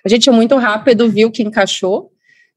A 0.05 0.09
gente 0.09 0.29
muito 0.29 0.55
rápido 0.55 1.09
viu 1.09 1.31
que 1.31 1.41
encaixou, 1.41 2.11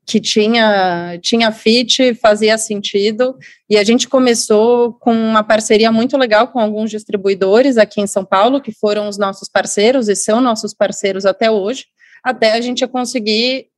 que 0.06 0.20
tinha, 0.20 1.18
tinha 1.22 1.50
fit, 1.52 2.14
fazia 2.14 2.58
sentido, 2.58 3.36
e 3.68 3.78
a 3.78 3.84
gente 3.84 4.08
começou 4.08 4.92
com 4.94 5.12
uma 5.12 5.42
parceria 5.42 5.90
muito 5.90 6.18
legal 6.18 6.48
com 6.48 6.58
alguns 6.58 6.90
distribuidores 6.90 7.78
aqui 7.78 8.00
em 8.00 8.06
São 8.06 8.24
Paulo, 8.24 8.60
que 8.60 8.72
foram 8.72 9.08
os 9.08 9.16
nossos 9.16 9.48
parceiros 9.48 10.08
e 10.08 10.14
são 10.14 10.40
nossos 10.40 10.74
parceiros 10.74 11.24
até 11.24 11.50
hoje, 11.50 11.86
até 12.22 12.52
a 12.52 12.60
gente 12.60 12.86
conseguir 12.86 13.69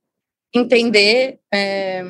entender 0.53 1.39
é, 1.51 2.05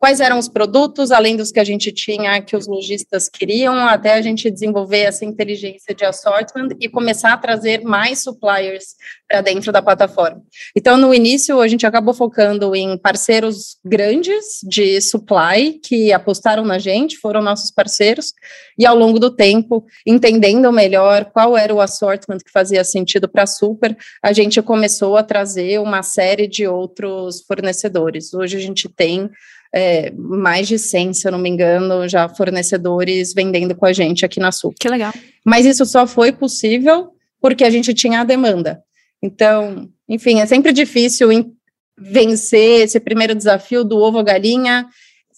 quais 0.00 0.18
eram 0.18 0.38
os 0.38 0.48
produtos, 0.48 1.10
além 1.10 1.36
dos 1.36 1.52
que 1.52 1.60
a 1.60 1.64
gente 1.64 1.92
tinha, 1.92 2.40
que 2.40 2.56
os 2.56 2.66
lojistas 2.66 3.28
queriam, 3.28 3.76
até 3.86 4.14
a 4.14 4.22
gente 4.22 4.50
desenvolver 4.50 5.00
essa 5.00 5.26
inteligência 5.26 5.94
de 5.94 6.06
assortment 6.06 6.70
e 6.80 6.88
começar 6.88 7.34
a 7.34 7.36
trazer 7.36 7.82
mais 7.82 8.22
suppliers 8.22 8.96
para 9.28 9.42
dentro 9.42 9.70
da 9.70 9.82
plataforma. 9.82 10.42
Então, 10.74 10.96
no 10.96 11.12
início, 11.12 11.60
a 11.60 11.68
gente 11.68 11.86
acabou 11.86 12.14
focando 12.14 12.74
em 12.74 12.96
parceiros 12.96 13.76
grandes 13.84 14.60
de 14.62 14.98
supply 15.02 15.78
que 15.84 16.10
apostaram 16.14 16.64
na 16.64 16.78
gente, 16.78 17.18
foram 17.18 17.42
nossos 17.42 17.70
parceiros, 17.70 18.32
e 18.78 18.86
ao 18.86 18.96
longo 18.96 19.18
do 19.18 19.30
tempo, 19.30 19.84
entendendo 20.06 20.72
melhor 20.72 21.26
qual 21.26 21.58
era 21.58 21.74
o 21.74 21.80
assortment 21.80 22.38
que 22.38 22.50
fazia 22.50 22.82
sentido 22.84 23.28
para 23.28 23.42
a 23.42 23.46
Super, 23.46 23.94
a 24.22 24.32
gente 24.32 24.62
começou 24.62 25.18
a 25.18 25.22
trazer 25.22 25.78
uma 25.78 26.02
série 26.02 26.48
de 26.48 26.66
outros 26.66 27.42
fornecedores. 27.42 28.32
Hoje 28.32 28.56
a 28.56 28.60
gente 28.60 28.88
tem 28.88 29.28
é, 29.74 30.10
mais 30.12 30.66
de 30.66 30.78
100, 30.78 31.14
se 31.14 31.28
eu 31.28 31.32
não 31.32 31.38
me 31.38 31.48
engano, 31.48 32.08
já 32.08 32.28
fornecedores 32.28 33.32
vendendo 33.32 33.74
com 33.74 33.86
a 33.86 33.92
gente 33.92 34.24
aqui 34.24 34.40
na 34.40 34.52
Sul. 34.52 34.74
Que 34.78 34.88
legal. 34.88 35.12
Mas 35.44 35.64
isso 35.64 35.86
só 35.86 36.06
foi 36.06 36.32
possível 36.32 37.10
porque 37.40 37.64
a 37.64 37.70
gente 37.70 37.94
tinha 37.94 38.20
a 38.20 38.24
demanda. 38.24 38.82
Então, 39.22 39.88
enfim, 40.08 40.40
é 40.40 40.46
sempre 40.46 40.72
difícil 40.72 41.28
vencer 41.98 42.84
esse 42.84 42.98
primeiro 42.98 43.34
desafio 43.34 43.84
do 43.84 43.98
ovo 43.98 44.22
galinha. 44.22 44.86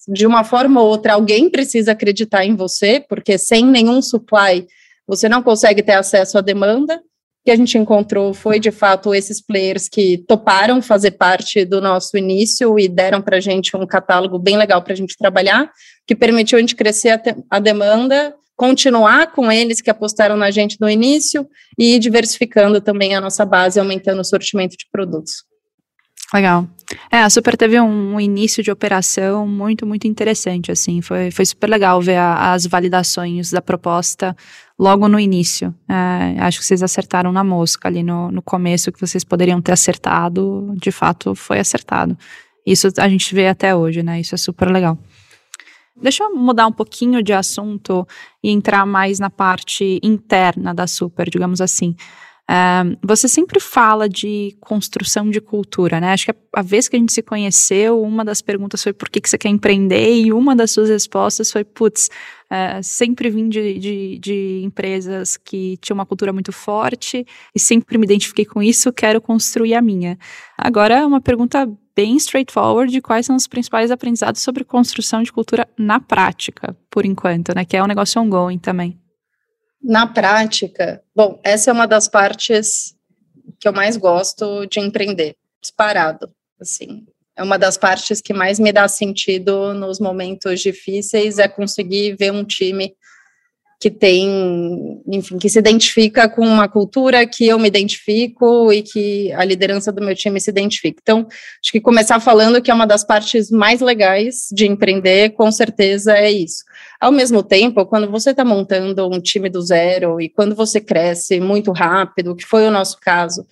De 0.09 0.27
uma 0.27 0.42
forma 0.42 0.81
ou 0.81 0.88
outra, 0.88 1.14
alguém 1.14 1.49
precisa 1.49 1.92
acreditar 1.92 2.45
em 2.45 2.57
você, 2.57 3.05
porque 3.09 3.38
sem 3.38 3.64
nenhum 3.64 4.03
supply 4.03 4.66
você 5.07 5.29
não 5.29 5.42
consegue 5.42 5.83
ter 5.83 5.92
acesso 5.92 6.38
à 6.38 6.40
demanda 6.40 7.01
que 7.44 7.50
a 7.50 7.57
gente 7.57 7.76
encontrou 7.76 8.33
foi, 8.33 8.61
de 8.61 8.70
fato, 8.70 9.14
esses 9.14 9.40
players 9.40 9.88
que 9.88 10.18
toparam 10.28 10.81
fazer 10.81 11.12
parte 11.12 11.64
do 11.64 11.81
nosso 11.81 12.16
início 12.16 12.78
e 12.78 12.88
deram 12.88 13.20
para 13.20 13.38
a 13.38 13.40
gente 13.40 13.76
um 13.76 13.87
catálogo 13.87 14.38
bem 14.38 14.57
legal 14.57 14.81
para 14.83 14.92
a 14.92 14.96
gente 14.96 15.16
trabalhar, 15.16 15.70
que 16.07 16.14
permitiu 16.14 16.59
a 16.59 16.61
gente 16.61 16.76
crescer 16.76 17.11
a, 17.11 17.20
a, 17.50 17.59
demanda, 17.59 18.35
continuar 18.57 19.33
com 19.33 19.50
eles 19.50 19.81
que 19.81 19.90
apostaram 19.90 20.37
na 20.37 20.50
gente 20.50 20.76
no 20.81 20.88
início 20.88 21.48
e 21.76 21.98
diversificando 21.98 22.81
também 22.81 23.14
a 23.14 23.20
nossa 23.20 23.44
base, 23.44 23.81
aumentando 23.81 24.20
o 24.20 24.24
sortimento 24.24 24.76
de 24.76 24.87
produtos. 24.90 25.44
Legal. 26.33 26.66
É, 27.11 27.23
a 27.23 27.31
Super 27.31 27.57
teve 27.57 27.81
um, 27.81 28.18
início 28.21 28.62
de 28.62 28.71
operação 28.71 29.47
muito, 29.47 29.87
muito 29.87 30.07
interessante, 30.07 30.71
assim, 30.71 31.01
foi, 31.01 31.31
foi 31.31 31.45
super 31.45 31.68
legal 31.68 32.01
ver 32.01 32.16
a, 32.16 32.53
as 32.53 32.66
validações 32.66 33.51
da 33.51 33.62
proposta 33.62 34.37
logo 34.79 35.09
no 35.09 35.18
início. 35.18 35.75
É, 35.88 36.40
acho 36.40 36.59
que 36.59 36.66
vocês 36.66 36.83
acertaram 36.83 37.33
na 37.33 37.45
mosca 37.45 37.88
ali 37.88 38.03
no, 38.03 38.31
no 38.31 38.42
começo, 38.42 38.92
que 38.92 39.01
vocês 39.01 39.25
poderiam 39.25 39.61
ter 39.61 39.73
acertado, 39.73 40.75
de 40.77 40.90
fato 40.90 41.35
foi 41.35 41.59
acertado. 41.59 42.16
Isso 42.66 42.88
a 42.99 43.09
gente 43.09 43.35
vê 43.35 43.49
até 43.49 43.75
hoje, 43.75 44.03
né? 44.03 44.21
Isso 44.21 44.35
é 44.35 44.38
super 44.38 44.71
legal. 44.71 44.99
Deixa 46.01 46.25
eu 46.25 46.35
mudar 46.35 46.66
um 46.66 46.73
pouquinho 46.73 47.23
de 47.23 47.33
assunto 47.33 48.07
e 48.42 48.51
entrar 48.51 48.87
mais 48.87 49.18
na 49.18 49.29
parte 49.29 50.01
interna 50.03 50.75
da 50.75 50.87
Super, 50.87 51.29
digamos 51.29 51.61
assim. 51.61 51.95
Você 53.02 53.28
sempre 53.28 53.58
fala 53.60 54.08
de 54.08 54.54
construção 54.60 55.30
de 55.30 55.40
cultura, 55.40 56.00
né? 56.00 56.12
Acho 56.12 56.26
que 56.26 56.30
a, 56.32 56.60
a, 56.60 56.62
vez 56.62 56.88
que 56.88 56.96
a 56.96 56.98
gente 56.98 57.12
se 57.12 57.22
conheceu, 57.22 58.02
uma 58.02 58.24
das 58.24 58.42
perguntas 58.42 58.82
foi 58.82 58.92
por 58.92 59.08
que, 59.08 59.20
que 59.20 59.28
você 59.28 59.38
quer 59.38 59.48
empreender, 59.48 60.14
e 60.16 60.32
uma 60.32 60.54
das 60.54 60.70
suas 60.70 60.90
respostas 60.90 61.50
foi, 61.50 61.64
putz, 61.64 62.10
uh, 62.50 62.82
sempre 62.82 63.30
vim 63.30 63.48
de, 63.48 63.78
de, 63.78 64.18
de, 64.18 64.62
empresas 64.64 65.36
que 65.36 65.78
tinham 65.78 65.94
uma 65.94 66.04
cultura 66.04 66.32
muito 66.32 66.52
forte 66.52 67.26
e 67.54 67.58
sempre 67.58 67.96
me 67.96 68.04
identifiquei 68.04 68.44
com 68.44 68.62
isso, 68.62 68.92
quero 68.92 69.20
construir 69.20 69.74
a 69.74 69.80
minha. 69.80 70.18
Agora, 70.58 71.06
uma 71.06 71.20
pergunta 71.20 71.66
bem 71.96 72.16
straightforward 72.16 73.00
quais 73.00 73.26
são 73.26 73.36
os 73.36 73.46
principais 73.46 73.90
aprendizados 73.90 74.42
sobre 74.42 74.64
construção 74.64 75.22
de 75.22 75.32
cultura 75.32 75.66
na 75.78 76.00
prática, 76.00 76.76
por 76.90 77.06
enquanto, 77.06 77.54
né? 77.54 77.64
Que 77.64 77.76
é 77.76 77.82
um 77.82 77.86
negócio 77.86 78.20
ongoing 78.20 78.58
também. 78.58 79.01
Na 79.83 80.07
prática, 80.07 81.03
bom, 81.14 81.40
essa 81.42 81.71
é 81.71 81.73
uma 81.73 81.87
das 81.87 82.07
partes 82.07 82.95
que 83.59 83.66
eu 83.66 83.73
mais 83.73 83.97
gosto 83.97 84.66
de 84.66 84.79
empreender, 84.79 85.37
disparado, 85.61 86.31
assim. 86.61 87.05
É 87.37 87.42
uma 87.42 87.59
das 87.59 87.77
partes 87.77 88.21
que 88.21 88.33
mais 88.33 88.59
me 88.59 88.73
dá 88.73 88.87
sentido 88.87 89.75
nos 89.75 89.99
momentos 89.99 90.61
difíceis, 90.61 91.38
é 91.38 91.49
conseguir 91.49 92.14
ver 92.16 92.31
um 92.31 92.45
time 92.45 92.95
que 93.83 93.90
tem, 93.90 95.03
enfim, 95.09 95.38
que 95.38 95.49
se 95.49 95.59
identifica 95.59 96.29
com 96.29 96.47
uma 96.47 96.68
cultura 96.68 97.27
que 97.27 97.49
eu 97.49 97.59
me 97.59 97.66
identifico 97.66 98.73
e 98.73 98.81
que 98.81 99.33
a 99.33 99.45
liderança 99.45 99.90
do 99.90 100.01
meu 100.01 100.14
time 100.14 100.40
se 100.40 100.49
identifica. 100.49 101.01
Então, 101.03 101.27
acho 101.61 101.73
que 101.73 101.81
começar 101.81 102.21
falando 102.21 102.62
que 102.62 102.71
é 102.71 102.75
uma 102.75 102.87
das 102.87 103.03
partes 103.03 103.51
mais 103.51 103.81
legais 103.81 104.47
de 104.53 104.68
empreender, 104.68 105.31
com 105.31 105.51
certeza 105.51 106.16
é 106.16 106.31
isso. 106.31 106.62
Ao 107.01 107.11
mesmo 107.11 107.42
tempo, 107.42 107.85
quando 107.85 108.09
você 108.09 108.31
está 108.31 108.45
montando 108.45 109.09
um 109.12 109.21
time 109.21 109.51
do 109.51 109.61
zero 109.61 110.21
e 110.21 110.29
quando 110.29 110.55
você 110.55 110.81
cresce 110.81 111.40
muito 111.40 111.73
rápido, 111.73 112.37
que 112.37 112.47
foi 112.47 112.64
o 112.68 112.71
nosso 112.71 113.01
caso, 113.01 113.45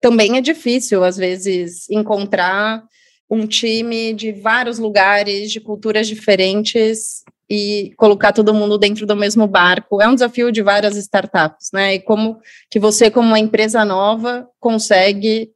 também 0.00 0.38
é 0.38 0.40
difícil, 0.40 1.04
às 1.04 1.18
vezes, 1.18 1.90
encontrar 1.90 2.82
um 3.28 3.46
time 3.46 4.14
de 4.14 4.32
vários 4.32 4.78
lugares, 4.78 5.52
de 5.52 5.60
culturas 5.60 6.08
diferentes 6.08 7.22
e 7.54 7.94
colocar 7.96 8.32
todo 8.32 8.52
mundo 8.52 8.76
dentro 8.76 9.06
do 9.06 9.14
mesmo 9.14 9.46
barco. 9.46 10.02
É 10.02 10.08
um 10.08 10.14
desafio 10.14 10.50
de 10.50 10.62
várias 10.62 10.96
startups, 10.96 11.70
né? 11.72 11.94
E 11.94 12.00
como 12.00 12.38
que 12.68 12.80
você, 12.80 13.10
como 13.10 13.28
uma 13.28 13.38
empresa 13.38 13.84
nova, 13.84 14.48
consegue 14.58 15.50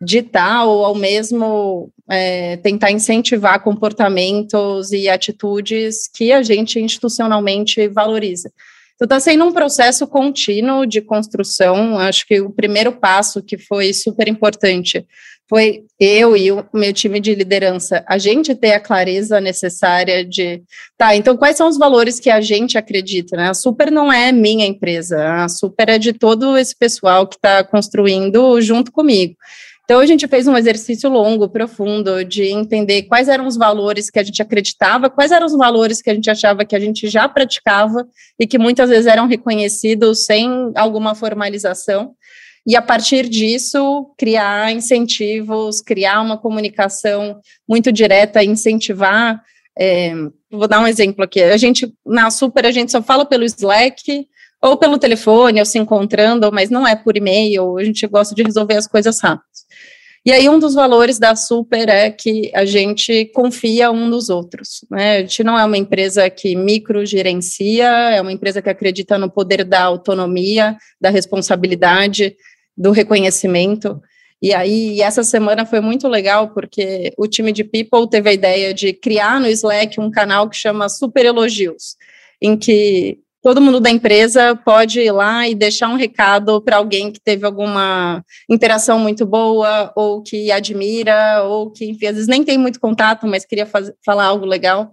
ditar 0.00 0.66
ou 0.66 0.84
ao 0.84 0.94
mesmo 0.94 1.90
é, 2.10 2.56
tentar 2.58 2.90
incentivar 2.90 3.62
comportamentos 3.62 4.92
e 4.92 5.08
atitudes 5.08 6.08
que 6.12 6.32
a 6.32 6.42
gente 6.42 6.80
institucionalmente 6.80 7.86
valoriza. 7.88 8.50
Então, 8.94 9.06
está 9.06 9.18
sendo 9.18 9.44
um 9.44 9.52
processo 9.52 10.06
contínuo 10.06 10.86
de 10.86 11.00
construção. 11.00 11.98
Acho 11.98 12.26
que 12.26 12.40
o 12.40 12.50
primeiro 12.50 12.92
passo 12.92 13.42
que 13.42 13.58
foi 13.58 13.92
super 13.92 14.28
importante 14.28 15.04
foi 15.54 15.84
eu 16.00 16.36
e 16.36 16.50
o 16.50 16.66
meu 16.74 16.92
time 16.92 17.20
de 17.20 17.32
liderança, 17.32 18.04
a 18.08 18.18
gente 18.18 18.56
ter 18.56 18.72
a 18.72 18.80
clareza 18.80 19.40
necessária 19.40 20.24
de, 20.24 20.60
tá, 20.98 21.14
então 21.14 21.36
quais 21.36 21.56
são 21.56 21.68
os 21.68 21.78
valores 21.78 22.18
que 22.18 22.28
a 22.28 22.40
gente 22.40 22.76
acredita, 22.76 23.36
né? 23.36 23.50
A 23.50 23.54
Super 23.54 23.88
não 23.88 24.12
é 24.12 24.32
minha 24.32 24.66
empresa, 24.66 25.44
a 25.44 25.48
Super 25.48 25.90
é 25.90 25.96
de 25.96 26.12
todo 26.12 26.58
esse 26.58 26.74
pessoal 26.74 27.24
que 27.24 27.36
está 27.36 27.62
construindo 27.62 28.60
junto 28.60 28.90
comigo. 28.90 29.36
Então, 29.84 30.00
a 30.00 30.06
gente 30.06 30.26
fez 30.26 30.48
um 30.48 30.56
exercício 30.56 31.10
longo, 31.10 31.48
profundo, 31.48 32.24
de 32.24 32.44
entender 32.44 33.02
quais 33.02 33.28
eram 33.28 33.46
os 33.46 33.54
valores 33.54 34.08
que 34.08 34.18
a 34.18 34.22
gente 34.22 34.40
acreditava, 34.40 35.10
quais 35.10 35.30
eram 35.30 35.46
os 35.46 35.54
valores 35.54 36.00
que 36.00 36.08
a 36.08 36.14
gente 36.14 36.30
achava 36.30 36.64
que 36.64 36.74
a 36.74 36.80
gente 36.80 37.06
já 37.06 37.28
praticava 37.28 38.04
e 38.40 38.46
que 38.46 38.58
muitas 38.58 38.88
vezes 38.88 39.06
eram 39.06 39.28
reconhecidos 39.28 40.24
sem 40.24 40.72
alguma 40.74 41.14
formalização 41.14 42.14
e 42.66 42.76
a 42.76 42.82
partir 42.82 43.28
disso 43.28 44.10
criar 44.16 44.72
incentivos, 44.72 45.82
criar 45.82 46.20
uma 46.20 46.38
comunicação 46.38 47.40
muito 47.68 47.92
direta, 47.92 48.42
incentivar. 48.42 49.42
É, 49.78 50.14
vou 50.50 50.66
dar 50.66 50.80
um 50.80 50.86
exemplo 50.86 51.24
aqui. 51.24 51.42
A 51.42 51.56
gente 51.56 51.92
na 52.06 52.30
Super 52.30 52.64
a 52.66 52.70
gente 52.70 52.90
só 52.90 53.02
fala 53.02 53.26
pelo 53.26 53.44
Slack 53.44 54.26
ou 54.62 54.78
pelo 54.78 54.96
telefone, 54.96 55.60
ou 55.60 55.66
se 55.66 55.78
encontrando, 55.78 56.50
mas 56.50 56.70
não 56.70 56.86
é 56.86 56.96
por 56.96 57.16
e-mail. 57.18 57.76
A 57.76 57.84
gente 57.84 58.06
gosta 58.06 58.34
de 58.34 58.42
resolver 58.42 58.76
as 58.76 58.86
coisas 58.86 59.20
rápido. 59.20 59.44
E 60.26 60.32
aí, 60.32 60.48
um 60.48 60.58
dos 60.58 60.72
valores 60.72 61.18
da 61.18 61.36
Super 61.36 61.86
é 61.86 62.10
que 62.10 62.50
a 62.54 62.64
gente 62.64 63.26
confia 63.34 63.90
um 63.90 64.08
nos 64.08 64.30
outros. 64.30 64.82
Né? 64.90 65.18
A 65.18 65.20
gente 65.20 65.44
não 65.44 65.58
é 65.58 65.64
uma 65.66 65.76
empresa 65.76 66.30
que 66.30 66.56
microgerencia, 66.56 67.84
é 67.84 68.22
uma 68.22 68.32
empresa 68.32 68.62
que 68.62 68.70
acredita 68.70 69.18
no 69.18 69.30
poder 69.30 69.64
da 69.64 69.82
autonomia, 69.82 70.78
da 70.98 71.10
responsabilidade, 71.10 72.34
do 72.76 72.90
reconhecimento. 72.90 74.00
E 74.42 74.52
aí, 74.52 75.00
essa 75.00 75.24
semana 75.24 75.64
foi 75.64 75.80
muito 75.80 76.06
legal, 76.08 76.50
porque 76.50 77.12
o 77.16 77.26
time 77.26 77.50
de 77.50 77.64
People 77.64 78.08
teve 78.10 78.28
a 78.28 78.32
ideia 78.32 78.74
de 78.74 78.92
criar 78.92 79.40
no 79.40 79.48
Slack 79.48 79.98
um 80.00 80.10
canal 80.10 80.48
que 80.48 80.56
chama 80.56 80.88
Super 80.88 81.24
Elogios, 81.24 81.96
em 82.42 82.56
que 82.56 83.18
todo 83.42 83.60
mundo 83.60 83.78
da 83.78 83.90
empresa 83.90 84.56
pode 84.56 85.00
ir 85.00 85.12
lá 85.12 85.46
e 85.46 85.54
deixar 85.54 85.88
um 85.88 85.96
recado 85.96 86.62
para 86.62 86.76
alguém 86.76 87.12
que 87.12 87.20
teve 87.20 87.44
alguma 87.44 88.24
interação 88.48 88.98
muito 88.98 89.26
boa, 89.26 89.92
ou 89.94 90.22
que 90.22 90.50
admira, 90.50 91.42
ou 91.44 91.70
que, 91.70 91.84
enfim, 91.90 92.06
às 92.06 92.14
vezes 92.14 92.28
nem 92.28 92.42
tem 92.42 92.56
muito 92.58 92.80
contato, 92.80 93.26
mas 93.26 93.44
queria 93.44 93.66
fazer, 93.66 93.94
falar 94.04 94.24
algo 94.24 94.46
legal. 94.46 94.92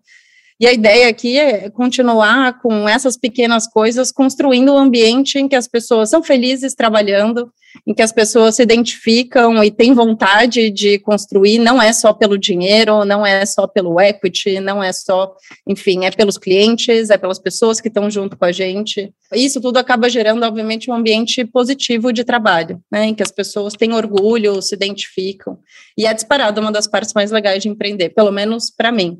E 0.60 0.68
a 0.68 0.74
ideia 0.74 1.10
aqui 1.10 1.40
é 1.40 1.70
continuar 1.70 2.62
com 2.62 2.88
essas 2.88 3.18
pequenas 3.18 3.68
coisas, 3.68 4.12
construindo 4.12 4.74
um 4.74 4.78
ambiente 4.78 5.40
em 5.40 5.48
que 5.48 5.56
as 5.56 5.68
pessoas 5.68 6.10
são 6.10 6.22
felizes 6.22 6.76
trabalhando, 6.76 7.52
em 7.86 7.94
que 7.94 8.02
as 8.02 8.12
pessoas 8.12 8.56
se 8.56 8.64
identificam 8.64 9.64
e 9.64 9.72
têm 9.72 9.94
vontade 9.94 10.70
de 10.70 11.00
construir, 11.00 11.60
não 11.60 11.82
é 11.82 11.94
só 11.94 12.14
pelo 12.14 12.38
dinheiro, 12.38 13.06
não 13.06 13.26
é 13.26 13.46
só 13.46 13.68
pelo 13.68 14.00
equity, 14.00 14.60
não 14.60 14.84
é 14.84 14.92
só, 14.94 15.34
enfim, 15.68 16.06
é 16.06 16.12
pelos 16.12 16.38
clientes, 16.38 17.10
é 17.10 17.18
pelas 17.18 17.40
pessoas 17.40 17.82
que 17.82 17.88
estão 17.88 18.10
junto 18.10 18.38
com 18.38 18.46
a 18.46 18.52
gente. 18.52 19.14
Isso 19.34 19.62
tudo 19.62 19.78
acaba 19.78 20.10
gerando, 20.10 20.44
obviamente, 20.44 20.90
um 20.90 20.94
ambiente 20.94 21.44
positivo 21.46 22.12
de 22.12 22.24
trabalho, 22.24 22.82
né, 22.92 23.06
em 23.06 23.16
que 23.16 23.24
as 23.24 23.32
pessoas 23.32 23.74
têm 23.74 23.94
orgulho, 23.94 24.62
se 24.62 24.76
identificam. 24.76 25.58
E 25.98 26.06
é 26.06 26.14
disparado 26.14 26.62
uma 26.62 26.72
das 26.72 26.88
partes 26.88 27.14
mais 27.14 27.32
legais 27.32 27.64
de 27.64 27.70
empreender, 27.70 28.10
pelo 28.10 28.32
menos 28.32 28.70
para 28.70 28.92
mim. 28.92 29.20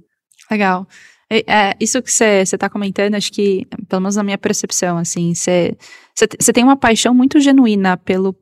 Legal. 0.50 0.86
É, 1.34 1.44
é, 1.48 1.78
isso 1.80 2.02
que 2.02 2.12
você 2.12 2.44
está 2.44 2.70
comentando, 2.70 3.16
acho 3.16 3.32
que, 3.32 3.66
pelo 3.88 4.02
menos 4.02 4.18
na 4.18 4.24
minha 4.24 4.38
percepção, 4.38 4.98
assim, 4.98 5.34
você 5.34 6.54
tem 6.54 6.62
uma 6.62 6.76
paixão 6.76 7.14
muito 7.14 7.40
genuína 7.40 7.96
pelo 7.96 8.36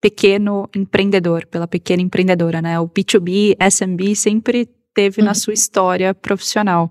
pequeno 0.00 0.68
empreendedor, 0.74 1.46
pela 1.46 1.68
pequena 1.68 2.02
empreendedora, 2.02 2.60
né? 2.60 2.80
O 2.80 2.88
B2B, 2.88 3.56
SMB 3.60 4.16
sempre 4.16 4.68
teve 4.92 5.20
uhum. 5.20 5.28
na 5.28 5.34
sua 5.34 5.54
história 5.54 6.12
profissional. 6.12 6.90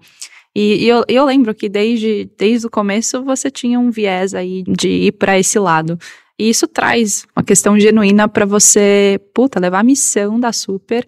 E, 0.55 0.85
e 0.85 0.87
eu, 0.87 1.03
eu, 1.09 1.25
lembro 1.25 1.53
que 1.53 1.67
desde, 1.67 2.29
desde 2.37 2.67
o 2.67 2.69
começo 2.69 3.21
você 3.25 3.51
tinha 3.51 3.77
um 3.77 3.91
viés 3.91 4.33
aí 4.33 4.63
de 4.63 4.87
ir 4.87 5.11
para 5.11 5.37
esse 5.37 5.59
lado. 5.59 5.99
E 6.39 6.49
isso 6.49 6.65
traz 6.65 7.25
uma 7.35 7.43
questão 7.43 7.77
genuína 7.77 8.29
para 8.29 8.45
você, 8.45 9.19
puta, 9.33 9.59
levar 9.59 9.79
a 9.79 9.83
missão 9.83 10.39
da 10.39 10.53
Super 10.53 11.05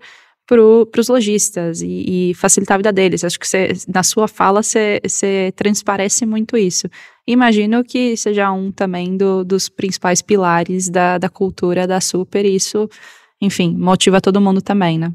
para 0.91 1.01
os 1.01 1.07
lojistas 1.07 1.81
e, 1.81 2.31
e, 2.31 2.33
facilitar 2.33 2.75
a 2.75 2.77
vida 2.77 2.93
deles. 2.93 3.23
Acho 3.23 3.39
que 3.39 3.47
cê, 3.47 3.69
na 3.87 4.03
sua 4.03 4.27
fala 4.27 4.61
você 4.61 5.53
transparece 5.55 6.25
muito 6.25 6.57
isso. 6.57 6.87
Imagino 7.25 7.83
que 7.83 8.15
seja 8.17 8.51
um 8.51 8.71
também 8.71 9.15
do, 9.17 9.43
dos 9.43 9.69
principais 9.69 10.21
pilares 10.21 10.89
da, 10.89 11.17
da 11.17 11.29
cultura 11.29 11.87
da 11.87 12.01
Super, 12.01 12.45
e 12.45 12.55
isso, 12.55 12.89
enfim, 13.41 13.75
motiva 13.75 14.21
todo 14.21 14.41
mundo 14.41 14.61
também, 14.61 14.97
né? 14.99 15.11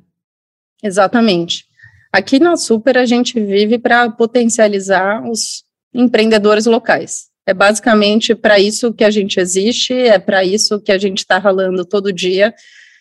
Exatamente. 0.82 1.66
Aqui 2.12 2.38
na 2.38 2.56
Super 2.56 2.96
a 2.96 3.04
gente 3.04 3.38
vive 3.38 3.78
para 3.78 4.10
potencializar 4.10 5.22
os 5.28 5.64
empreendedores 5.94 6.66
locais. 6.66 7.28
É 7.46 7.54
basicamente 7.54 8.34
para 8.34 8.58
isso 8.58 8.92
que 8.92 9.04
a 9.04 9.10
gente 9.10 9.40
existe, 9.40 9.92
é 9.92 10.18
para 10.18 10.44
isso 10.44 10.80
que 10.80 10.92
a 10.92 10.98
gente 10.98 11.18
está 11.18 11.38
ralando 11.38 11.84
todo 11.84 12.12
dia 12.12 12.54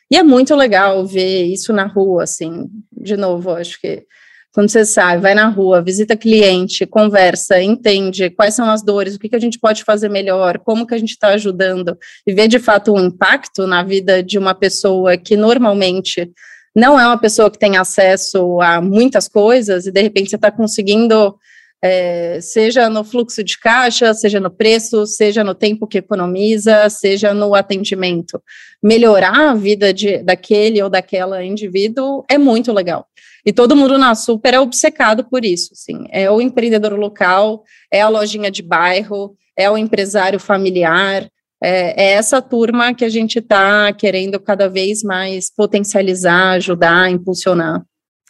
e 0.10 0.18
é 0.18 0.24
muito 0.24 0.56
legal 0.56 1.06
ver 1.06 1.44
isso 1.44 1.74
na 1.74 1.86
rua, 1.86 2.24
assim, 2.24 2.70
de 2.92 3.18
novo, 3.18 3.52
acho 3.52 3.80
que 3.80 4.06
quando 4.54 4.70
você 4.70 4.84
sai, 4.86 5.20
vai 5.20 5.36
na 5.36 5.50
rua, 5.50 5.84
visita 5.84 6.18
cliente, 6.18 6.86
conversa, 6.88 7.62
entende 7.62 8.32
quais 8.32 8.56
são 8.56 8.68
as 8.68 8.82
dores, 8.82 9.14
o 9.14 9.20
que, 9.20 9.30
que 9.30 9.36
a 9.36 9.40
gente 9.40 9.60
pode 9.60 9.84
fazer 9.84 10.10
melhor, 10.10 10.58
como 10.58 10.88
que 10.88 10.96
a 10.96 10.98
gente 10.98 11.12
está 11.12 11.28
ajudando, 11.28 11.96
e 12.26 12.34
ver 12.34 12.48
de 12.48 12.58
fato 12.58 12.92
um 12.92 13.06
impacto 13.06 13.68
na 13.68 13.84
vida 13.84 14.24
de 14.24 14.40
uma 14.40 14.56
pessoa 14.56 15.16
que 15.16 15.38
normalmente 15.38 16.32
não 16.76 17.00
é 17.00 17.06
uma 17.06 17.20
pessoa 17.20 17.52
que 17.52 17.60
tem 17.60 17.78
acesso 17.78 18.60
a 18.62 18.82
muitas 18.82 19.28
coisas, 19.28 19.86
e 19.86 19.92
de 19.92 20.02
repente 20.02 20.32
você 20.32 20.38
está 20.38 20.50
conseguindo 20.50 21.36
é, 21.84 22.40
seja 22.42 22.90
no 22.90 23.04
fluxo 23.04 23.44
de 23.44 23.60
caixa, 23.60 24.14
seja 24.14 24.40
no 24.40 24.50
preço, 24.50 25.06
seja 25.06 25.44
no 25.44 25.54
tempo 25.54 25.88
que 25.88 26.00
economiza, 26.00 26.90
seja 26.90 27.34
no 27.34 27.54
atendimento. 27.54 28.42
Melhorar 28.82 29.52
a 29.52 29.54
vida 29.54 29.94
de, 29.94 30.20
daquele 30.24 30.82
ou 30.82 30.90
daquela 30.90 31.44
indivíduo 31.44 32.24
é 32.30 32.38
muito 32.38 32.74
legal. 32.74 33.08
E 33.46 33.54
todo 33.54 33.76
mundo 33.76 33.98
na 33.98 34.14
Super 34.16 34.56
é 34.56 34.60
obcecado 34.60 35.24
por 35.24 35.46
isso, 35.46 35.70
sim. 35.74 36.06
É 36.12 36.30
o 36.30 36.42
empreendedor 36.42 36.94
local, 36.94 37.64
é 37.92 38.02
a 38.02 38.10
lojinha 38.10 38.52
de 38.52 38.62
bairro, 38.62 39.36
é 39.56 39.70
o 39.70 39.78
empresário 39.78 40.40
familiar, 40.40 41.30
é, 41.64 42.04
é 42.04 42.12
essa 42.14 42.42
turma 42.42 42.94
que 42.94 43.06
a 43.06 43.10
gente 43.10 43.40
está 43.40 43.92
querendo 43.94 44.40
cada 44.40 44.68
vez 44.68 45.02
mais 45.02 45.50
potencializar, 45.50 46.52
ajudar, 46.52 47.10
impulsionar. 47.10 47.84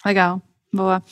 Legal, 0.05 0.41
boa. 0.71 1.03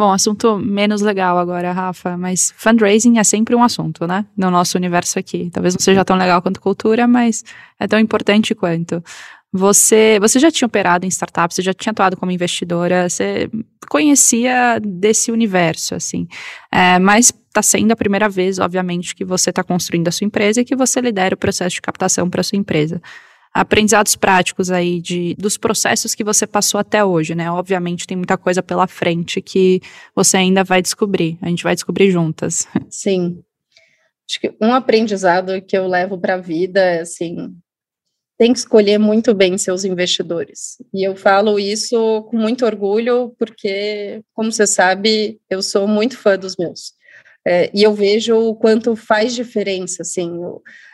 Bom, 0.00 0.12
assunto 0.12 0.56
menos 0.56 1.02
legal 1.02 1.36
agora, 1.36 1.72
Rafa, 1.72 2.16
mas 2.16 2.54
fundraising 2.56 3.18
é 3.18 3.22
sempre 3.22 3.54
um 3.54 3.62
assunto, 3.62 4.06
né? 4.06 4.24
No 4.34 4.50
nosso 4.50 4.78
universo 4.78 5.18
aqui. 5.18 5.50
Talvez 5.52 5.74
não 5.74 5.78
seja 5.78 6.02
tão 6.06 6.16
legal 6.16 6.40
quanto 6.40 6.58
cultura, 6.58 7.06
mas 7.06 7.44
é 7.78 7.86
tão 7.86 7.98
importante 7.98 8.54
quanto. 8.54 9.04
Você, 9.52 10.18
você 10.18 10.38
já 10.38 10.50
tinha 10.50 10.66
operado 10.66 11.04
em 11.04 11.08
startups, 11.10 11.56
você 11.56 11.60
já 11.60 11.74
tinha 11.74 11.90
atuado 11.90 12.16
como 12.16 12.32
investidora, 12.32 13.10
você 13.10 13.50
conhecia 13.90 14.80
desse 14.82 15.30
universo, 15.30 15.94
assim. 15.94 16.26
É, 16.72 16.98
mas 16.98 17.30
está 17.48 17.60
sendo 17.60 17.92
a 17.92 17.96
primeira 17.96 18.26
vez, 18.26 18.58
obviamente, 18.58 19.14
que 19.14 19.22
você 19.22 19.50
está 19.50 19.62
construindo 19.62 20.08
a 20.08 20.10
sua 20.10 20.24
empresa 20.24 20.62
e 20.62 20.64
que 20.64 20.74
você 20.74 20.98
lidera 21.02 21.34
o 21.34 21.38
processo 21.38 21.74
de 21.74 21.82
captação 21.82 22.30
para 22.30 22.40
a 22.40 22.44
sua 22.44 22.56
empresa. 22.56 23.02
Aprendizados 23.52 24.14
práticos 24.14 24.70
aí 24.70 25.00
de, 25.00 25.34
dos 25.36 25.56
processos 25.56 26.14
que 26.14 26.22
você 26.22 26.46
passou 26.46 26.78
até 26.78 27.04
hoje, 27.04 27.34
né? 27.34 27.50
Obviamente 27.50 28.06
tem 28.06 28.16
muita 28.16 28.38
coisa 28.38 28.62
pela 28.62 28.86
frente 28.86 29.42
que 29.42 29.80
você 30.14 30.36
ainda 30.36 30.62
vai 30.62 30.80
descobrir. 30.80 31.36
A 31.42 31.48
gente 31.48 31.64
vai 31.64 31.74
descobrir 31.74 32.10
juntas. 32.10 32.68
Sim. 32.88 33.42
Acho 34.28 34.40
que 34.40 34.54
um 34.60 34.72
aprendizado 34.72 35.60
que 35.62 35.76
eu 35.76 35.88
levo 35.88 36.16
para 36.16 36.34
a 36.34 36.40
vida 36.40 36.80
é 36.80 37.00
assim, 37.00 37.52
tem 38.40 38.54
que 38.54 38.60
escolher 38.60 38.96
muito 38.96 39.34
bem 39.34 39.58
seus 39.58 39.84
investidores. 39.84 40.78
E 40.94 41.06
eu 41.06 41.14
falo 41.14 41.58
isso 41.58 42.22
com 42.30 42.38
muito 42.38 42.64
orgulho, 42.64 43.34
porque, 43.38 44.22
como 44.32 44.50
você 44.50 44.66
sabe, 44.66 45.38
eu 45.50 45.60
sou 45.60 45.86
muito 45.86 46.16
fã 46.16 46.38
dos 46.38 46.56
meus. 46.56 46.94
É, 47.46 47.70
e 47.72 47.82
eu 47.82 47.94
vejo 47.94 48.36
o 48.36 48.54
quanto 48.54 48.94
faz 48.94 49.34
diferença, 49.34 50.02
assim, 50.02 50.30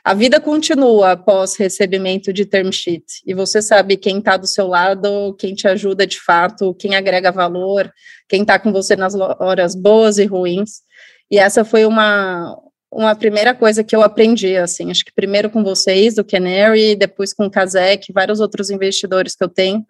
a 0.04 0.14
vida 0.14 0.40
continua 0.40 1.12
após 1.12 1.56
recebimento 1.56 2.32
de 2.32 2.44
term 2.44 2.70
sheet, 2.70 3.04
e 3.26 3.34
você 3.34 3.60
sabe 3.60 3.96
quem 3.96 4.18
está 4.18 4.36
do 4.36 4.46
seu 4.46 4.68
lado, 4.68 5.34
quem 5.40 5.56
te 5.56 5.66
ajuda 5.66 6.06
de 6.06 6.20
fato, 6.20 6.72
quem 6.74 6.94
agrega 6.94 7.32
valor, 7.32 7.92
quem 8.28 8.42
está 8.42 8.60
com 8.60 8.72
você 8.72 8.94
nas 8.94 9.14
horas 9.16 9.74
boas 9.74 10.18
e 10.18 10.24
ruins, 10.24 10.82
e 11.28 11.36
essa 11.36 11.64
foi 11.64 11.84
uma, 11.84 12.56
uma 12.92 13.16
primeira 13.16 13.52
coisa 13.52 13.82
que 13.82 13.96
eu 13.96 14.02
aprendi, 14.02 14.56
assim, 14.56 14.88
acho 14.88 15.04
que 15.04 15.12
primeiro 15.12 15.50
com 15.50 15.64
vocês, 15.64 16.14
do 16.14 16.24
Canary, 16.24 16.94
depois 16.94 17.34
com 17.34 17.46
o 17.46 17.50
Kazek, 17.50 18.12
vários 18.12 18.38
outros 18.38 18.70
investidores 18.70 19.34
que 19.34 19.42
eu 19.42 19.48
tenho, 19.48 19.84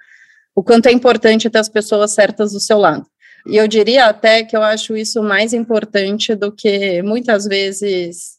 o 0.55 0.63
quanto 0.63 0.87
é 0.87 0.93
importante 0.93 1.51
ter 1.51 1.59
as 1.59 1.69
pessoas 1.69 2.15
certas 2.15 2.53
do 2.53 2.61
seu 2.61 2.79
lado. 2.79 3.07
E 3.47 3.57
eu 3.57 3.69
diria 3.69 4.07
até 4.07 4.43
que 4.45 4.57
eu 4.57 4.63
acho 4.63 4.97
isso 4.97 5.23
mais 5.23 5.53
importante 5.53 6.35
do 6.35 6.51
que 6.51 7.01
muitas 7.03 7.45
vezes 7.47 8.37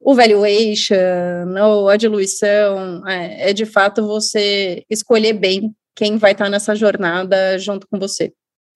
o 0.00 0.14
valuation 0.14 0.94
ou 1.62 1.88
a 1.88 1.96
diluição, 1.96 3.06
é, 3.08 3.50
é 3.50 3.52
de 3.52 3.64
fato 3.64 4.06
você 4.06 4.84
escolher 4.90 5.32
bem 5.32 5.74
quem 5.94 6.16
vai 6.16 6.32
estar 6.32 6.50
nessa 6.50 6.74
jornada 6.74 7.58
junto 7.58 7.86
com 7.86 7.98
você. 7.98 8.32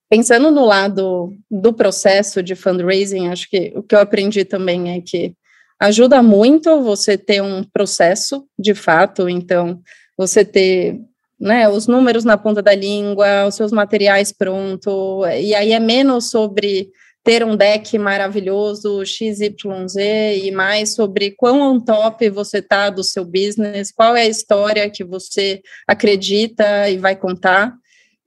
Pensando 0.08 0.50
no 0.50 0.64
lado 0.64 1.34
do 1.50 1.72
processo 1.74 2.42
de 2.42 2.54
fundraising, 2.54 3.28
acho 3.28 3.50
que 3.50 3.72
o 3.74 3.82
que 3.82 3.94
eu 3.94 4.00
aprendi 4.00 4.44
também 4.44 4.96
é 4.96 5.02
que 5.02 5.34
ajuda 5.78 6.22
muito 6.22 6.82
você 6.82 7.18
ter 7.18 7.42
um 7.42 7.62
processo, 7.62 8.46
de 8.58 8.74
fato, 8.74 9.28
então, 9.28 9.82
você 10.16 10.44
ter 10.44 10.98
né, 11.40 11.68
os 11.68 11.86
números 11.86 12.24
na 12.24 12.36
ponta 12.36 12.60
da 12.60 12.74
língua, 12.74 13.46
os 13.46 13.54
seus 13.54 13.72
materiais 13.72 14.32
prontos, 14.32 14.94
e 15.40 15.54
aí 15.54 15.72
é 15.72 15.80
menos 15.80 16.30
sobre 16.30 16.90
ter 17.22 17.44
um 17.44 17.56
deck 17.56 17.98
maravilhoso, 17.98 19.04
XYZ, 19.04 19.96
e 20.42 20.50
mais 20.50 20.94
sobre 20.94 21.32
quão 21.32 21.60
on 21.60 21.80
top 21.80 22.28
você 22.30 22.58
está 22.58 22.90
do 22.90 23.04
seu 23.04 23.24
business, 23.24 23.92
qual 23.92 24.16
é 24.16 24.22
a 24.22 24.28
história 24.28 24.88
que 24.88 25.04
você 25.04 25.60
acredita 25.86 26.88
e 26.88 26.96
vai 26.96 27.14
contar, 27.14 27.74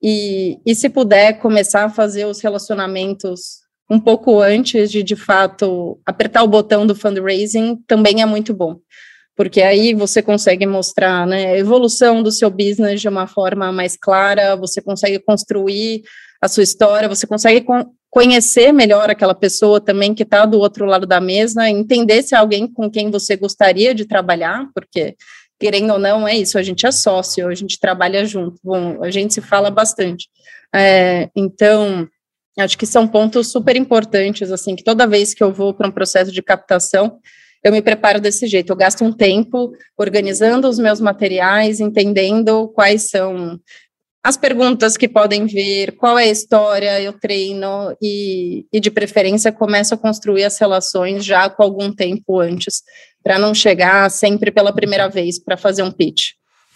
e, 0.02 0.60
e 0.66 0.76
se 0.76 0.90
puder 0.90 1.40
começar 1.40 1.86
a 1.86 1.90
fazer 1.90 2.26
os 2.26 2.42
relacionamentos 2.42 3.62
um 3.90 4.00
pouco 4.00 4.40
antes 4.40 4.90
de, 4.90 5.04
de 5.04 5.16
fato, 5.16 6.00
apertar 6.06 6.44
o 6.44 6.48
botão 6.48 6.88
do 6.88 6.96
fundraising, 6.96 7.78
também 7.86 8.22
é 8.22 8.26
muito 8.26 8.54
bom. 8.54 8.78
Porque 9.42 9.60
aí 9.60 9.96
você 9.96 10.22
consegue 10.22 10.68
mostrar 10.68 11.26
né, 11.26 11.48
a 11.48 11.58
evolução 11.58 12.22
do 12.22 12.32
seu 12.32 12.48
business 12.48 13.02
de 13.02 13.10
uma 13.10 13.26
forma 13.26 13.72
mais 13.72 13.98
clara, 13.98 14.56
você 14.56 14.80
consegue 14.80 15.18
construir 15.18 16.04
a 16.40 16.48
sua 16.48 16.62
história, 16.62 17.10
você 17.10 17.26
consegue 17.26 17.66
conhecer 18.08 18.72
melhor 18.72 19.10
aquela 19.10 19.34
pessoa 19.34 19.82
também 19.82 20.14
que 20.14 20.22
está 20.22 20.46
do 20.46 20.60
outro 20.60 20.86
lado 20.86 21.08
da 21.08 21.20
mesa, 21.20 21.68
entender 21.68 22.22
se 22.22 22.36
é 22.36 22.38
alguém 22.38 22.72
com 22.72 22.88
quem 22.88 23.10
você 23.10 23.36
gostaria 23.36 23.96
de 23.96 24.06
trabalhar, 24.06 24.68
porque 24.76 25.16
querendo 25.60 25.94
ou 25.94 25.98
não, 25.98 26.28
é 26.28 26.38
isso, 26.38 26.60
a 26.60 26.62
gente 26.62 26.86
é 26.86 26.92
sócio, 26.92 27.48
a 27.48 27.56
gente 27.56 27.80
trabalha 27.80 28.24
junto, 28.24 28.60
bom, 28.64 29.04
a 29.04 29.10
gente 29.10 29.34
se 29.34 29.42
fala 29.42 29.72
bastante. 29.72 30.30
É, 30.72 31.32
então, 31.36 32.08
acho 32.60 32.78
que 32.78 32.86
são 32.86 33.08
pontos 33.08 33.52
super 33.52 33.76
importantes, 33.76 34.52
assim, 34.52 34.76
que 34.76 34.84
toda 34.84 35.08
vez 35.08 35.34
que 35.34 35.44
eu 35.44 35.52
vou 35.52 35.74
para 35.74 35.88
um 35.88 35.92
processo 35.92 36.32
de 36.32 36.44
captação, 36.44 37.18
eu 37.64 37.72
me 37.72 37.82
preparo 37.82 38.20
desse 38.20 38.48
jeito, 38.48 38.72
eu 38.72 38.76
gasto 38.76 39.04
um 39.04 39.12
tempo 39.12 39.72
organizando 39.98 40.68
os 40.68 40.80
meus 40.80 41.00
materiais, 41.00 41.80
entendendo 41.80 42.68
quais 42.70 43.10
são 43.10 43.60
as 44.24 44.38
perguntas 44.38 44.98
que 44.98 45.08
podem 45.08 45.46
vir, 45.46 45.96
qual 45.98 46.18
é 46.18 46.26
a 46.26 46.32
história, 46.32 47.02
eu 47.02 47.14
treino 47.14 47.96
e, 48.02 48.66
e 48.72 48.80
de 48.80 48.92
preferência 48.92 49.52
começo 49.52 49.96
a 49.96 49.98
construir 49.98 50.44
as 50.44 50.58
relações 50.60 51.26
já 51.26 51.50
com 51.50 51.64
algum 51.64 51.92
tempo 51.92 52.40
antes, 52.40 52.84
para 53.24 53.40
não 53.40 53.54
chegar 53.54 54.10
sempre 54.12 54.52
pela 54.52 54.74
primeira 54.74 55.10
vez 55.10 55.40
para 55.40 55.58
fazer 55.58 55.82
um 55.82 55.92
pitch. 55.92 56.34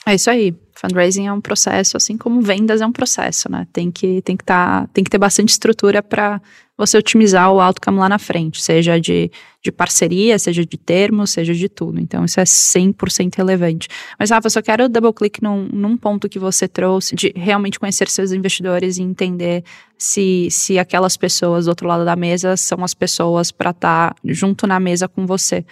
É 0.08 0.14
isso 0.14 0.30
aí. 0.30 0.56
Fundraising 0.74 1.26
é 1.26 1.34
um 1.34 1.42
processo, 1.42 1.98
assim 1.98 2.18
como 2.18 2.42
vendas 2.42 2.82
é 2.82 2.86
um 2.86 2.92
processo, 2.92 3.50
né? 3.50 3.66
Tem 3.72 3.90
que, 3.90 4.22
tem 4.22 4.36
que, 4.38 4.44
tá, 4.44 4.88
tem 4.94 5.04
que 5.04 5.10
ter 5.10 5.18
bastante 5.18 5.50
estrutura 5.50 6.04
para 6.04 6.40
você 6.78 6.98
otimizar 6.98 7.52
o 7.52 7.62
outcome 7.62 8.00
lá 8.00 8.10
na 8.10 8.20
frente, 8.20 8.62
seja 8.62 9.00
de, 9.00 9.32
de 9.64 9.72
parceria, 9.72 10.38
seja 10.38 10.66
de 10.66 10.78
termos, 10.78 11.32
seja 11.32 11.54
de 11.54 11.70
tudo. 11.70 12.00
Então, 12.00 12.26
isso 12.26 12.40
é 12.40 12.44
100% 12.44 13.36
relevante. 13.38 13.88
Mas, 14.20 14.30
Rafa, 14.30 14.48
eu 14.48 14.52
só 14.52 14.62
quero 14.62 14.90
double-click 14.90 15.42
num, 15.42 15.70
num 15.72 15.96
ponto 15.96 16.28
que 16.28 16.38
você 16.38 16.68
trouxe, 16.68 17.16
de 17.16 17.32
realmente 17.36 17.80
conhecer 17.80 18.10
seus 18.10 18.32
investidores 18.34 18.98
e 18.98 19.04
entender 19.04 19.64
se, 19.98 20.50
se 20.52 20.78
aquelas 20.78 21.16
pessoas 21.16 21.66
do 21.66 21.70
outro 21.70 21.88
lado 21.88 22.04
da 22.04 22.16
mesa 22.16 22.58
são 22.58 22.84
as 22.84 22.94
pessoas 22.94 23.52
para 23.52 23.70
estar 23.70 24.14
tá 24.14 24.16
junto 24.26 24.68
na 24.68 24.80
mesa 24.80 25.08
com 25.08 25.26
você. 25.26 25.66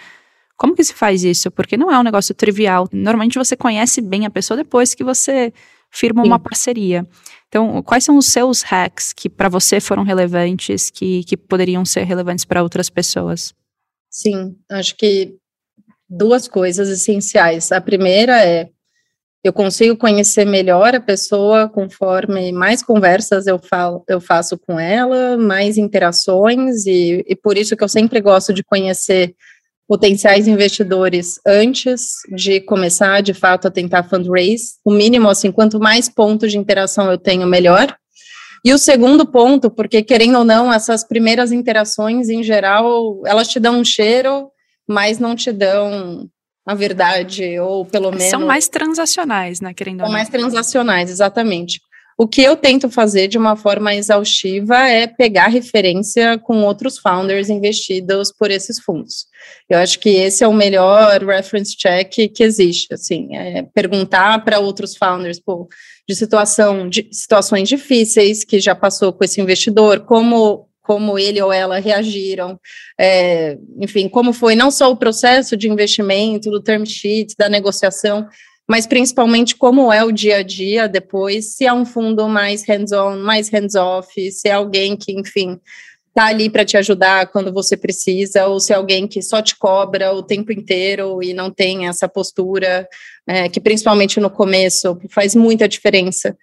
Como 0.56 0.74
que 0.74 0.84
se 0.84 0.94
faz 0.94 1.24
isso? 1.24 1.50
Porque 1.50 1.76
não 1.76 1.90
é 1.90 1.98
um 1.98 2.02
negócio 2.02 2.34
trivial. 2.34 2.88
Normalmente 2.92 3.38
você 3.38 3.56
conhece 3.56 4.00
bem 4.00 4.24
a 4.24 4.30
pessoa 4.30 4.56
depois 4.56 4.94
que 4.94 5.04
você 5.04 5.52
firma 5.90 6.22
Sim. 6.22 6.28
uma 6.28 6.38
parceria. 6.38 7.06
Então, 7.54 7.80
quais 7.84 8.02
são 8.02 8.18
os 8.18 8.26
seus 8.26 8.62
hacks 8.62 9.12
que 9.12 9.30
para 9.30 9.48
você 9.48 9.78
foram 9.78 10.02
relevantes, 10.02 10.90
que, 10.90 11.22
que 11.22 11.36
poderiam 11.36 11.84
ser 11.84 12.02
relevantes 12.02 12.44
para 12.44 12.64
outras 12.64 12.90
pessoas? 12.90 13.54
Sim, 14.10 14.56
acho 14.68 14.96
que 14.96 15.36
duas 16.10 16.48
coisas 16.48 16.88
essenciais. 16.88 17.70
A 17.70 17.80
primeira 17.80 18.44
é 18.44 18.70
eu 19.44 19.52
consigo 19.52 19.96
conhecer 19.96 20.44
melhor 20.44 20.96
a 20.96 21.00
pessoa 21.00 21.68
conforme 21.68 22.50
mais 22.50 22.82
conversas 22.82 23.46
eu, 23.46 23.60
falo, 23.60 24.02
eu 24.08 24.20
faço 24.20 24.58
com 24.58 24.80
ela, 24.80 25.36
mais 25.36 25.78
interações, 25.78 26.84
e, 26.86 27.24
e 27.24 27.36
por 27.36 27.56
isso 27.56 27.76
que 27.76 27.84
eu 27.84 27.88
sempre 27.88 28.20
gosto 28.20 28.52
de 28.52 28.64
conhecer 28.64 29.32
potenciais 29.86 30.48
investidores 30.48 31.38
antes 31.46 32.12
de 32.34 32.60
começar, 32.60 33.20
de 33.22 33.34
fato, 33.34 33.68
a 33.68 33.70
tentar 33.70 34.04
fundraise. 34.04 34.74
O 34.84 34.90
mínimo, 34.90 35.28
assim, 35.28 35.52
quanto 35.52 35.78
mais 35.78 36.08
pontos 36.08 36.52
de 36.52 36.58
interação 36.58 37.10
eu 37.10 37.18
tenho, 37.18 37.46
melhor. 37.46 37.94
E 38.64 38.72
o 38.72 38.78
segundo 38.78 39.26
ponto, 39.26 39.70
porque 39.70 40.02
querendo 40.02 40.38
ou 40.38 40.44
não, 40.44 40.72
essas 40.72 41.06
primeiras 41.06 41.52
interações, 41.52 42.30
em 42.30 42.42
geral, 42.42 43.20
elas 43.26 43.48
te 43.48 43.60
dão 43.60 43.78
um 43.78 43.84
cheiro, 43.84 44.48
mas 44.88 45.18
não 45.18 45.36
te 45.36 45.52
dão 45.52 46.26
a 46.66 46.74
verdade, 46.74 47.58
ou 47.58 47.84
pelo 47.84 48.10
menos... 48.10 48.30
São 48.30 48.46
mais 48.46 48.68
transacionais, 48.68 49.60
né, 49.60 49.74
querendo 49.74 49.96
ou 49.96 50.00
não. 50.00 50.06
São 50.06 50.12
mais 50.12 50.30
transacionais, 50.30 51.10
exatamente. 51.10 51.78
O 52.16 52.28
que 52.28 52.42
eu 52.42 52.56
tento 52.56 52.88
fazer 52.88 53.26
de 53.28 53.36
uma 53.36 53.56
forma 53.56 53.94
exaustiva 53.94 54.76
é 54.88 55.06
pegar 55.06 55.48
referência 55.48 56.38
com 56.38 56.62
outros 56.62 56.98
founders 56.98 57.50
investidos 57.50 58.32
por 58.32 58.50
esses 58.50 58.78
fundos. 58.78 59.26
Eu 59.68 59.78
acho 59.78 59.98
que 59.98 60.10
esse 60.10 60.44
é 60.44 60.48
o 60.48 60.52
melhor 60.52 61.22
reference 61.24 61.76
check 61.76 62.32
que 62.32 62.42
existe, 62.42 62.94
assim, 62.94 63.34
é 63.36 63.62
perguntar 63.74 64.44
para 64.44 64.60
outros 64.60 64.96
founders, 64.96 65.40
pô, 65.40 65.68
de 66.08 66.14
situação 66.14 66.88
de 66.88 67.08
situações 67.10 67.68
difíceis 67.68 68.44
que 68.44 68.60
já 68.60 68.74
passou 68.74 69.12
com 69.12 69.24
esse 69.24 69.40
investidor, 69.40 70.00
como 70.00 70.68
como 70.84 71.18
ele 71.18 71.40
ou 71.40 71.50
ela 71.50 71.78
reagiram, 71.78 72.60
é, 73.00 73.56
enfim, 73.80 74.06
como 74.06 74.34
foi 74.34 74.54
não 74.54 74.70
só 74.70 74.90
o 74.90 74.96
processo 74.96 75.56
de 75.56 75.66
investimento, 75.66 76.50
do 76.50 76.62
term 76.62 76.84
sheet, 76.84 77.34
da 77.38 77.48
negociação, 77.48 78.28
mas 78.68 78.86
principalmente 78.86 79.54
como 79.56 79.92
é 79.92 80.02
o 80.02 80.12
dia 80.12 80.38
a 80.38 80.42
dia 80.42 80.88
depois, 80.88 81.54
se 81.54 81.66
é 81.66 81.72
um 81.72 81.84
fundo 81.84 82.28
mais 82.28 82.66
hands-on, 82.66 83.18
mais 83.18 83.48
hands-off, 83.50 84.30
se 84.30 84.48
é 84.48 84.52
alguém 84.52 84.96
que, 84.96 85.12
enfim, 85.12 85.60
tá 86.14 86.26
ali 86.26 86.48
para 86.48 86.64
te 86.64 86.76
ajudar 86.76 87.26
quando 87.26 87.52
você 87.52 87.76
precisa, 87.76 88.46
ou 88.46 88.60
se 88.60 88.72
é 88.72 88.76
alguém 88.76 89.06
que 89.06 89.20
só 89.20 89.42
te 89.42 89.56
cobra 89.56 90.14
o 90.14 90.22
tempo 90.22 90.52
inteiro 90.52 91.22
e 91.22 91.34
não 91.34 91.50
tem 91.50 91.88
essa 91.88 92.08
postura, 92.08 92.88
é, 93.26 93.48
que 93.48 93.60
principalmente 93.60 94.20
no 94.20 94.30
começo 94.30 94.96
faz 95.10 95.34
muita 95.34 95.68
diferença. 95.68 96.36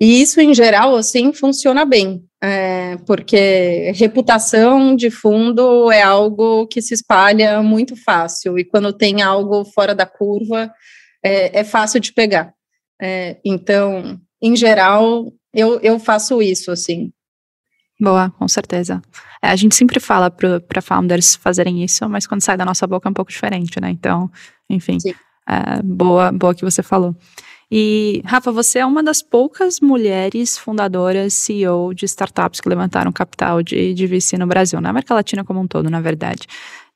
E 0.00 0.22
isso, 0.22 0.40
em 0.40 0.54
geral, 0.54 0.96
assim, 0.96 1.32
funciona 1.32 1.84
bem, 1.84 2.22
é, 2.42 2.96
porque 3.04 3.92
reputação 3.96 4.96
de 4.96 5.10
fundo 5.10 5.90
é 5.90 6.00
algo 6.00 6.66
que 6.68 6.80
se 6.80 6.94
espalha 6.94 7.60
muito 7.62 7.96
fácil, 7.96 8.58
e 8.58 8.64
quando 8.64 8.92
tem 8.92 9.22
algo 9.22 9.64
fora 9.64 9.94
da 9.94 10.06
curva, 10.06 10.72
é, 11.22 11.60
é 11.60 11.64
fácil 11.64 12.00
de 12.00 12.12
pegar. 12.12 12.52
É, 13.00 13.38
então, 13.44 14.20
em 14.42 14.56
geral, 14.56 15.32
eu, 15.52 15.80
eu 15.80 15.98
faço 15.98 16.42
isso, 16.42 16.70
assim. 16.70 17.12
Boa, 18.00 18.30
com 18.30 18.46
certeza. 18.46 19.02
É, 19.42 19.48
a 19.48 19.56
gente 19.56 19.74
sempre 19.74 19.98
fala 19.98 20.30
para 20.30 20.80
founders 20.80 21.34
fazerem 21.34 21.82
isso, 21.82 22.08
mas 22.08 22.26
quando 22.26 22.42
sai 22.42 22.56
da 22.56 22.64
nossa 22.64 22.86
boca 22.86 23.08
é 23.08 23.10
um 23.10 23.14
pouco 23.14 23.30
diferente, 23.30 23.80
né? 23.80 23.90
Então, 23.90 24.30
enfim, 24.70 24.98
é, 25.48 25.82
boa, 25.82 26.30
boa 26.30 26.54
que 26.54 26.64
você 26.64 26.82
falou. 26.82 27.16
E, 27.70 28.22
Rafa, 28.24 28.50
você 28.50 28.78
é 28.78 28.86
uma 28.86 29.02
das 29.02 29.20
poucas 29.20 29.78
mulheres 29.80 30.56
fundadoras 30.56 31.34
CEO 31.34 31.92
de 31.92 32.06
startups 32.06 32.60
que 32.60 32.68
levantaram 32.68 33.12
capital 33.12 33.62
de, 33.62 33.92
de 33.92 34.06
VC 34.06 34.38
no 34.38 34.46
Brasil, 34.46 34.80
na 34.80 34.90
América 34.90 35.14
Latina 35.14 35.44
como 35.44 35.60
um 35.60 35.66
todo, 35.66 35.90
na 35.90 36.00
verdade. 36.00 36.46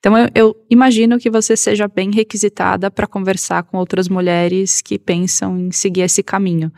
Então, 0.02 0.18
eu, 0.18 0.28
eu 0.34 0.56
imagino 0.68 1.16
que 1.16 1.30
você 1.30 1.56
seja 1.56 1.86
bem 1.86 2.10
requisitada 2.10 2.90
para 2.90 3.06
conversar 3.06 3.62
com 3.62 3.78
outras 3.78 4.08
mulheres 4.08 4.82
que 4.82 4.98
pensam 4.98 5.56
em 5.56 5.70
seguir 5.70 6.00
esse 6.00 6.24
caminho. 6.24 6.72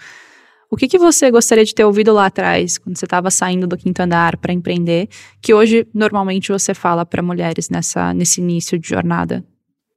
O 0.70 0.76
que, 0.76 0.86
que 0.86 0.98
você 0.98 1.30
gostaria 1.30 1.64
de 1.64 1.74
ter 1.74 1.86
ouvido 1.86 2.12
lá 2.12 2.26
atrás, 2.26 2.76
quando 2.76 2.98
você 2.98 3.06
estava 3.06 3.30
saindo 3.30 3.66
do 3.66 3.78
quinto 3.78 4.02
andar 4.02 4.36
para 4.36 4.52
empreender, 4.52 5.08
que 5.40 5.54
hoje 5.54 5.88
normalmente 5.94 6.52
você 6.52 6.74
fala 6.74 7.06
para 7.06 7.22
mulheres 7.22 7.70
nessa, 7.70 8.12
nesse 8.12 8.42
início 8.42 8.78
de 8.78 8.86
jornada? 8.86 9.42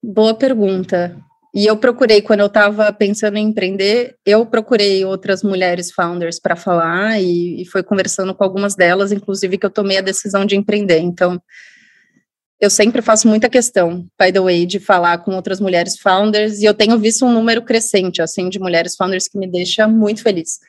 Boa 0.01 0.33
pergunta. 0.33 1.17
E 1.53 1.65
eu 1.65 1.75
procurei, 1.75 2.21
quando 2.21 2.41
eu 2.41 2.45
estava 2.45 2.93
pensando 2.93 3.35
em 3.35 3.49
empreender, 3.49 4.15
eu 4.25 4.45
procurei 4.45 5.03
outras 5.03 5.43
mulheres 5.43 5.91
founders 5.91 6.39
para 6.39 6.55
falar 6.55 7.19
e, 7.19 7.61
e 7.61 7.65
foi 7.65 7.83
conversando 7.83 8.33
com 8.33 8.43
algumas 8.45 8.73
delas, 8.73 9.11
inclusive 9.11 9.57
que 9.57 9.65
eu 9.65 9.69
tomei 9.69 9.97
a 9.97 10.01
decisão 10.01 10.45
de 10.45 10.55
empreender. 10.55 10.99
Então, 10.99 11.41
eu 12.59 12.69
sempre 12.69 13.01
faço 13.01 13.27
muita 13.27 13.49
questão, 13.49 14.07
by 14.19 14.31
the 14.31 14.39
way, 14.39 14.65
de 14.65 14.79
falar 14.79 15.19
com 15.19 15.35
outras 15.35 15.59
mulheres 15.59 15.97
founders, 15.97 16.59
e 16.59 16.65
eu 16.65 16.73
tenho 16.73 16.97
visto 16.97 17.25
um 17.25 17.31
número 17.31 17.61
crescente, 17.61 18.21
assim, 18.21 18.49
de 18.49 18.59
mulheres 18.59 18.95
founders 18.95 19.27
que 19.27 19.37
me 19.37 19.47
deixa 19.47 19.87
muito 19.87 20.23
feliz. 20.23 20.59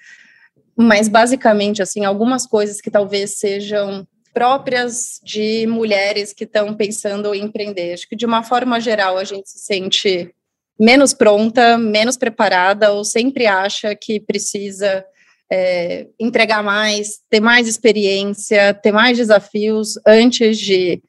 Mas, 0.76 1.09
basicamente, 1.09 1.82
assim, 1.82 2.05
algumas 2.05 2.47
coisas 2.47 2.80
que 2.80 2.91
talvez 2.91 3.39
sejam 3.39 4.07
próprias 4.34 5.18
de 5.24 5.66
mulheres 5.66 6.32
que 6.32 6.45
estão 6.45 6.74
pensando 6.74 7.34
em 7.34 7.45
empreender. 7.45 7.95
Acho 7.95 8.09
que, 8.09 8.14
de 8.14 8.26
uma 8.26 8.43
forma 8.43 8.78
geral, 8.78 9.16
a 9.16 9.24
gente 9.24 9.49
se 9.51 9.59
sente 9.59 10.30
menos 10.78 11.12
pronta, 11.12 11.76
menos 11.76 12.16
preparada, 12.16 12.93
ou 12.93 13.03
sempre 13.03 13.47
acha 13.47 13.97
que 13.97 14.20
precisa 14.20 15.05
é, 15.51 16.07
entregar 16.20 16.62
mais, 16.62 17.18
ter 17.28 17.41
mais 17.41 17.66
experiência, 17.66 18.74
ter 18.74 18.93
mais 18.93 19.16
desafios 19.16 19.95
antes 20.07 20.59
de 20.59 21.03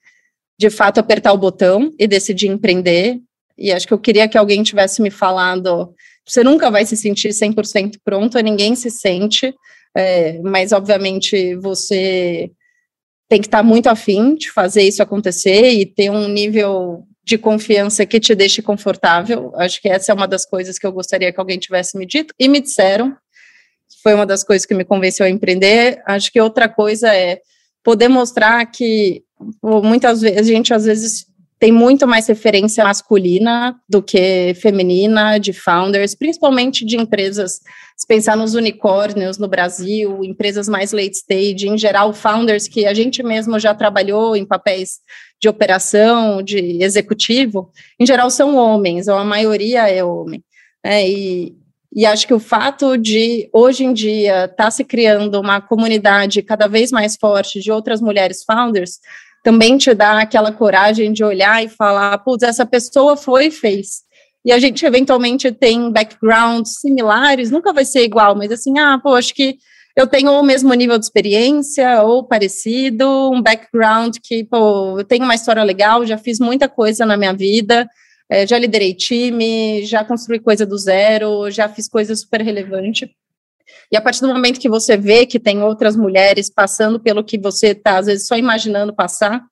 de 0.60 0.70
fato 0.70 1.00
apertar 1.00 1.32
o 1.32 1.38
botão 1.38 1.90
e 1.98 2.06
decidir 2.06 2.48
empreender. 2.48 3.18
E 3.58 3.72
acho 3.72 3.88
que 3.88 3.94
eu 3.94 4.00
queria 4.00 4.28
que 4.28 4.38
alguém 4.38 4.62
tivesse 4.62 5.02
me 5.02 5.10
falado: 5.10 5.96
você 6.28 6.44
nunca 6.44 6.70
vai 6.70 6.86
se 6.86 6.98
sentir 6.98 7.30
100% 7.30 7.94
pronto, 8.04 8.38
ninguém 8.40 8.76
se 8.76 8.92
sente, 8.92 9.56
é, 9.96 10.38
mas 10.40 10.74
obviamente 10.74 11.56
você 11.56 12.52
tem 13.30 13.40
que 13.40 13.48
estar 13.48 13.64
muito 13.64 13.88
afim 13.88 14.36
de 14.36 14.52
fazer 14.52 14.82
isso 14.82 15.02
acontecer 15.02 15.72
e 15.72 15.86
ter 15.86 16.10
um 16.10 16.28
nível 16.28 17.04
de 17.24 17.38
confiança 17.38 18.06
que 18.06 18.20
te 18.20 18.36
deixe 18.36 18.62
confortável. 18.62 19.54
Acho 19.56 19.82
que 19.82 19.88
essa 19.88 20.12
é 20.12 20.16
uma 20.16 20.28
das 20.28 20.46
coisas 20.46 20.78
que 20.78 20.86
eu 20.86 20.92
gostaria 20.92 21.32
que 21.32 21.40
alguém 21.40 21.60
tivesse 21.60 21.98
me 21.98 22.06
dito 22.06 22.34
e 22.38 22.50
me 22.50 22.60
disseram. 22.60 23.16
Foi 24.04 24.14
uma 24.14 24.26
das 24.26 24.44
coisas 24.44 24.66
que 24.66 24.74
me 24.74 24.84
convenceu 24.84 25.26
a 25.26 25.30
empreender. 25.30 26.02
Acho 26.06 26.32
que 26.32 26.42
outra 26.42 26.68
coisa 26.68 27.14
é 27.16 27.40
poder 27.84 28.08
mostrar 28.08 28.66
que 28.66 29.24
muitas 29.64 30.22
vezes 30.22 30.38
a 30.38 30.44
gente 30.44 30.74
às 30.74 30.86
vezes 30.86 31.30
tem 31.60 31.74
muito 31.74 32.08
mais 32.08 32.26
referência 32.26 32.86
masculina 32.86 33.76
do 33.88 34.02
que 34.02 34.54
feminina 34.56 35.38
de 35.38 35.52
founders, 35.52 36.16
principalmente 36.16 36.86
de 36.86 36.96
empresas. 36.96 37.60
Se 37.98 38.08
pensar 38.08 38.38
nos 38.38 38.56
unicórnios 38.56 39.38
no 39.38 39.48
Brasil, 39.48 40.24
empresas 40.24 40.70
mais 40.70 40.94
late 40.94 41.18
stage, 41.18 41.68
em 41.68 41.78
geral, 41.78 42.14
founders 42.14 42.66
que 42.66 42.86
a 42.86 42.94
gente 42.94 43.22
mesmo 43.22 43.60
já 43.60 43.76
trabalhou 43.76 44.38
em 44.38 44.46
papéis 44.46 45.00
de 45.42 45.50
operação, 45.50 46.42
de 46.42 46.82
executivo, 46.82 47.72
em 48.00 48.06
geral 48.06 48.30
são 48.30 48.56
homens, 48.56 49.10
ou 49.10 49.16
a 49.16 49.26
maioria 49.26 49.90
é 49.90 50.02
homem. 50.02 50.42
É, 50.82 51.10
e, 51.10 51.54
e 51.94 52.06
acho 52.06 52.26
que 52.26 52.34
o 52.34 52.40
fato 52.40 52.98
de, 52.98 53.50
hoje 53.52 53.84
em 53.84 53.92
dia, 53.92 54.46
estar 54.46 54.56
tá 54.66 54.72
se 54.72 54.86
criando 54.86 55.40
uma 55.42 55.60
comunidade 55.60 56.42
cada 56.42 56.68
vez 56.68 56.90
mais 56.90 57.18
forte 57.18 57.60
de 57.60 57.70
outras 57.70 58.00
mulheres 58.00 58.46
founders, 58.46 59.00
também 59.44 59.78
te 59.78 59.94
dá 59.94 60.20
aquela 60.22 60.52
coragem 60.52 61.14
de 61.14 61.24
olhar 61.24 61.64
e 61.64 61.70
falar, 61.70 62.18
putz, 62.20 62.44
essa 62.44 62.66
pessoa 62.66 63.16
foi 63.16 63.48
e 63.48 63.52
fez. 63.52 64.02
E 64.46 64.52
a 64.52 64.60
gente 64.60 64.86
eventualmente 64.86 65.52
tem 65.52 65.92
backgrounds 65.92 66.80
similares, 66.80 67.52
nunca 67.52 67.74
vai 67.74 67.86
ser 67.86 68.04
igual, 68.04 68.36
mas 68.36 68.52
assim, 68.52 68.78
ah, 68.80 69.00
pô, 69.02 69.14
acho 69.16 69.34
que 69.34 69.58
eu 69.96 70.08
tenho 70.08 70.32
o 70.32 70.44
mesmo 70.44 70.74
nível 70.74 70.98
de 70.98 71.06
experiência 71.06 72.02
ou 72.04 72.24
parecido, 72.24 73.32
um 73.32 73.42
background 73.42 74.16
que, 74.24 74.46
pô, 74.46 74.98
eu 74.98 75.04
tenho 75.04 75.26
uma 75.26 75.36
história 75.36 75.64
legal, 75.64 76.06
já 76.06 76.18
fiz 76.18 76.40
muita 76.40 76.70
coisa 76.70 77.06
na 77.06 77.18
minha 77.18 77.34
vida, 77.34 77.88
é, 78.30 78.48
já 78.48 78.58
liderei 78.58 78.94
time, 78.94 79.84
já 79.84 80.04
construí 80.06 80.40
coisa 80.40 80.66
do 80.66 80.78
zero, 80.78 81.52
já 81.52 81.68
fiz 81.68 81.90
coisa 81.90 82.16
super 82.16 82.42
relevante. 82.42 83.10
E 83.92 83.98
a 83.98 84.02
partir 84.02 84.22
do 84.22 84.28
momento 84.28 84.60
que 84.60 84.70
você 84.70 84.96
vê 84.96 85.26
que 85.26 85.40
tem 85.40 85.64
outras 85.64 85.96
mulheres 85.96 86.50
passando 86.50 87.00
pelo 87.00 87.24
que 87.24 87.40
você 87.40 87.68
está, 87.68 87.98
às 87.98 88.06
vezes, 88.06 88.28
só 88.28 88.38
imaginando 88.38 88.94
passar, 88.94 89.44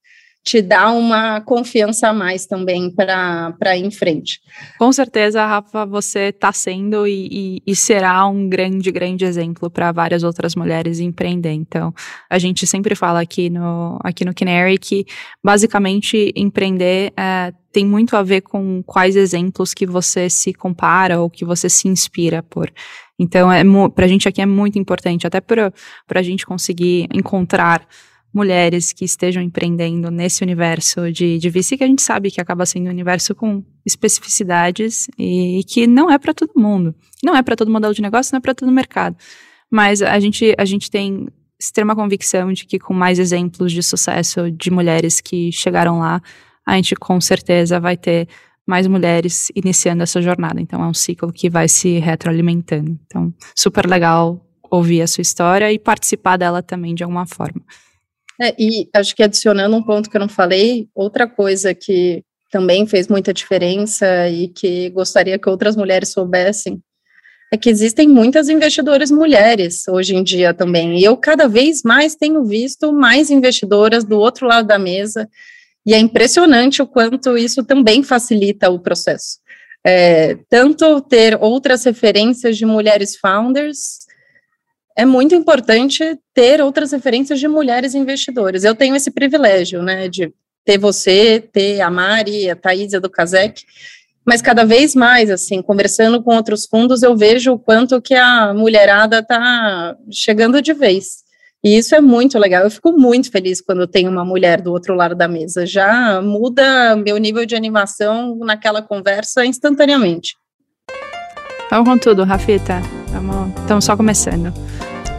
te 0.48 0.62
dá 0.62 0.90
uma 0.92 1.42
confiança 1.42 2.08
a 2.08 2.14
mais 2.14 2.46
também 2.46 2.90
para 2.90 3.76
ir 3.76 3.84
em 3.84 3.92
frente. 3.92 4.40
Com 4.80 4.94
certeza, 4.94 5.46
Rafa, 5.46 5.86
você 5.86 6.30
está 6.30 6.54
sendo 6.54 7.06
e, 7.06 7.28
e, 7.30 7.62
e, 7.68 7.76
será 7.76 8.26
um 8.28 8.48
grande, 8.48 8.90
grande 8.90 9.26
exemplo 9.26 9.70
para 9.70 9.92
várias 9.92 10.24
outras 10.24 10.56
mulheres 10.56 11.02
empreender. 11.02 11.52
Então, 11.52 11.94
a 12.30 12.40
gente 12.40 12.66
sempre 12.66 12.96
fala 12.96 13.20
aqui 13.20 13.50
no, 13.50 14.00
aqui 14.02 14.24
no 14.24 14.34
Canary 14.34 14.78
que, 14.78 15.06
basicamente, 15.44 16.32
empreender 16.34 17.12
é, 17.18 17.52
tem 17.74 17.86
muito 17.86 18.16
a 18.16 18.24
ver 18.24 18.40
com 18.40 18.82
quais 18.84 19.18
exemplos 19.18 19.74
que 19.74 19.86
você 19.86 20.30
se 20.30 20.54
compara 20.54 21.20
ou 21.20 21.30
que 21.30 21.44
você 21.44 21.70
se 21.70 21.90
inspira 21.90 22.42
por. 22.42 22.72
Então, 23.20 23.52
é, 23.52 23.64
para 23.94 24.06
a 24.06 24.08
gente 24.08 24.30
aqui 24.30 24.42
é 24.42 24.46
muito 24.46 24.80
importante, 24.80 25.28
até 25.28 25.42
para 25.42 25.74
a 26.16 26.22
gente 26.22 26.46
conseguir 26.46 27.10
encontrar 27.14 27.86
mulheres 28.34 28.94
que 28.94 29.06
estejam 29.06 29.42
empreendendo 29.42 30.12
nesse 30.12 30.44
universo 30.44 31.12
de, 31.12 31.38
de 31.38 31.50
VC, 31.50 31.78
que 31.78 31.84
a 31.84 31.88
gente 31.88 32.02
sabe 32.02 32.30
que 32.30 32.42
acaba 32.42 32.66
sendo 32.66 32.88
um 32.88 32.92
universo 32.92 33.34
com 33.34 33.64
especificidades 33.86 35.08
e, 35.18 35.60
e 35.60 35.64
que 35.64 35.88
não 35.88 36.12
é 36.12 36.18
para 36.18 36.34
todo 36.34 36.52
mundo. 36.56 36.94
Não 37.24 37.36
é 37.36 37.42
para 37.42 37.56
todo 37.56 37.72
modelo 37.72 37.94
de 37.94 38.02
negócio, 38.02 38.34
não 38.34 38.38
é 38.38 38.42
para 38.42 38.54
todo 38.54 38.72
mercado. 38.72 39.16
Mas 39.72 40.02
a 40.02 40.20
gente, 40.20 40.54
a 40.58 40.66
gente 40.66 40.90
tem 40.90 41.28
extrema 41.60 41.96
convicção 41.96 42.54
de 42.54 42.66
que 42.66 42.78
com 42.78 42.94
mais 42.94 43.18
exemplos 43.18 43.72
de 43.72 43.82
sucesso 43.82 44.52
de 44.52 44.70
mulheres 44.70 45.20
que 45.20 45.52
chegaram 45.52 46.00
lá, 46.00 46.22
a 46.66 46.76
gente 46.76 46.96
com 46.96 47.20
certeza 47.20 47.80
vai 47.80 47.98
ter 47.98 48.28
mais 48.68 48.86
mulheres 48.86 49.50
iniciando 49.56 50.04
essa 50.04 50.22
jornada. 50.22 50.62
Então 50.62 50.84
é 50.84 50.88
um 50.88 50.94
ciclo 50.94 51.32
que 51.32 51.50
vai 51.50 51.68
se 51.68 51.98
retroalimentando. 52.00 53.00
Então, 53.06 53.34
super 53.56 53.88
legal 53.88 54.46
ouvir 54.70 55.02
a 55.02 55.08
sua 55.08 55.22
história 55.22 55.72
e 55.72 55.80
participar 55.80 56.38
dela 56.38 56.62
também 56.62 56.94
de 56.94 57.04
alguma 57.04 57.26
forma. 57.26 57.62
É, 58.40 58.56
e 58.58 58.88
acho 58.94 59.16
que 59.16 59.24
adicionando 59.24 59.76
um 59.76 59.84
ponto 59.84 60.10
que 60.10 60.18
eu 60.18 60.22
não 60.22 60.30
falei, 60.30 60.88
outra 60.94 61.28
coisa 61.28 61.74
que 61.74 62.24
também 62.52 62.86
fez 62.86 63.08
muita 63.08 63.34
diferença 63.34 64.30
e 64.30 64.48
que 64.48 64.90
gostaria 64.92 65.40
que 65.40 65.50
outras 65.50 65.76
mulheres 65.76 66.10
soubessem 66.10 66.82
é 67.52 67.58
que 67.58 67.70
existem 67.70 68.08
muitas 68.08 68.50
investidoras 68.50 69.10
mulheres 69.10 69.88
hoje 69.88 70.16
em 70.16 70.24
dia 70.24 70.54
também. 70.54 71.00
E 71.00 71.04
eu 71.04 71.16
cada 71.16 71.48
vez 71.48 71.82
mais 71.84 72.16
tenho 72.16 72.44
visto 72.44 72.92
mais 72.92 73.30
investidoras 73.30 74.04
do 74.04 74.20
outro 74.20 74.48
lado 74.48 74.68
da 74.68 74.78
mesa, 74.78 75.30
e 75.86 75.94
é 75.94 75.98
impressionante 75.98 76.82
o 76.82 76.88
quanto 76.88 77.38
isso 77.38 77.64
também 77.64 78.04
facilita 78.04 78.70
o 78.70 78.80
processo. 78.80 79.40
É, 79.86 80.38
tanto 80.50 81.00
ter 81.00 81.38
outras 81.40 81.86
referências 81.86 82.58
de 82.58 82.66
mulheres 82.66 83.16
founders, 83.16 84.00
é 84.98 85.06
muito 85.06 85.36
importante 85.36 86.18
ter 86.34 86.60
outras 86.60 86.92
referências 86.92 87.40
de 87.40 87.48
mulheres 87.48 87.94
investidoras. 87.94 88.64
Eu 88.64 88.74
tenho 88.74 88.96
esse 88.96 89.12
privilégio, 89.12 89.84
né, 89.84 90.10
de 90.10 90.34
ter 90.66 90.80
você, 90.80 91.40
ter 91.54 91.82
a 91.82 91.90
Mari, 91.92 92.50
a 92.50 92.56
Thaisa 92.56 93.00
do 93.00 93.10
Casec, 93.10 93.64
mas 94.26 94.42
cada 94.42 94.66
vez 94.66 94.96
mais, 94.96 95.30
assim, 95.30 95.62
conversando 95.62 96.22
com 96.22 96.36
outros 96.36 96.66
fundos, 96.66 97.04
eu 97.04 97.16
vejo 97.16 97.54
o 97.54 97.60
quanto 97.60 98.02
que 98.02 98.16
a 98.16 98.54
mulherada 98.56 99.20
está 99.20 99.96
chegando 100.12 100.62
de 100.64 100.74
vez. 100.74 101.26
E 101.64 101.78
isso 101.78 101.96
é 101.96 102.02
muito 102.02 102.38
legal. 102.40 102.64
Eu 102.64 102.72
fico 102.72 102.92
muito 102.92 103.32
feliz 103.32 103.62
quando 103.62 103.88
tem 103.88 104.08
uma 104.08 104.26
mulher 104.26 104.62
do 104.62 104.72
outro 104.72 104.96
lado 104.96 105.16
da 105.16 105.28
mesa. 105.28 105.66
Já 105.66 106.22
muda 106.22 106.96
meu 106.96 107.18
nível 107.18 107.46
de 107.46 107.56
animação 107.56 108.38
naquela 108.40 108.82
conversa 108.82 109.46
instantaneamente. 109.46 110.36
Vamos 111.70 111.88
com 111.88 111.98
tudo, 111.98 112.24
Rafita. 112.24 112.82
Estamos 113.62 113.86
só 113.86 113.96
começando. 113.96 114.54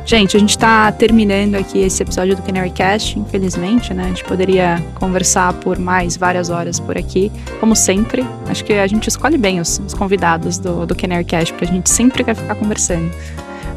Gente, 0.09 0.39
a 0.39 0.41
gente 0.41 0.53
está 0.53 0.91
terminando 0.91 1.55
aqui 1.55 1.81
esse 1.81 2.03
episódio 2.03 2.35
do 2.35 2.41
Canary 2.41 2.71
Cast, 2.71 3.19
infelizmente, 3.19 3.93
né? 3.93 4.05
A 4.05 4.09
gente 4.09 4.25
poderia 4.25 4.83
conversar 4.95 5.53
por 5.53 5.79
mais 5.79 6.17
várias 6.17 6.49
horas 6.49 6.81
por 6.81 6.97
aqui, 6.97 7.31
como 7.61 7.77
sempre. 7.77 8.25
Acho 8.47 8.65
que 8.65 8.73
a 8.73 8.87
gente 8.87 9.07
escolhe 9.07 9.37
bem 9.37 9.61
os, 9.61 9.79
os 9.87 9.93
convidados 9.93 10.57
do, 10.57 10.87
do 10.87 10.97
Canary 10.97 11.27
Cast, 11.27 11.53
porque 11.53 11.67
a 11.67 11.69
gente 11.69 11.91
sempre 11.91 12.25
quer 12.25 12.35
ficar 12.35 12.55
conversando. 12.55 13.11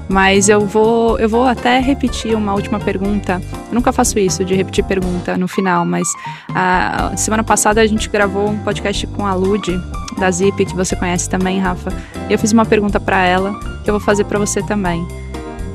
Mas 0.07 0.47
eu 0.47 0.61
vou, 0.61 1.19
eu 1.19 1.27
vou 1.27 1.43
até 1.43 1.81
repetir 1.81 2.33
uma 2.33 2.53
última 2.53 2.79
pergunta. 2.79 3.41
Eu 3.67 3.75
nunca 3.75 3.91
faço 3.91 4.17
isso 4.17 4.45
de 4.45 4.55
repetir 4.55 4.85
pergunta 4.85 5.35
no 5.35 5.49
final, 5.49 5.85
mas 5.85 6.07
a 6.55 7.11
semana 7.17 7.43
passada 7.43 7.81
a 7.81 7.85
gente 7.85 8.07
gravou 8.07 8.51
um 8.51 8.59
podcast 8.59 9.05
com 9.07 9.27
a 9.27 9.33
Lud 9.33 9.77
da 10.17 10.31
Zip, 10.31 10.63
que 10.63 10.75
você 10.77 10.95
conhece 10.95 11.29
também, 11.29 11.59
Rafa. 11.59 11.91
E 12.29 12.31
eu 12.31 12.39
fiz 12.39 12.53
uma 12.53 12.65
pergunta 12.65 13.01
para 13.01 13.21
ela 13.25 13.53
que 13.83 13.89
eu 13.89 13.93
vou 13.93 13.99
fazer 13.99 14.23
para 14.23 14.39
você 14.39 14.63
também. 14.63 15.05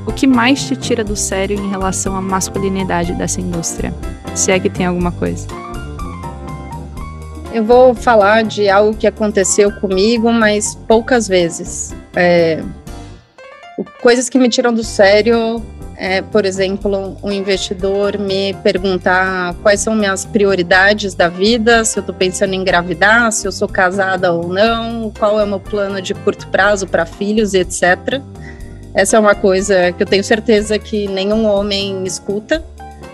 O 0.06 0.12
que 0.12 0.26
mais 0.26 0.64
te 0.64 0.76
tira 0.76 1.02
do 1.02 1.16
sério 1.16 1.58
em 1.58 1.68
relação 1.68 2.16
à 2.16 2.22
masculinidade 2.22 3.12
dessa 3.14 3.40
indústria? 3.40 3.92
Se 4.34 4.52
é 4.52 4.60
que 4.60 4.70
tem 4.70 4.86
alguma 4.86 5.10
coisa. 5.10 5.46
Eu 7.52 7.64
vou 7.64 7.94
falar 7.94 8.44
de 8.44 8.68
algo 8.68 8.96
que 8.96 9.06
aconteceu 9.06 9.72
comigo, 9.80 10.30
mas 10.30 10.74
poucas 10.86 11.26
vezes. 11.26 11.94
É, 12.14 12.62
coisas 14.00 14.28
que 14.28 14.38
me 14.38 14.48
tiram 14.48 14.72
do 14.72 14.84
sério 14.84 15.62
é, 15.96 16.20
por 16.20 16.44
exemplo, 16.44 17.16
um 17.22 17.32
investidor 17.32 18.18
me 18.18 18.52
perguntar 18.62 19.54
quais 19.62 19.80
são 19.80 19.94
minhas 19.94 20.26
prioridades 20.26 21.14
da 21.14 21.28
vida, 21.28 21.84
se 21.84 21.98
eu 21.98 22.02
estou 22.02 22.14
pensando 22.14 22.52
em 22.52 22.60
engravidar, 22.60 23.32
se 23.32 23.48
eu 23.48 23.52
sou 23.52 23.66
casada 23.66 24.30
ou 24.32 24.46
não, 24.48 25.10
qual 25.18 25.40
é 25.40 25.44
o 25.44 25.46
meu 25.46 25.58
plano 25.58 26.00
de 26.02 26.12
curto 26.12 26.46
prazo 26.48 26.86
para 26.86 27.06
filhos, 27.06 27.54
etc. 27.54 28.20
Essa 28.96 29.18
é 29.18 29.20
uma 29.20 29.34
coisa 29.34 29.92
que 29.92 30.02
eu 30.02 30.06
tenho 30.06 30.24
certeza 30.24 30.78
que 30.78 31.06
nenhum 31.06 31.44
homem 31.44 32.02
escuta. 32.04 32.64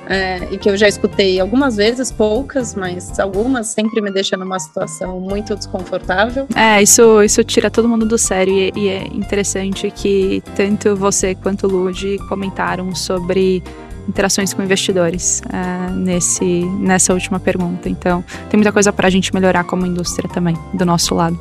É, 0.09 0.49
e 0.51 0.59
que 0.59 0.69
eu 0.69 0.77
já 0.77 0.89
escutei 0.89 1.41
algumas 1.41 1.77
vezes, 1.77 2.11
poucas, 2.11 2.75
mas 2.75 3.19
algumas 3.21 3.69
sempre 3.69 4.01
me 4.01 4.11
deixam 4.11 4.39
numa 4.39 4.59
situação 4.59 5.21
muito 5.21 5.55
desconfortável. 5.55 6.47
É, 6.57 6.83
isso, 6.83 7.23
isso 7.23 7.43
tira 7.45 7.71
todo 7.71 7.89
mundo 7.89 8.05
do 8.05 8.19
sério 8.19 8.53
e, 8.53 8.73
e 8.77 8.89
é 8.89 9.07
interessante 9.07 9.91
que 9.93 10.43
tanto 10.57 10.97
você 10.97 11.37
quanto 11.37 11.67
o 11.67 11.71
Lud 11.71 12.19
comentaram 12.29 12.95
sobre 12.95 13.63
interações 14.09 14.53
com 14.53 14.63
investidores 14.63 15.41
é, 15.53 15.91
nesse, 15.93 16.65
nessa 16.81 17.15
última 17.15 17.39
pergunta. 17.39 17.89
Então, 17.89 18.25
tem 18.51 18.59
muita 18.59 18.73
coisa 18.73 18.93
para 18.93 19.07
a 19.07 19.11
gente 19.11 19.33
melhorar 19.33 19.65
como 19.65 19.87
indústria 19.87 20.29
também, 20.29 20.57
do 20.75 20.85
nosso 20.85 21.15
lado. 21.15 21.39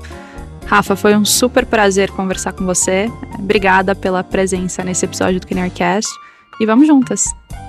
Rafa, 0.65 0.95
foi 0.95 1.15
um 1.15 1.25
super 1.25 1.65
prazer 1.65 2.09
conversar 2.11 2.53
com 2.53 2.65
você. 2.65 3.07
Obrigada 3.37 3.93
pela 3.93 4.23
presença 4.23 4.83
nesse 4.83 5.05
episódio 5.05 5.39
do 5.39 5.47
KinnerCast. 5.47 6.09
E 6.59 6.65
vamos 6.65 6.87
juntas. 6.87 7.25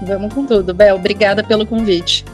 Vamos 0.06 0.32
com 0.34 0.44
tudo. 0.44 0.74
Bel, 0.74 0.96
obrigada 0.96 1.42
pelo 1.42 1.66
convite. 1.66 2.24